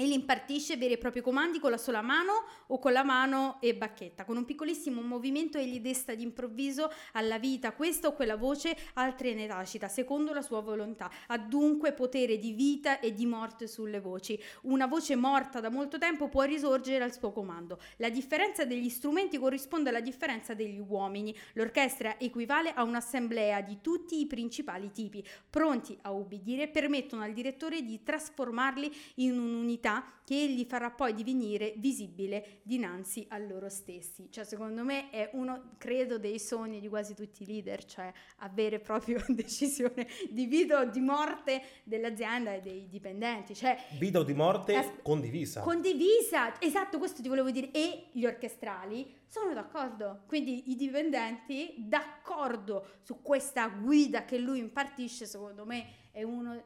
Egli 0.00 0.12
impartisce 0.12 0.76
veri 0.76 0.92
e 0.92 0.96
propri 0.96 1.20
comandi 1.20 1.58
con 1.58 1.72
la 1.72 1.76
sola 1.76 2.02
mano 2.02 2.44
o 2.68 2.78
con 2.78 2.92
la 2.92 3.02
mano 3.02 3.56
e 3.60 3.74
bacchetta. 3.74 4.24
Con 4.24 4.36
un 4.36 4.44
piccolissimo 4.44 5.00
movimento 5.00 5.58
egli 5.58 5.80
desta 5.80 6.14
d'improvviso 6.14 6.88
alla 7.14 7.40
vita 7.40 7.72
questa 7.72 8.06
o 8.06 8.12
quella 8.12 8.36
voce, 8.36 8.76
altre 8.92 9.34
ne 9.34 9.48
tacita, 9.48 9.88
secondo 9.88 10.32
la 10.32 10.40
sua 10.40 10.60
volontà. 10.60 11.10
Ha 11.26 11.36
dunque 11.38 11.94
potere 11.94 12.38
di 12.38 12.52
vita 12.52 13.00
e 13.00 13.12
di 13.12 13.26
morte 13.26 13.66
sulle 13.66 13.98
voci. 13.98 14.40
Una 14.62 14.86
voce 14.86 15.16
morta 15.16 15.58
da 15.58 15.68
molto 15.68 15.98
tempo 15.98 16.28
può 16.28 16.44
risorgere 16.44 17.02
al 17.02 17.12
suo 17.12 17.32
comando. 17.32 17.80
La 17.96 18.08
differenza 18.08 18.64
degli 18.64 18.90
strumenti 18.90 19.36
corrisponde 19.36 19.88
alla 19.88 20.00
differenza 20.00 20.54
degli 20.54 20.78
uomini. 20.78 21.36
L'orchestra 21.54 22.20
equivale 22.20 22.72
a 22.72 22.84
un'assemblea 22.84 23.62
di 23.62 23.78
tutti 23.80 24.20
i 24.20 24.28
principali 24.28 24.92
tipi, 24.92 25.26
pronti 25.50 25.98
a 26.02 26.12
ubbidire, 26.12 26.68
permettono 26.68 27.22
al 27.22 27.32
direttore 27.32 27.82
di 27.82 28.04
trasformarli 28.04 28.96
in 29.16 29.36
un'unità 29.36 29.86
che 30.28 30.34
egli 30.34 30.66
farà 30.66 30.90
poi 30.90 31.14
divenire 31.14 31.72
visibile 31.78 32.60
dinanzi 32.62 33.24
a 33.30 33.38
loro 33.38 33.70
stessi. 33.70 34.28
Cioè, 34.30 34.44
secondo 34.44 34.84
me 34.84 35.08
è 35.08 35.30
uno, 35.32 35.70
credo, 35.78 36.18
dei 36.18 36.38
sogni 36.38 36.80
di 36.80 36.88
quasi 36.88 37.14
tutti 37.14 37.44
i 37.44 37.46
leader, 37.46 37.82
cioè 37.86 38.12
avere 38.38 38.78
proprio 38.78 39.24
decisione 39.28 40.06
di 40.28 40.44
vita 40.44 40.80
o 40.80 40.84
di 40.84 41.00
morte 41.00 41.62
dell'azienda 41.84 42.52
e 42.52 42.60
dei 42.60 42.88
dipendenti. 42.88 43.54
Cioè, 43.54 43.78
Vita 43.98 44.18
o 44.18 44.22
di 44.22 44.34
morte 44.34 44.74
As- 44.74 44.92
condivisa. 45.02 45.62
condivisa, 45.62 46.60
esatto, 46.60 46.98
questo 46.98 47.22
ti 47.22 47.28
volevo 47.28 47.50
dire. 47.50 47.70
E 47.70 48.08
gli 48.12 48.26
orchestrali 48.26 49.10
sono 49.26 49.54
d'accordo. 49.54 50.24
Quindi 50.26 50.70
i 50.70 50.76
dipendenti 50.76 51.74
d'accordo 51.78 52.98
su 53.02 53.22
questa 53.22 53.68
guida 53.68 54.26
che 54.26 54.36
lui 54.36 54.58
impartisce, 54.58 55.24
secondo 55.24 55.64
me 55.64 56.06
è 56.18 56.24
uno 56.24 56.64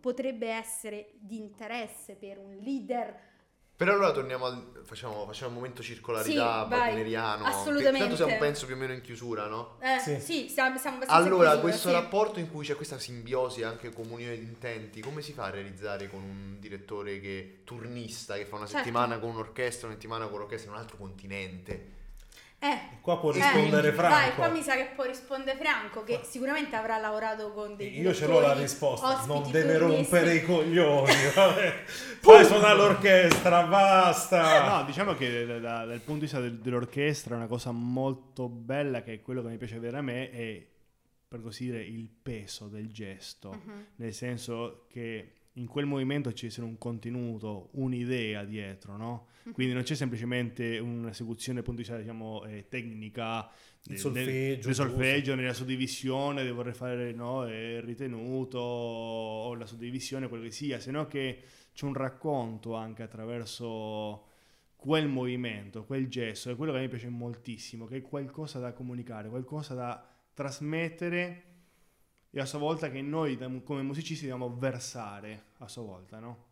potrebbe 0.00 0.48
essere 0.48 1.10
di 1.18 1.36
interesse 1.36 2.14
per 2.14 2.38
un 2.38 2.56
leader. 2.56 3.32
Però 3.76 3.92
allora 3.92 4.12
torniamo 4.12 4.46
al. 4.46 4.80
Facciamo, 4.84 5.26
facciamo 5.26 5.50
un 5.50 5.56
momento 5.56 5.82
circolarità 5.82 6.66
Sì, 6.66 6.72
wagneriano. 6.72 7.44
Assolutamente. 7.44 7.98
Tanto 7.98 8.16
siamo, 8.16 8.38
penso, 8.38 8.64
più 8.66 8.76
o 8.76 8.78
meno 8.78 8.92
in 8.92 9.00
chiusura, 9.02 9.46
no? 9.46 9.78
Eh, 9.80 9.98
Sì. 9.98 10.20
sì, 10.20 10.48
siamo, 10.48 10.78
siamo 10.78 10.96
abbastanza 10.96 11.12
Allora, 11.12 11.50
chiusura, 11.50 11.58
questo 11.60 11.88
sì. 11.88 11.94
rapporto 11.94 12.38
in 12.38 12.50
cui 12.50 12.64
c'è 12.64 12.76
questa 12.76 12.98
simbiosi 12.98 13.62
anche 13.62 13.92
comunione 13.92 14.38
di 14.38 14.44
intenti, 14.44 15.00
come 15.00 15.20
si 15.22 15.32
fa 15.32 15.44
a 15.46 15.50
realizzare 15.50 16.08
con 16.08 16.22
un 16.22 16.56
direttore 16.60 17.20
che 17.20 17.60
turnista 17.64 18.36
che 18.36 18.46
fa 18.46 18.56
una 18.56 18.66
Certo. 18.66 18.84
settimana 18.84 19.18
con 19.18 19.30
un'orchestra, 19.30 19.88
una 19.88 19.96
settimana 19.96 20.28
con 20.28 20.38
l'orchestra 20.38 20.70
in 20.70 20.76
un 20.76 20.80
altro 20.82 20.96
continente? 20.96 21.93
Eh, 22.64 22.78
Qua 23.02 23.18
può 23.18 23.30
eh, 23.30 23.34
rispondere 23.34 23.90
Vai, 23.92 24.08
Franco. 24.10 24.34
qua 24.36 24.48
mi 24.48 24.62
sa 24.62 24.74
che 24.76 24.88
può 24.94 25.04
rispondere 25.04 25.58
Franco, 25.58 26.02
che 26.04 26.20
sicuramente 26.22 26.74
avrà 26.76 26.96
lavorato 26.98 27.52
con 27.52 27.76
dei 27.76 28.00
Io 28.00 28.14
ce 28.14 28.26
l'ho 28.26 28.40
la 28.40 28.54
risposta, 28.54 29.22
non 29.26 29.50
deve 29.50 29.76
rompere 29.76 30.34
i 30.36 30.42
coglioni. 30.44 31.12
vabbè. 31.34 31.84
Fai 32.20 32.44
suonare 32.46 32.76
l'orchestra, 32.76 33.64
basta. 33.64 34.78
No, 34.78 34.84
diciamo 34.86 35.14
che 35.14 35.44
da- 35.44 35.58
da- 35.58 35.84
dal 35.84 35.98
punto 35.98 36.12
di 36.14 36.20
vista 36.20 36.40
del- 36.40 36.58
dell'orchestra 36.58 37.36
una 37.36 37.46
cosa 37.46 37.70
molto 37.72 38.48
bella 38.48 39.02
che 39.02 39.14
è 39.14 39.20
quello 39.20 39.42
che 39.42 39.48
mi 39.48 39.58
piace 39.58 39.74
vedere 39.74 39.98
a 39.98 40.02
me 40.02 40.30
è 40.30 40.66
per 41.28 41.42
così 41.42 41.64
dire 41.66 41.82
il 41.82 42.08
peso 42.08 42.68
del 42.68 42.90
gesto, 42.90 43.50
Mhm. 43.50 43.86
nel 43.96 44.14
senso 44.14 44.86
che 44.88 45.32
in 45.54 45.66
quel 45.66 45.86
movimento 45.86 46.32
ci 46.32 46.50
sia 46.50 46.64
un 46.64 46.78
contenuto, 46.78 47.68
un'idea 47.72 48.44
dietro, 48.44 48.96
no? 48.96 49.26
Mhm. 49.44 49.52
Quindi 49.52 49.72
non 49.74 49.82
c'è 49.82 49.94
semplicemente 49.94 50.78
un'esecuzione 50.78 51.60
dal 51.60 51.64
punto 51.66 51.82
di 51.82 51.86
vista 51.86 52.00
diciamo 52.00 52.44
eh, 52.44 52.66
tecnica 52.68 53.48
Il 53.84 53.90
del- 53.90 53.98
solfeggio, 53.98 54.66
del 54.66 54.74
solfeggio 54.74 55.34
nella 55.34 55.52
suddivisione 55.52 56.42
devo 56.42 56.56
vorrei 56.56 56.72
fare 56.72 57.12
no, 57.12 57.46
il 57.46 57.82
ritenuto 57.82 58.58
o 58.58 59.54
la 59.54 59.66
suddivisione 59.66 60.28
quello 60.28 60.44
che 60.44 60.50
sia 60.50 60.80
se 60.80 60.90
no 60.90 61.06
che 61.06 61.42
c'è 61.72 61.84
un 61.84 61.94
racconto 61.94 62.74
anche 62.74 63.02
attraverso 63.02 64.26
quel 64.76 65.08
movimento, 65.08 65.84
quel 65.84 66.08
gesto, 66.08 66.50
è 66.50 66.56
quello 66.56 66.72
che 66.72 66.80
mi 66.80 66.88
piace 66.88 67.08
moltissimo, 67.08 67.86
che 67.86 67.96
è 67.96 68.02
qualcosa 68.02 68.58
da 68.58 68.72
comunicare, 68.72 69.28
qualcosa 69.30 69.72
da 69.74 70.06
trasmettere 70.34 71.53
e 72.36 72.40
a 72.40 72.44
sua 72.46 72.58
volta 72.58 72.90
che 72.90 73.00
noi 73.00 73.38
come 73.62 73.82
musicisti 73.82 74.26
dobbiamo 74.26 74.56
versare 74.56 75.44
a 75.58 75.68
sua 75.68 75.82
volta, 75.82 76.18
no? 76.18 76.46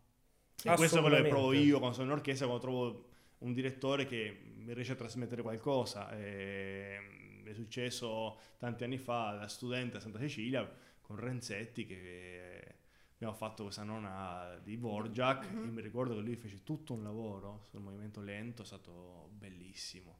E 0.63 0.69
questo 0.75 0.97
è 0.97 1.01
quello 1.01 1.15
che 1.17 1.21
provo 1.29 1.51
io 1.53 1.77
quando 1.79 1.95
sono 1.95 2.07
in 2.07 2.13
orchestra, 2.13 2.47
quando 2.47 2.63
trovo 2.63 3.05
un 3.39 3.53
direttore 3.53 4.05
che 4.05 4.53
mi 4.55 4.73
riesce 4.73 4.93
a 4.93 4.95
trasmettere 4.95 5.41
qualcosa. 5.41 6.09
E, 6.17 6.97
mm, 7.01 7.45
è 7.47 7.53
successo 7.53 8.39
tanti 8.57 8.85
anni 8.85 8.97
fa 8.97 9.35
da 9.37 9.47
studente 9.49 9.97
a 9.97 9.99
Santa 9.99 10.19
Cecilia 10.19 10.69
con 11.01 11.17
Renzetti 11.17 11.85
che 11.85 12.75
abbiamo 13.15 13.33
fatto 13.33 13.63
questa 13.63 13.83
nonna 13.83 14.57
di 14.63 14.77
Borjak 14.77 15.51
Mhm. 15.51 15.63
e 15.67 15.71
mi 15.71 15.81
ricordo 15.81 16.15
che 16.15 16.21
lui 16.21 16.35
fece 16.37 16.63
tutto 16.63 16.93
un 16.93 17.03
lavoro 17.03 17.65
sul 17.69 17.81
movimento 17.81 18.21
lento, 18.21 18.61
è 18.61 18.65
stato 18.65 19.29
bellissimo. 19.33 20.19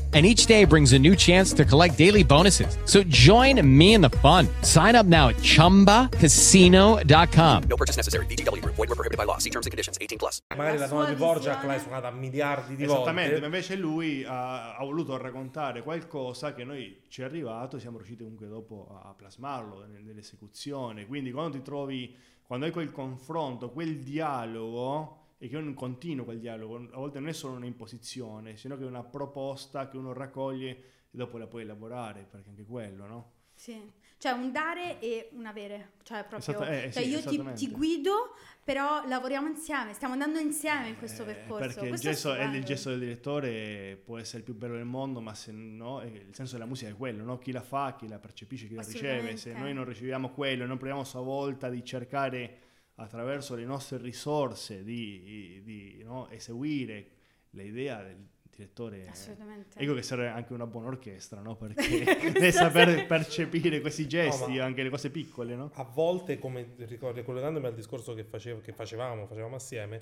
And 0.13 0.25
each 0.25 0.45
day 0.45 0.65
brings 0.65 0.91
a 0.91 0.99
new 0.99 1.15
chance 1.15 1.53
to 1.53 1.63
collect 1.63 1.97
daily 1.97 2.21
bonuses. 2.23 2.77
So 2.85 3.01
join 3.07 3.61
me 3.65 3.93
in 3.93 4.01
the 4.01 4.09
fun. 4.19 4.49
Sign 4.61 4.93
up 4.95 5.05
now 5.05 5.29
at 5.29 5.37
chumbacasino.com. 5.37 7.63
No 7.69 7.77
purchase 7.77 7.95
necessary. 7.95 8.25
VGW 8.25 8.61
Group. 8.61 8.75
Void 8.75 8.89
were 8.89 8.95
prohibited 8.95 9.17
by 9.17 9.23
law. 9.23 9.37
See 9.37 9.49
terms 9.49 9.65
and 9.67 9.71
conditions. 9.71 9.97
18 10.01 10.17
plus. 10.17 10.41
Magari 10.57 10.77
la 10.79 10.87
sua 10.87 11.05
di 11.05 11.13
visione- 11.15 11.65
l'hai 11.65 11.79
suonata 11.79 12.11
miliardi 12.11 12.75
di 12.75 12.83
Esattamente, 12.83 13.39
ma 13.39 13.45
invece 13.45 13.75
lui 13.77 14.25
ha, 14.25 14.75
ha 14.75 14.83
voluto 14.83 15.15
raccontare 15.15 15.81
qualcosa 15.81 16.53
che 16.53 16.65
noi 16.65 17.03
ci 17.07 17.21
è 17.21 17.23
arrivato 17.23 17.77
e 17.77 17.79
siamo 17.79 17.95
riusciti 17.97 18.23
comunque 18.23 18.47
dopo 18.47 18.89
a 19.03 19.13
plasmarlo 19.15 19.85
nel- 19.89 20.03
nell'esecuzione. 20.03 21.05
Quindi 21.05 21.31
quando 21.31 21.55
ti 21.57 21.63
trovi, 21.63 22.13
quando 22.45 22.65
hai 22.65 22.71
quel 22.73 22.91
confronto, 22.91 23.69
quel 23.69 23.99
dialogo, 23.99 25.19
e 25.43 25.47
che 25.47 25.57
è 25.57 25.59
un 25.59 25.73
continuo 25.73 26.23
quel 26.23 26.39
dialogo, 26.39 26.75
a 26.91 26.97
volte 26.97 27.19
non 27.19 27.27
è 27.27 27.33
solo 27.33 27.55
un'imposizione, 27.55 28.57
sino 28.57 28.77
che 28.77 28.83
è 28.83 28.85
una 28.85 29.01
proposta 29.01 29.87
che 29.87 29.97
uno 29.97 30.13
raccoglie 30.13 30.69
e 30.69 31.17
dopo 31.17 31.39
la 31.39 31.47
puoi 31.47 31.63
elaborare, 31.63 32.27
perché 32.29 32.49
anche 32.49 32.63
quello, 32.63 33.07
no? 33.07 33.31
Sì, 33.55 33.91
cioè 34.19 34.33
un 34.33 34.51
dare 34.51 34.99
e 34.99 35.29
un 35.33 35.47
avere, 35.47 35.93
cioè 36.03 36.25
proprio, 36.25 36.61
eh, 36.61 36.91
cioè 36.91 37.03
sì, 37.03 37.09
io 37.09 37.23
ti, 37.23 37.43
ti 37.55 37.71
guido, 37.71 38.35
però 38.63 39.03
lavoriamo 39.07 39.47
insieme, 39.47 39.93
stiamo 39.93 40.13
andando 40.13 40.37
insieme 40.37 40.89
in 40.89 40.97
questo 40.97 41.23
Eh, 41.23 41.33
percorso. 41.33 41.65
Perché 41.65 41.83
il 41.85 41.89
Questo 41.89 42.07
è 42.07 42.11
gesto, 42.11 42.33
è 42.35 42.55
il 42.55 42.63
gesto 42.63 42.89
del 42.91 42.99
direttore 42.99 43.99
può 44.03 44.19
essere 44.19 44.37
il 44.39 44.43
più 44.43 44.53
bello 44.53 44.75
del 44.75 44.85
mondo, 44.85 45.21
ma 45.21 45.33
se 45.33 45.51
no, 45.51 46.01
eh, 46.01 46.07
il 46.07 46.35
senso 46.35 46.53
della 46.53 46.67
musica 46.67 46.91
è 46.91 46.95
quello, 46.95 47.23
no? 47.23 47.39
chi 47.39 47.51
la 47.51 47.63
fa, 47.63 47.95
chi 47.95 48.07
la 48.07 48.19
percepisce, 48.19 48.67
chi 48.67 48.75
la 48.75 48.83
riceve. 48.83 49.37
Se 49.37 49.53
noi 49.53 49.73
non 49.73 49.85
riceviamo 49.85 50.29
quello 50.29 50.65
e 50.65 50.67
non 50.67 50.77
proviamo 50.77 51.01
a 51.01 51.05
sua 51.05 51.21
volta 51.21 51.67
di 51.67 51.83
cercare 51.83 52.60
attraverso 53.01 53.55
le 53.55 53.65
nostre 53.65 53.97
risorse 53.97 54.83
di, 54.83 55.61
di, 55.63 56.01
no, 56.03 56.29
eseguire 56.29 57.07
l'idea 57.51 58.01
del 58.01 58.17
direttore. 58.49 59.07
Assolutamente. 59.09 59.79
Ecco 59.79 59.93
che 59.93 60.01
serve 60.01 60.27
anche 60.27 60.53
una 60.53 60.67
buona 60.67 60.87
orchestra, 60.87 61.41
no? 61.41 61.55
Perché 61.55 62.03
deve 62.31 62.51
saper 62.51 63.07
percepire 63.07 63.81
questi 63.81 64.07
gesti, 64.07 64.57
ma- 64.57 64.65
anche 64.65 64.83
le 64.83 64.89
cose 64.89 65.09
piccole, 65.09 65.55
no? 65.55 65.71
A 65.73 65.83
volte, 65.83 66.37
come 66.37 66.73
ricordo, 66.77 67.19
ricollegandomi 67.19 67.65
al 67.65 67.73
discorso 67.73 68.13
che, 68.13 68.23
facevo, 68.23 68.61
che 68.61 68.73
facevamo, 68.73 69.25
facevamo 69.25 69.55
assieme, 69.55 70.01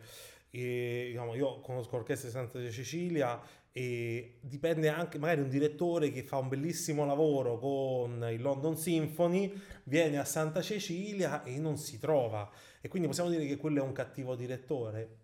e, 0.49 1.07
diciamo, 1.09 1.36
io 1.36 1.59
conosco 1.61 1.95
Orchestra 1.95 2.28
di 2.28 2.34
Santa 2.34 2.71
Cecilia 2.71 3.39
e 3.71 4.39
dipende 4.41 4.89
anche, 4.89 5.19
magari 5.19 5.41
un 5.41 5.49
direttore 5.49 6.11
che 6.11 6.23
fa 6.23 6.38
un 6.38 6.47
bellissimo 6.47 7.05
lavoro 7.05 7.59
con 7.59 8.28
il 8.32 8.41
London 8.41 8.76
Symphony, 8.76 9.53
viene 9.84 10.17
a 10.17 10.26
Santa 10.26 10.61
Cecilia 10.61 11.43
e 11.43 11.59
non 11.59 11.78
si 11.78 11.99
trova. 11.99 12.49
E 12.82 12.88
quindi 12.88 13.07
possiamo 13.07 13.30
dire 13.30 13.45
che 13.45 13.57
quello 13.57 13.80
è 13.80 13.86
un 13.86 13.91
cattivo 13.93 14.36
direttore? 14.36 15.17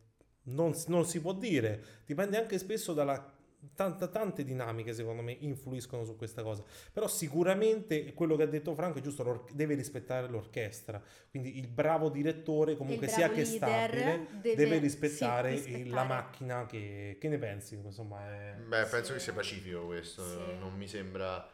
Non, 0.44 0.74
non 0.88 1.06
si 1.06 1.22
può 1.22 1.34
dire, 1.34 2.02
dipende 2.06 2.38
anche 2.38 2.58
spesso 2.60 2.94
dalla 2.94 3.34
tanta- 3.74 4.08
tante 4.10 4.44
dinamiche 4.44 4.94
secondo 4.94 5.24
me 5.24 5.36
influiscono 5.40 6.04
su 6.04 6.16
questa 6.16 6.44
cosa. 6.44 6.64
Però 6.94 7.08
sicuramente 7.08 8.14
quello 8.14 8.36
che 8.36 8.44
ha 8.44 8.48
detto 8.48 8.76
Franco 8.76 9.00
è 9.00 9.02
giusto, 9.02 9.48
deve 9.54 9.74
rispettare 9.74 10.28
l'orchestra. 10.28 11.02
Quindi 11.32 11.58
il 11.58 11.68
bravo 11.68 12.10
direttore 12.10 12.76
comunque 12.76 13.08
Il 13.08 13.12
sia 13.12 13.26
bravo 13.28 13.40
che 13.42 13.46
stabile 13.46 14.28
deve- 14.42 14.56
deve, 14.56 14.76
sì, 14.76 14.82
rispettare, 14.82 15.50
il- 15.54 15.56
rispettare. 15.58 15.90
la 15.90 16.04
macchina 16.04 16.66
che, 16.68 17.18
che 17.20 17.28
ne 17.28 17.38
pensi? 17.40 17.76
Insomma, 17.76 18.22
è... 18.30 18.56
Beh, 18.60 18.86
penso 18.86 19.06
Sì. 19.08 19.14
che 19.14 19.20
sia 19.20 19.34
pacifico 19.34 19.86
questo, 19.86 20.24
Sì. 20.24 20.58
non 20.60 20.76
mi 20.76 20.88
sembra... 20.88 21.50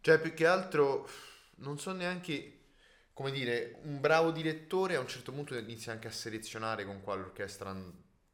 Cioè, 0.00 0.18
più 0.18 0.34
che 0.34 0.46
altro, 0.46 1.06
non 1.58 1.78
so 1.78 1.92
neanche, 1.92 2.61
come 3.12 3.30
dire, 3.30 3.78
un 3.84 4.00
bravo 4.00 4.30
direttore 4.30 4.96
a 4.96 5.00
un 5.00 5.06
certo 5.08 5.32
punto 5.32 5.54
inizia 5.56 5.92
anche 5.92 6.08
a 6.08 6.12
selezionare 6.12 6.84
con 6.84 7.02
quale 7.02 7.20
orchestra 7.22 7.74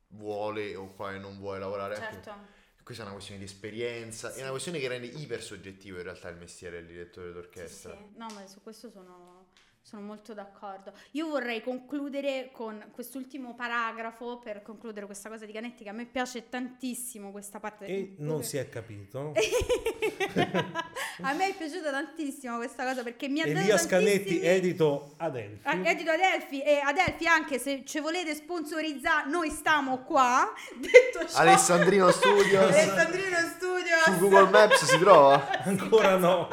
vuole 0.09 0.75
o 0.77 0.93
quale 0.95 1.19
non 1.19 1.39
vuole 1.39 1.59
lavorare. 1.59 1.95
Anche- 1.97 2.13
Certo. 2.23 2.57
Questa 2.89 3.05
è 3.05 3.07
una 3.07 3.17
questione 3.17 3.45
di 3.45 3.47
esperienza, 3.53 4.31
Sì. 4.31 4.39
è 4.39 4.43
una 4.43 4.51
questione 4.53 4.79
che 4.79 4.89
rende 4.89 5.09
iper 5.09 5.43
soggettivo 5.43 5.99
in 5.99 6.05
realtà 6.05 6.31
il 6.31 6.39
mestiere 6.39 6.77
del 6.79 6.87
direttore 6.87 7.27
Sì, 7.29 7.33
d'orchestra. 7.35 7.93
sì. 7.95 8.17
No, 8.17 8.27
ma 8.33 8.47
su 8.47 8.63
questo 8.63 8.89
sono, 8.89 9.49
sono 9.83 10.01
molto 10.01 10.33
d'accordo. 10.33 10.95
Io 11.11 11.29
vorrei 11.29 11.61
concludere 11.63 12.49
con 12.51 12.89
quest'ultimo 12.91 13.55
paragrafo 13.55 14.39
per 14.39 14.63
concludere 14.63 15.05
questa 15.05 15.29
cosa 15.29 15.45
di 15.45 15.53
Canetti 15.53 15.83
che 15.83 15.91
a 15.91 15.93
me 15.93 16.07
piace 16.07 16.49
tantissimo 16.49 17.31
questa 17.31 17.61
parte. 17.61 17.85
E 17.85 18.15
non 18.21 18.43
si 18.43 18.57
è 18.57 18.71
capito. 18.71 19.35
a 21.23 21.33
me 21.33 21.49
è 21.49 21.55
piaciuta 21.55 21.91
tantissimo 21.91 22.57
questa 22.57 22.85
cosa 22.85 23.03
perché 23.03 23.29
mi 23.29 23.41
ha 23.41 23.47
dato 23.47 23.59
Elias 23.59 23.87
Canetti, 23.87 24.19
tantissimi- 24.19 24.47
edito 24.47 25.15
Adelphi. 25.19 25.61
Ah, 25.69 25.77
Edito 25.89 26.11
Adelphi 26.11 26.63
e 26.63 26.81
Adelphi 26.85 27.27
anche 27.27 27.59
se 27.59 27.83
ci 27.85 28.01
volete 28.01 28.35
sponsorizzare 28.35 29.29
noi 29.29 29.51
stiamo 29.51 29.99
qua 29.99 30.53
detto 30.77 31.27
ciò 31.29 31.39
Alessandrino 31.39 32.11
Studios. 32.13 32.71
Alessandrino 32.73 33.37
Studios 33.57 34.03
Su 34.05 34.19
Google 34.19 34.49
Maps 34.51 34.85
si 34.85 34.99
trova? 34.99 35.49
Ancora 35.65 36.17
no. 36.17 36.49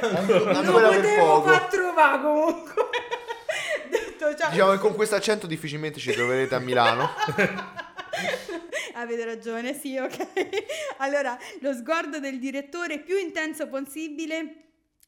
Ancora, 0.00 0.38
lo 0.38 0.58
ancora 0.58 0.88
per 0.88 1.00
potevo 1.00 1.42
far 1.42 1.62
trovare 1.66 2.20
comunque 2.22 2.74
detto 3.90 4.36
ciò 4.36 4.50
Diciamo 4.50 4.70
che 4.72 4.78
con 4.78 4.94
questo 4.94 5.14
accento 5.14 5.46
difficilmente 5.46 5.98
ci 6.00 6.12
troverete 6.12 6.54
a 6.54 6.58
Milano. 6.58 7.10
Avete 8.94 9.24
ragione, 9.24 9.74
sì, 9.74 9.96
ok. 9.96 10.26
Allora, 10.98 11.36
lo 11.60 11.72
sguardo 11.72 12.20
del 12.20 12.38
direttore 12.38 13.00
più 13.00 13.16
intenso 13.18 13.66
possibile 13.68 14.63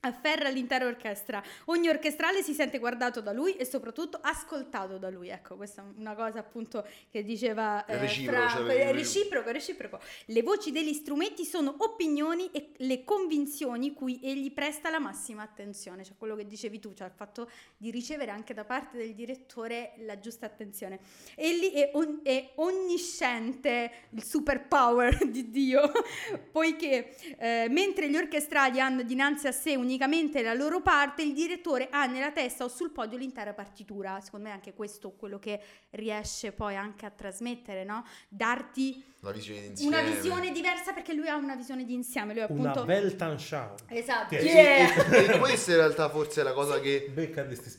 afferra 0.07 0.49
l'intera 0.49 0.87
orchestra. 0.87 1.43
Ogni 1.67 1.89
orchestrale 1.89 2.43
si 2.43 2.53
sente 2.53 2.79
guardato 2.79 3.21
da 3.21 3.33
lui 3.33 3.57
e 3.57 3.65
soprattutto 3.65 4.19
ascoltato 4.21 4.99
da 4.99 5.11
lui. 5.11 5.29
Ecco, 5.29 5.57
questa 5.57 5.83
è 5.83 5.85
una 5.99 6.15
cosa 6.15 6.41
appunto 6.41 6.87
che 7.11 7.23
diceva 7.23 7.85
eh, 7.85 7.99
reciproco, 7.99 8.49
Franco, 8.49 8.71
cioè, 8.71 8.93
reciproco, 8.93 9.51
reciproco. 9.51 10.01
Le 10.27 10.43
voci 10.43 10.73
degli 10.73 10.93
strumenti 10.93 11.45
sono 11.45 11.75
opinioni 11.79 12.51
e 12.53 12.73
le 12.79 13.05
convinzioni 13.05 13.93
cui 13.93 14.21
egli 14.23 14.53
presta 14.53 14.91
la 14.91 14.99
massima 14.99 15.43
attenzione, 15.43 16.05
cioè 16.05 16.17
quello 16.17 16.37
che 16.37 16.47
dicevi 16.47 16.79
tu, 16.79 16.93
cioè 16.95 17.07
il 17.07 17.13
fatto 17.15 17.51
di 17.77 17.91
ricevere 17.91 18.31
anche 18.31 18.55
da 18.55 18.65
parte 18.65 18.97
del 18.97 19.15
direttore 19.15 19.95
la 19.99 20.19
giusta 20.19 20.47
attenzione. 20.47 20.99
Egli 21.35 21.73
è, 21.73 21.91
on- 21.95 22.21
è 22.23 22.53
onnisciente, 22.57 23.91
il 24.11 24.23
superpower 24.23 25.27
di 25.31 25.51
Dio, 25.51 25.91
poiché 26.51 27.15
eh, 27.39 27.67
mentre 27.71 28.09
gli 28.09 28.17
orchestrali 28.17 28.81
hanno 28.81 29.03
dinanzi 29.03 29.47
a 29.47 29.53
sé 29.53 29.77
unicamente 29.97 30.43
la 30.43 30.53
loro 30.53 30.83
parte, 30.83 31.23
il 31.23 31.33
direttore 31.33 31.89
ha 31.91 32.05
nella 32.07 32.31
testa 32.31 32.65
o 32.65 32.69
sul 32.69 32.91
podio 32.91 33.17
l'intera 33.17 33.55
partitura. 33.55 34.21
Secondo 34.21 34.49
me 34.49 34.53
anche 34.53 34.75
questo 34.75 35.09
è 35.09 35.17
quello 35.17 35.39
che 35.39 35.59
riesce 35.91 36.53
poi 36.53 36.77
anche 36.77 37.07
a 37.07 37.11
trasmettere, 37.11 37.83
no? 37.85 38.05
Darti 38.29 39.03
La 39.21 39.33
visione 39.33 39.73
una 39.81 40.03
visione 40.03 40.53
diversa 40.53 40.93
perché 40.93 41.15
lui 41.15 41.29
ha 41.29 41.37
una 41.37 41.57
visione 41.57 41.85
di 41.85 41.95
insieme, 41.95 42.35
lui 42.35 42.45
Una 42.49 42.71
appunto... 42.73 42.87
Weltanschauung. 42.87 43.79
Esatto. 43.89 44.35
E- 44.35 44.45
Yeah. 44.47 45.11
E, 45.11 45.35
e 45.35 45.39
questa 45.39 45.71
in 45.73 45.77
realtà 45.79 46.09
forse 46.09 46.43
è 46.43 46.45
la 46.45 46.53
cosa 46.53 46.79
che 46.79 47.11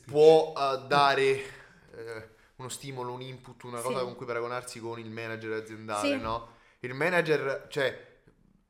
può 0.04 0.52
eh, 0.56 0.86
dare 0.86 1.24
eh, 1.24 2.28
uno 2.56 2.68
stimolo, 2.68 3.12
un 3.12 3.22
input, 3.22 3.62
una 3.62 3.80
cosa 3.80 3.98
Sì. 3.98 4.04
con 4.04 4.16
cui 4.16 4.26
paragonarsi 4.26 4.80
con 4.80 4.98
il 4.98 5.10
manager 5.10 5.52
aziendale, 5.52 6.08
Sì. 6.08 6.16
no? 6.20 6.56
Il 6.80 6.94
manager, 6.94 7.66
cioè 7.70 8.07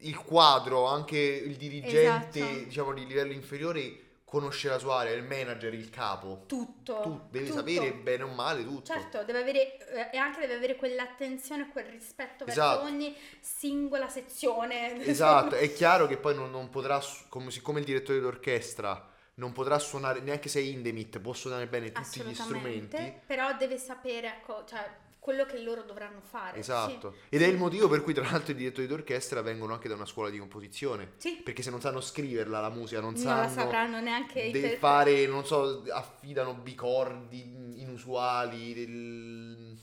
il 0.03 0.17
quadro, 0.19 0.87
anche 0.87 1.19
il 1.19 1.57
dirigente, 1.57 2.39
Esatto. 2.39 2.65
diciamo 2.65 2.93
di 2.93 3.07
livello 3.07 3.33
inferiore 3.33 4.07
conosce 4.25 4.69
la 4.69 4.79
sua 4.79 4.99
area, 5.01 5.15
il 5.15 5.23
manager, 5.23 5.73
il 5.73 5.89
capo. 5.89 6.45
Tutto. 6.47 7.01
Tu 7.03 7.21
devi 7.31 7.47
tutto. 7.47 7.59
sapere 7.59 7.93
bene 7.95 8.25
o 8.25 8.29
male 8.29 8.63
tutto. 8.63 8.93
Certo, 8.93 9.25
deve 9.25 9.41
avere 9.41 9.79
eh, 9.89 10.11
e 10.13 10.19
anche 10.19 10.41
deve 10.41 10.55
avere 10.57 10.77
quell'attenzione 10.77 11.63
e 11.63 11.69
quel 11.71 11.87
rispetto 11.87 12.45
Esatto. 12.45 12.83
verso 12.83 12.95
ogni 12.95 13.17
singola 13.41 14.09
sezione. 14.09 15.03
Esatto, 15.05 15.55
è 15.57 15.73
chiaro 15.73 16.07
che 16.07 16.19
poi 16.19 16.35
non, 16.35 16.51
non 16.51 16.69
potrà, 16.69 17.01
come, 17.29 17.51
siccome 17.51 17.81
il 17.81 17.87
direttore 17.87 18.21
d'orchestra 18.21 19.17
non 19.35 19.53
potrà 19.53 19.79
suonare, 19.79 20.21
neanche 20.21 20.49
se 20.49 20.59
è 20.59 20.63
Indemit, 20.63 21.21
può 21.21 21.33
suonare 21.33 21.67
bene 21.69 21.93
tutti 21.93 22.21
gli 22.23 22.35
strumenti. 22.35 23.21
però 23.25 23.57
deve 23.57 23.79
sapere, 23.79 24.27
ecco, 24.27 24.65
cioè 24.69 24.85
quello 25.29 25.45
che 25.45 25.59
loro 25.61 25.83
dovranno 25.83 26.21
fare. 26.23 26.59
Esatto, 26.59 27.13
Sì. 27.29 27.35
ed 27.37 27.43
è 27.43 27.47
il 27.47 27.59
motivo 27.59 27.87
per 27.87 28.03
cui 28.03 28.15
tra 28.15 28.25
l'altro 28.31 28.53
i 28.53 28.55
direttori 28.55 28.87
d'orchestra 28.87 29.43
vengono 29.43 29.75
anche 29.75 29.87
da 29.87 29.95
una 29.95 30.07
scuola 30.07 30.31
di 30.31 30.39
composizione, 30.39 31.13
Sì. 31.19 31.43
perché 31.45 31.61
se 31.63 31.69
non 31.69 31.83
sanno 31.83 32.01
scriverla 32.01 32.61
la 32.63 32.71
musica, 32.71 33.01
non 33.03 33.13
Non 33.13 33.21
sanno 33.21 33.43
la 33.43 33.49
sapranno 33.51 34.01
neanche 34.01 34.51
de- 34.51 34.77
fare, 34.79 35.27
non 35.27 35.45
so, 35.45 35.85
affidano 35.91 36.55
bicordi 36.55 37.77
inusuali, 37.83 38.73
del- 38.73 39.77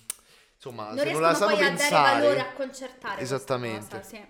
insomma, 0.55 0.87
non 0.89 0.97
se 0.97 1.11
non 1.11 1.21
la 1.21 1.35
sanno 1.35 1.53
poi 1.53 1.63
a 1.63 1.67
pensare. 1.67 1.91
dare 1.93 2.19
valore 2.21 2.39
a 2.39 2.53
concertare 2.53 3.21
Esattamente. 3.21 3.97
cosa, 3.97 4.01
sì. 4.01 4.25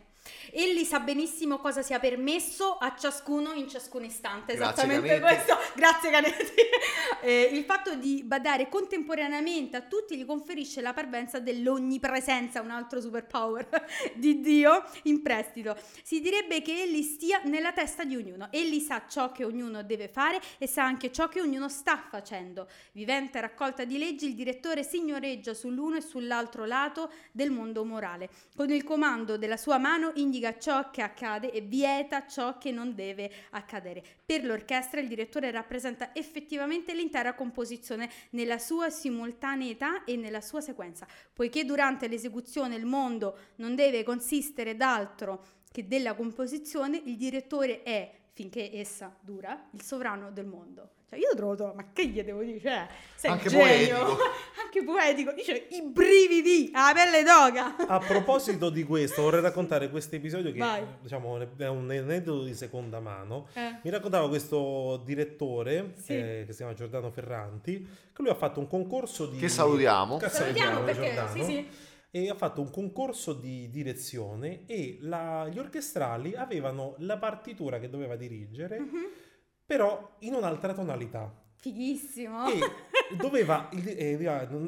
Egli 0.52 0.84
sa 0.84 1.00
benissimo 1.00 1.58
cosa 1.60 1.82
sia 1.82 2.00
permesso 2.00 2.78
a 2.78 2.96
ciascuno 2.96 3.54
in 3.54 3.68
ciascun 3.70 4.04
istante. 4.04 4.56
Grazie, 4.56 4.84
Esattamente 4.84 5.20
Canetti. 5.20 5.44
questo. 5.44 5.58
Grazie 5.76 6.10
Canetti. 6.10 6.54
Eh, 7.22 7.50
il 7.54 7.64
fatto 7.64 7.96
di 7.96 8.22
badare 8.24 8.70
contemporaneamente 8.70 9.78
a 9.78 9.82
tutti 9.82 10.16
gli 10.16 10.26
conferisce 10.26 10.82
la 10.82 10.94
parvenza 10.94 11.40
dell'onnipresenza, 11.40 12.62
un 12.62 12.70
altro 12.70 13.02
superpower 13.02 13.68
di 14.14 14.42
Dio 14.42 14.84
in 15.04 15.24
prestito. 15.24 15.76
Si 16.04 16.22
direbbe 16.22 16.62
che 16.62 16.84
egli 16.84 17.02
stia 17.02 17.42
nella 17.46 17.72
testa 17.72 18.04
di 18.04 18.16
ognuno. 18.16 18.50
Egli 18.52 18.80
sa 18.80 19.06
ciò 19.08 19.32
che 19.32 19.44
ognuno 19.44 19.82
deve 19.84 20.08
fare 20.08 20.40
e 20.60 20.68
sa 20.68 20.84
anche 20.84 21.12
ciò 21.12 21.28
che 21.28 21.42
ognuno 21.42 21.68
sta 21.68 21.98
facendo. 22.10 22.68
Vivente 22.92 23.42
raccolta 23.42 23.86
di 23.86 23.98
leggi, 23.98 24.28
il 24.28 24.36
direttore 24.36 24.84
signoreggia 24.84 25.54
sull'uno 25.56 25.96
e 25.96 26.02
sull'altro 26.02 26.66
lato 26.66 27.12
del 27.32 27.50
mondo 27.50 27.84
morale. 27.86 28.30
Con 28.56 28.70
il 28.70 28.84
comando 28.84 29.38
della 29.38 29.58
sua 29.58 29.78
mano 29.78 30.12
indica 30.36 30.58
ciò 30.58 30.92
che 30.92 31.02
accade 31.02 31.52
e 31.52 31.62
vieta 31.62 32.28
ciò 32.28 32.58
che 32.58 32.72
non 32.72 32.94
deve 32.94 33.32
accadere. 33.52 34.04
Per 34.26 34.44
l'orchestra 34.44 35.00
il 35.00 35.08
direttore 35.08 35.50
rappresenta 35.52 36.14
effettivamente 36.14 36.94
l'intera 36.94 37.34
composizione 37.34 38.10
nella 38.32 38.58
sua 38.58 38.90
simultaneità 38.90 40.04
e 40.04 40.18
nella 40.18 40.42
sua 40.42 40.62
sequenza, 40.62 41.08
poiché 41.34 41.64
durante 41.64 42.08
l'esecuzione 42.08 42.76
il 42.76 42.86
mondo 42.86 43.38
non 43.56 43.76
deve 43.76 44.04
consistere 44.04 44.76
d'altro 44.76 45.46
che 45.72 45.88
della 45.88 46.14
composizione, 46.16 47.02
il 47.06 47.18
direttore 47.18 47.84
è, 47.84 48.12
finché 48.36 48.70
essa 48.74 49.16
dura, 49.22 49.68
il 49.72 49.82
sovrano 49.82 50.30
del 50.30 50.46
mondo. 50.46 50.90
Cioè 51.10 51.18
io 51.20 51.30
trovo, 51.36 51.56
trovo- 51.56 51.74
ma 51.74 51.86
che 51.94 52.06
gli 52.08 52.22
devo 52.22 52.42
dire? 52.44 52.60
Cioè, 52.60 52.88
sei 53.16 53.32
Anche 53.32 53.48
genio. 53.48 53.64
poetico. 53.98 54.18
Anche 54.62 54.84
poetico. 54.84 55.32
Dice 55.32 55.68
i 55.70 55.82
brividi 55.84 56.70
alla 56.76 56.94
pelle 56.94 57.24
d'oca. 57.24 57.76
A 57.88 58.00
proposito 58.00 58.70
di 58.70 58.84
questo, 58.84 59.22
vorrei 59.22 59.40
raccontare 59.42 59.90
questo 59.90 60.16
episodio 60.16 60.52
che 60.52 60.58
Vai. 60.60 60.84
diciamo 61.02 61.40
è 61.58 61.68
un 61.70 61.90
aneddoto 61.90 62.44
di 62.44 62.54
seconda 62.54 63.00
mano. 63.00 63.48
Eh. 63.54 63.78
Mi 63.84 63.90
raccontava 63.90 64.28
questo 64.28 65.02
direttore 65.06 65.94
Sì. 65.96 66.14
eh, 66.14 66.44
che 66.46 66.52
si 66.52 66.58
chiama 66.58 66.74
Giordano 66.74 67.10
Ferranti, 67.12 67.88
che 68.12 68.22
lui 68.22 68.30
ha 68.32 68.36
fatto 68.36 68.60
un 68.60 68.68
concorso 68.68 69.28
di... 69.28 69.38
Che 69.38 69.48
salutiamo. 69.48 70.18
Che 70.18 70.28
Salutiamo 70.30 70.82
perché 70.82 71.14
Giordano. 71.14 71.32
sì, 71.34 71.44
sì. 71.44 71.68
E 72.16 72.30
ha 72.30 72.34
fatto 72.36 72.62
un 72.62 72.70
concorso 72.72 73.34
di 73.34 73.70
direzione 73.70 74.66
e 74.68 75.00
la- 75.02 75.50
gli 75.50 75.60
orchestrali 75.60 76.34
avevano 76.34 76.96
la 77.00 77.18
partitura 77.18 77.78
che 77.78 77.90
doveva 77.90 78.16
dirigere, 78.16 78.80
Mhm. 78.80 79.04
però 79.66 80.16
in 80.20 80.34
un'altra 80.34 80.74
tonalità. 80.74 81.44
Fighissimo. 81.58 82.48
E 82.48 82.60
doveva, 83.20 83.68
eh, 83.70 84.18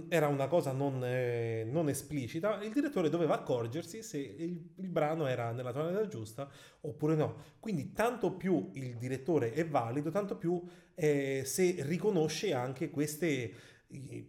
era 0.10 0.28
una 0.28 0.48
cosa 0.48 0.74
non, 0.74 1.02
eh, 1.06 1.64
non 1.72 1.88
esplicita, 1.88 2.62
il 2.62 2.74
direttore 2.74 3.08
doveva 3.10 3.36
accorgersi 3.36 4.04
se 4.04 4.18
il, 4.18 4.74
il 4.76 4.90
brano 4.90 5.26
era 5.26 5.52
nella 5.54 5.72
tonalità 5.72 6.06
giusta 6.08 6.50
oppure 6.82 7.16
no. 7.16 7.36
Quindi 7.62 7.94
tanto 7.94 8.34
più 8.36 8.72
il 8.74 8.98
direttore 8.98 9.54
è 9.54 9.66
valido, 9.66 10.10
tanto 10.10 10.36
più 10.36 10.62
eh, 10.96 11.44
se 11.46 11.76
riconosce 11.80 12.52
anche 12.54 12.90
queste 12.90 13.54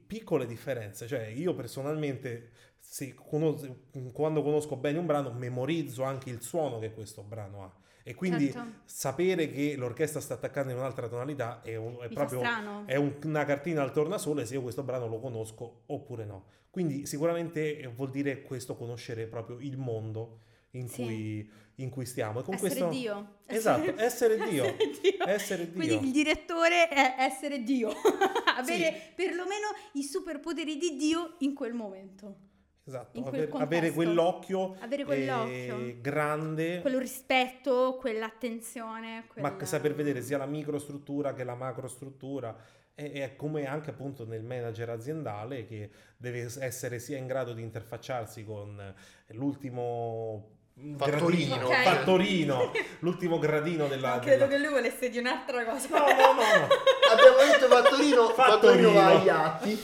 piccole 0.06 0.46
differenze. 0.46 1.08
Cioè 1.08 1.26
io 1.26 1.52
personalmente, 1.54 2.50
se 2.90 3.14
conos- 3.14 3.68
quando 4.12 4.42
conosco 4.42 4.76
bene 4.76 4.98
un 4.98 5.04
brano, 5.04 5.30
memorizzo 5.32 6.04
anche 6.04 6.30
il 6.30 6.40
suono 6.40 6.78
che 6.78 6.92
questo 6.92 7.22
brano 7.22 7.62
ha. 7.64 7.72
E 8.02 8.14
quindi 8.14 8.50
Certo. 8.50 8.80
sapere 8.86 9.50
che 9.52 9.76
l'orchestra 9.76 10.20
sta 10.20 10.34
attaccando 10.34 10.72
in 10.72 10.78
un'altra 10.78 11.08
tonalità 11.08 11.60
è, 11.60 11.76
un- 11.76 11.98
è 12.00 12.08
proprio 12.08 12.40
è 12.86 12.96
un- 12.96 13.16
una 13.24 13.44
cartina 13.44 13.82
al 13.82 13.92
tornasole 13.92 14.46
se 14.46 14.54
io 14.54 14.62
questo 14.62 14.82
brano 14.82 15.06
lo 15.06 15.20
conosco 15.20 15.82
oppure 15.86 16.24
no. 16.24 16.46
Quindi 16.70 17.04
sicuramente 17.04 17.78
eh, 17.78 17.86
vuol 17.88 18.10
dire 18.10 18.40
questo 18.42 18.74
conoscere 18.76 19.26
proprio 19.26 19.58
il 19.60 19.76
mondo 19.76 20.40
in 20.72 20.88
Sì. 20.88 21.02
cui, 21.02 21.50
in 21.76 21.90
cui 21.90 22.06
stiamo. 22.06 22.40
E 22.40 22.42
con 22.44 22.54
essere 22.54 22.70
questo... 22.70 22.88
Dio. 22.88 23.36
Esatto, 23.44 23.94
essere 24.00 24.36
Dio. 24.48 24.64
Essere 24.64 24.90
Dio. 25.02 25.26
Essere 25.26 25.70
Dio. 25.70 25.74
Quindi 25.86 26.06
il 26.06 26.12
direttore 26.12 26.88
è 26.88 27.16
essere 27.18 27.62
Dio. 27.62 27.90
Avere 28.56 29.12
perlomeno 29.14 29.66
i 29.94 30.02
superpoteri 30.02 30.78
di 30.78 30.96
Dio 30.96 31.34
in 31.40 31.52
quel 31.54 31.74
momento. 31.74 32.46
Esatto, 32.88 33.20
quel 33.20 33.26
aver- 33.34 33.48
contesto. 33.50 33.74
avere 33.76 33.92
quell'occhio, 33.92 34.76
Avere 34.80 35.02
eh, 35.02 35.04
quell'occhio. 35.04 35.94
grande, 36.00 36.80
Quello 36.80 36.98
rispetto, 36.98 37.96
quell'attenzione. 38.00 39.24
ma 39.36 39.50
quella- 39.52 39.64
saper 39.66 39.94
vedere 39.94 40.22
sia 40.22 40.38
la 40.38 40.46
microstruttura 40.46 41.34
che 41.34 41.44
la 41.44 41.54
macrostruttura. 41.54 42.56
È 42.94 43.36
come 43.36 43.64
anche 43.64 43.90
appunto 43.90 44.26
nel 44.26 44.42
manager 44.42 44.88
aziendale 44.90 45.64
che 45.66 45.88
deve 46.16 46.50
essere 46.58 46.98
sia 46.98 47.16
in 47.16 47.28
grado 47.28 47.52
di 47.52 47.62
interfacciarsi 47.62 48.44
con 48.44 48.92
l'ultimo 49.28 50.56
Fattorino. 50.96 51.56
gradino, 51.56 51.66
Ok. 51.66 51.82
fattorino, 51.84 52.70
l'ultimo 53.00 53.38
gradino 53.38 53.86
della... 53.86 54.14
No, 54.14 54.20
credo 54.20 54.46
della- 54.46 54.48
che 54.48 54.58
lui 54.58 54.68
volesse 54.72 55.10
di 55.10 55.18
un'altra 55.18 55.64
cosa. 55.64 55.88
No, 55.90 55.98
no, 55.98 56.06
no, 56.06 56.58
no. 56.58 56.66
Abbiamo 57.12 57.52
detto 57.52 57.66
Fattorino, 57.68 58.28
Fattorino 58.30 58.92
va 58.92 59.00
Fattorino. 59.00 59.20
agli 59.20 59.28
atti. 59.28 59.82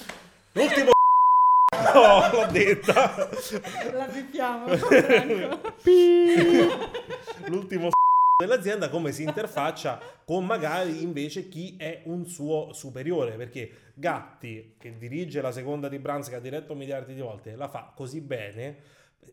L'ultimo 0.53 0.91
No, 1.93 2.31
l'ho 2.33 2.47
detta. 2.51 3.29
La 3.93 4.07
pippiamo. 4.07 4.77
Franco. 4.77 5.61
L'ultimo 7.47 7.91
dell'azienda 8.37 8.89
come 8.89 9.13
si 9.13 9.23
interfaccia 9.23 10.01
con 10.25 10.45
magari 10.45 11.03
invece 11.03 11.49
chi 11.49 11.77
è 11.79 12.03
un 12.05 12.27
suo 12.27 12.73
superiore 12.73 13.33
perché 13.37 13.71
Gatti 13.95 14.75
che 14.77 14.99
dirige 14.99 15.41
la 15.41 15.53
seconda 15.53 15.89
di 15.89 16.01
Brands 16.01 16.29
che 16.29 16.35
ha 16.35 16.41
diretto 16.41 16.75
miliardi 16.75 17.15
di 17.15 17.21
volte 17.21 17.55
la 17.55 17.69
fa 17.69 17.93
così 17.95 18.21
bene 18.21 18.77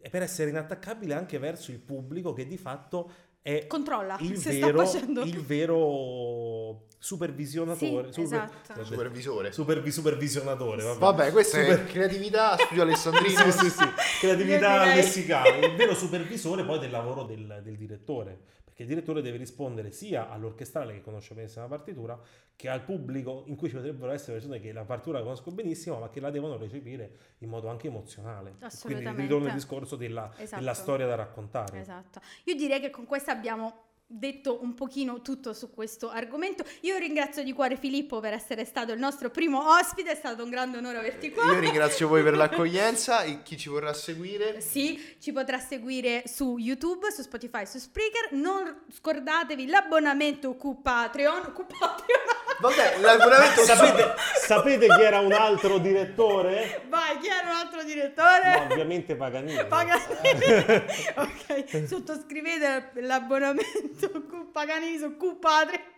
per 0.10 0.22
essere 0.22 0.52
inattaccabile 0.52 1.16
anche 1.16 1.40
verso 1.40 1.72
il 1.72 1.80
pubblico 1.80 2.34
che 2.34 2.46
di 2.46 2.58
fatto 2.58 3.12
è 3.42 3.66
Controlla 3.68 4.18
il 4.20 4.38
se 4.38 4.60
vero, 4.60 4.86
sta 4.86 5.00
facendo. 5.00 5.22
il 5.22 5.42
vero 5.42 6.86
supervisionatore 7.00 8.12
Sì, 8.14 8.22
esatto. 8.22 8.84
Supervisore. 8.84 9.52
supervi- 9.52 9.92
supervisionatore 9.92 10.84
vabbè. 10.84 11.00
Vabbè, 11.00 11.32
questa 11.32 11.60
Super- 11.60 11.84
è 11.86 11.86
creatività, 11.88 12.56
studio 12.58 12.84
alessandrino. 12.84 13.40
sì, 13.52 13.60
sì, 13.60 13.70
sì. 13.72 13.86
creatività 14.20 14.86
lessicale, 14.86 15.66
il 15.66 15.76
vero 15.76 15.96
supervisore 15.96 16.64
poi 16.64 16.78
del 16.80 16.92
lavoro 16.92 17.24
del, 17.24 17.62
del 17.64 17.76
direttore, 17.78 18.40
perché 18.82 18.84
il 18.84 18.88
direttore 18.88 19.22
deve 19.22 19.38
rispondere 19.38 19.92
sia 19.92 20.30
all'orchestrale 20.30 20.94
che 20.94 21.02
conosce 21.02 21.34
benissimo 21.34 21.64
la 21.64 21.70
partitura, 21.70 22.20
che 22.56 22.70
al 22.70 22.84
pubblico 22.84 23.44
in 23.48 23.56
cui 23.56 23.70
ci 23.70 23.76
potrebbero 23.76 24.12
essere 24.12 24.34
persone 24.34 24.60
che 24.60 24.72
la 24.72 24.84
partitura 24.84 25.20
la 25.20 25.24
conoscono 25.24 25.56
benissimo, 25.56 26.00
ma 26.00 26.10
che 26.10 26.20
la 26.20 26.30
devono 26.32 26.58
recepire 26.58 27.12
in 27.40 27.50
modo 27.50 27.70
anche 27.70 27.88
emozionale. 27.88 28.50
Quindi 28.52 28.66
Assolutamente. 28.66 29.22
ritorno 29.22 29.48
al 29.48 29.54
discorso 29.54 29.96
della, 29.96 30.32
Esatto. 30.38 30.60
della 30.60 30.74
storia 30.74 31.06
da 31.08 31.16
raccontare. 31.16 31.80
Esatto. 31.80 32.20
Io 32.46 32.56
direi 32.56 32.80
che 32.80 32.90
con 32.90 33.06
questa 33.06 33.32
abbiamo 33.32 33.90
detto 34.12 34.60
un 34.62 34.74
pochino 34.74 35.22
tutto 35.22 35.54
su 35.54 35.72
questo 35.72 36.10
argomento. 36.10 36.64
Io 36.82 36.98
ringrazio 36.98 37.44
di 37.44 37.54
cuore 37.54 37.78
Filippo 37.78 38.20
per 38.20 38.34
essere 38.34 38.66
stato 38.66 38.92
il 38.92 39.00
nostro 39.00 39.30
primo 39.30 39.76
ospite, 39.78 40.12
è 40.12 40.16
stato 40.16 40.44
un 40.44 40.50
grande 40.50 40.78
onore 40.78 40.98
averti 40.98 41.32
qua. 41.32 41.46
Io 41.46 41.60
ringrazio 41.60 42.08
voi 42.08 42.24
per 42.24 42.36
l'accoglienza 42.36 43.24
e 43.24 43.42
chi 43.44 43.58
ci 43.58 43.70
vorrà 43.70 43.94
seguire. 43.94 44.62
Sì, 44.62 45.16
ci 45.20 45.32
potrà 45.32 45.60
seguire 45.60 46.24
su 46.26 46.58
YouTube, 46.58 47.12
su 47.12 47.22
Spotify, 47.22 47.66
su 47.66 47.78
Spreaker. 47.78 48.34
Non 48.34 48.84
scordatevi 48.92 49.68
l'abbonamento 49.68 50.56
Q 50.56 50.82
Patreon. 50.82 51.54
Q 51.54 51.66
Patreon. 51.66 52.42
Vabbè, 52.60 53.00
l'abbonamento 53.00 53.64
Sapete, 53.64 54.14
sapete 54.40 54.88
chi 54.88 55.02
era 55.02 55.20
un 55.20 55.32
altro 55.32 55.80
direttore? 55.80 56.84
Vai, 56.90 57.01
chi 57.22 57.28
era 57.28 57.50
un 57.50 57.56
altro 57.56 57.84
direttore? 57.84 58.58
No, 58.58 58.74
ovviamente 58.74 59.16
Paganini. 59.16 59.64
Paganini. 59.68 60.84
ok, 61.16 61.88
sottoscrivete 61.88 62.92
l'abbonamento 62.96 64.10
Paganini 64.52 64.98
su 64.98 65.16
Q 65.16 65.38
Patreon. 65.40 65.90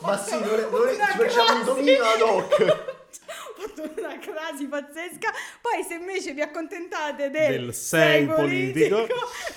Ma 0.00 0.16
sì, 0.18 0.38
non 0.38 0.58
è- 0.58 0.68
non 0.70 0.88
ci 0.88 1.16
facciamo 1.18 1.58
un 1.58 1.64
dominio 1.64 2.04
ad 2.04 2.20
hoc. 2.20 2.98
Ho 3.60 3.62
fatto 3.62 3.82
una 4.00 4.18
crasi 4.18 4.66
pazzesca. 4.66 5.30
Poi, 5.60 5.82
se 5.86 5.94
invece 5.94 6.32
vi 6.32 6.40
accontentate 6.40 7.28
del, 7.30 7.50
Del 7.64 7.74
sei 7.74 8.24
politico. 8.26 9.06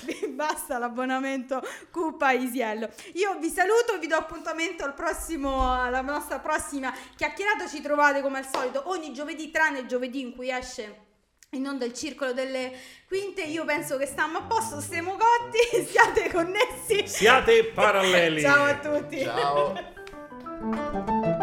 vi 0.02 0.28
basta 0.28 0.78
l'abbonamento 0.78 1.62
Q 1.92 2.18
Paisiello. 2.18 2.90
Io 3.14 3.38
vi 3.40 3.50
saluto, 3.50 3.98
vi 4.00 4.08
do 4.08 4.16
appuntamento 4.16 4.84
al 4.84 4.94
prossimo, 4.94 5.72
alla 5.82 6.02
nostra 6.02 6.40
prossima 6.40 6.94
chiacchierata. 7.16 7.68
Ci 7.68 7.82
trovate 7.82 8.22
come 8.22 8.40
al 8.40 8.48
solito 8.52 8.84
ogni 8.88 9.14
giovedì, 9.14 9.50
tranne 9.52 9.80
il 9.80 9.88
giovedì 9.88 10.20
in 10.20 10.36
cui 10.36 10.50
esce 10.52 11.12
in 11.54 11.68
onda 11.68 11.86
il 11.86 11.94
circolo 11.94 12.34
delle 12.34 12.72
quinte. 13.08 13.44
Io 13.44 13.66
penso 13.66 13.98
che 13.98 14.06
stiamo 14.06 14.40
a 14.40 14.42
posto, 14.44 14.82
stiamo 14.82 15.12
cotti, 15.12 15.86
siate 15.90 16.32
connessi. 16.32 17.08
Siate 17.08 17.66
paralleli. 17.66 18.42
Ciao 18.42 18.66
a 18.66 18.76
tutti. 18.78 19.22
Ciao. 19.22 19.92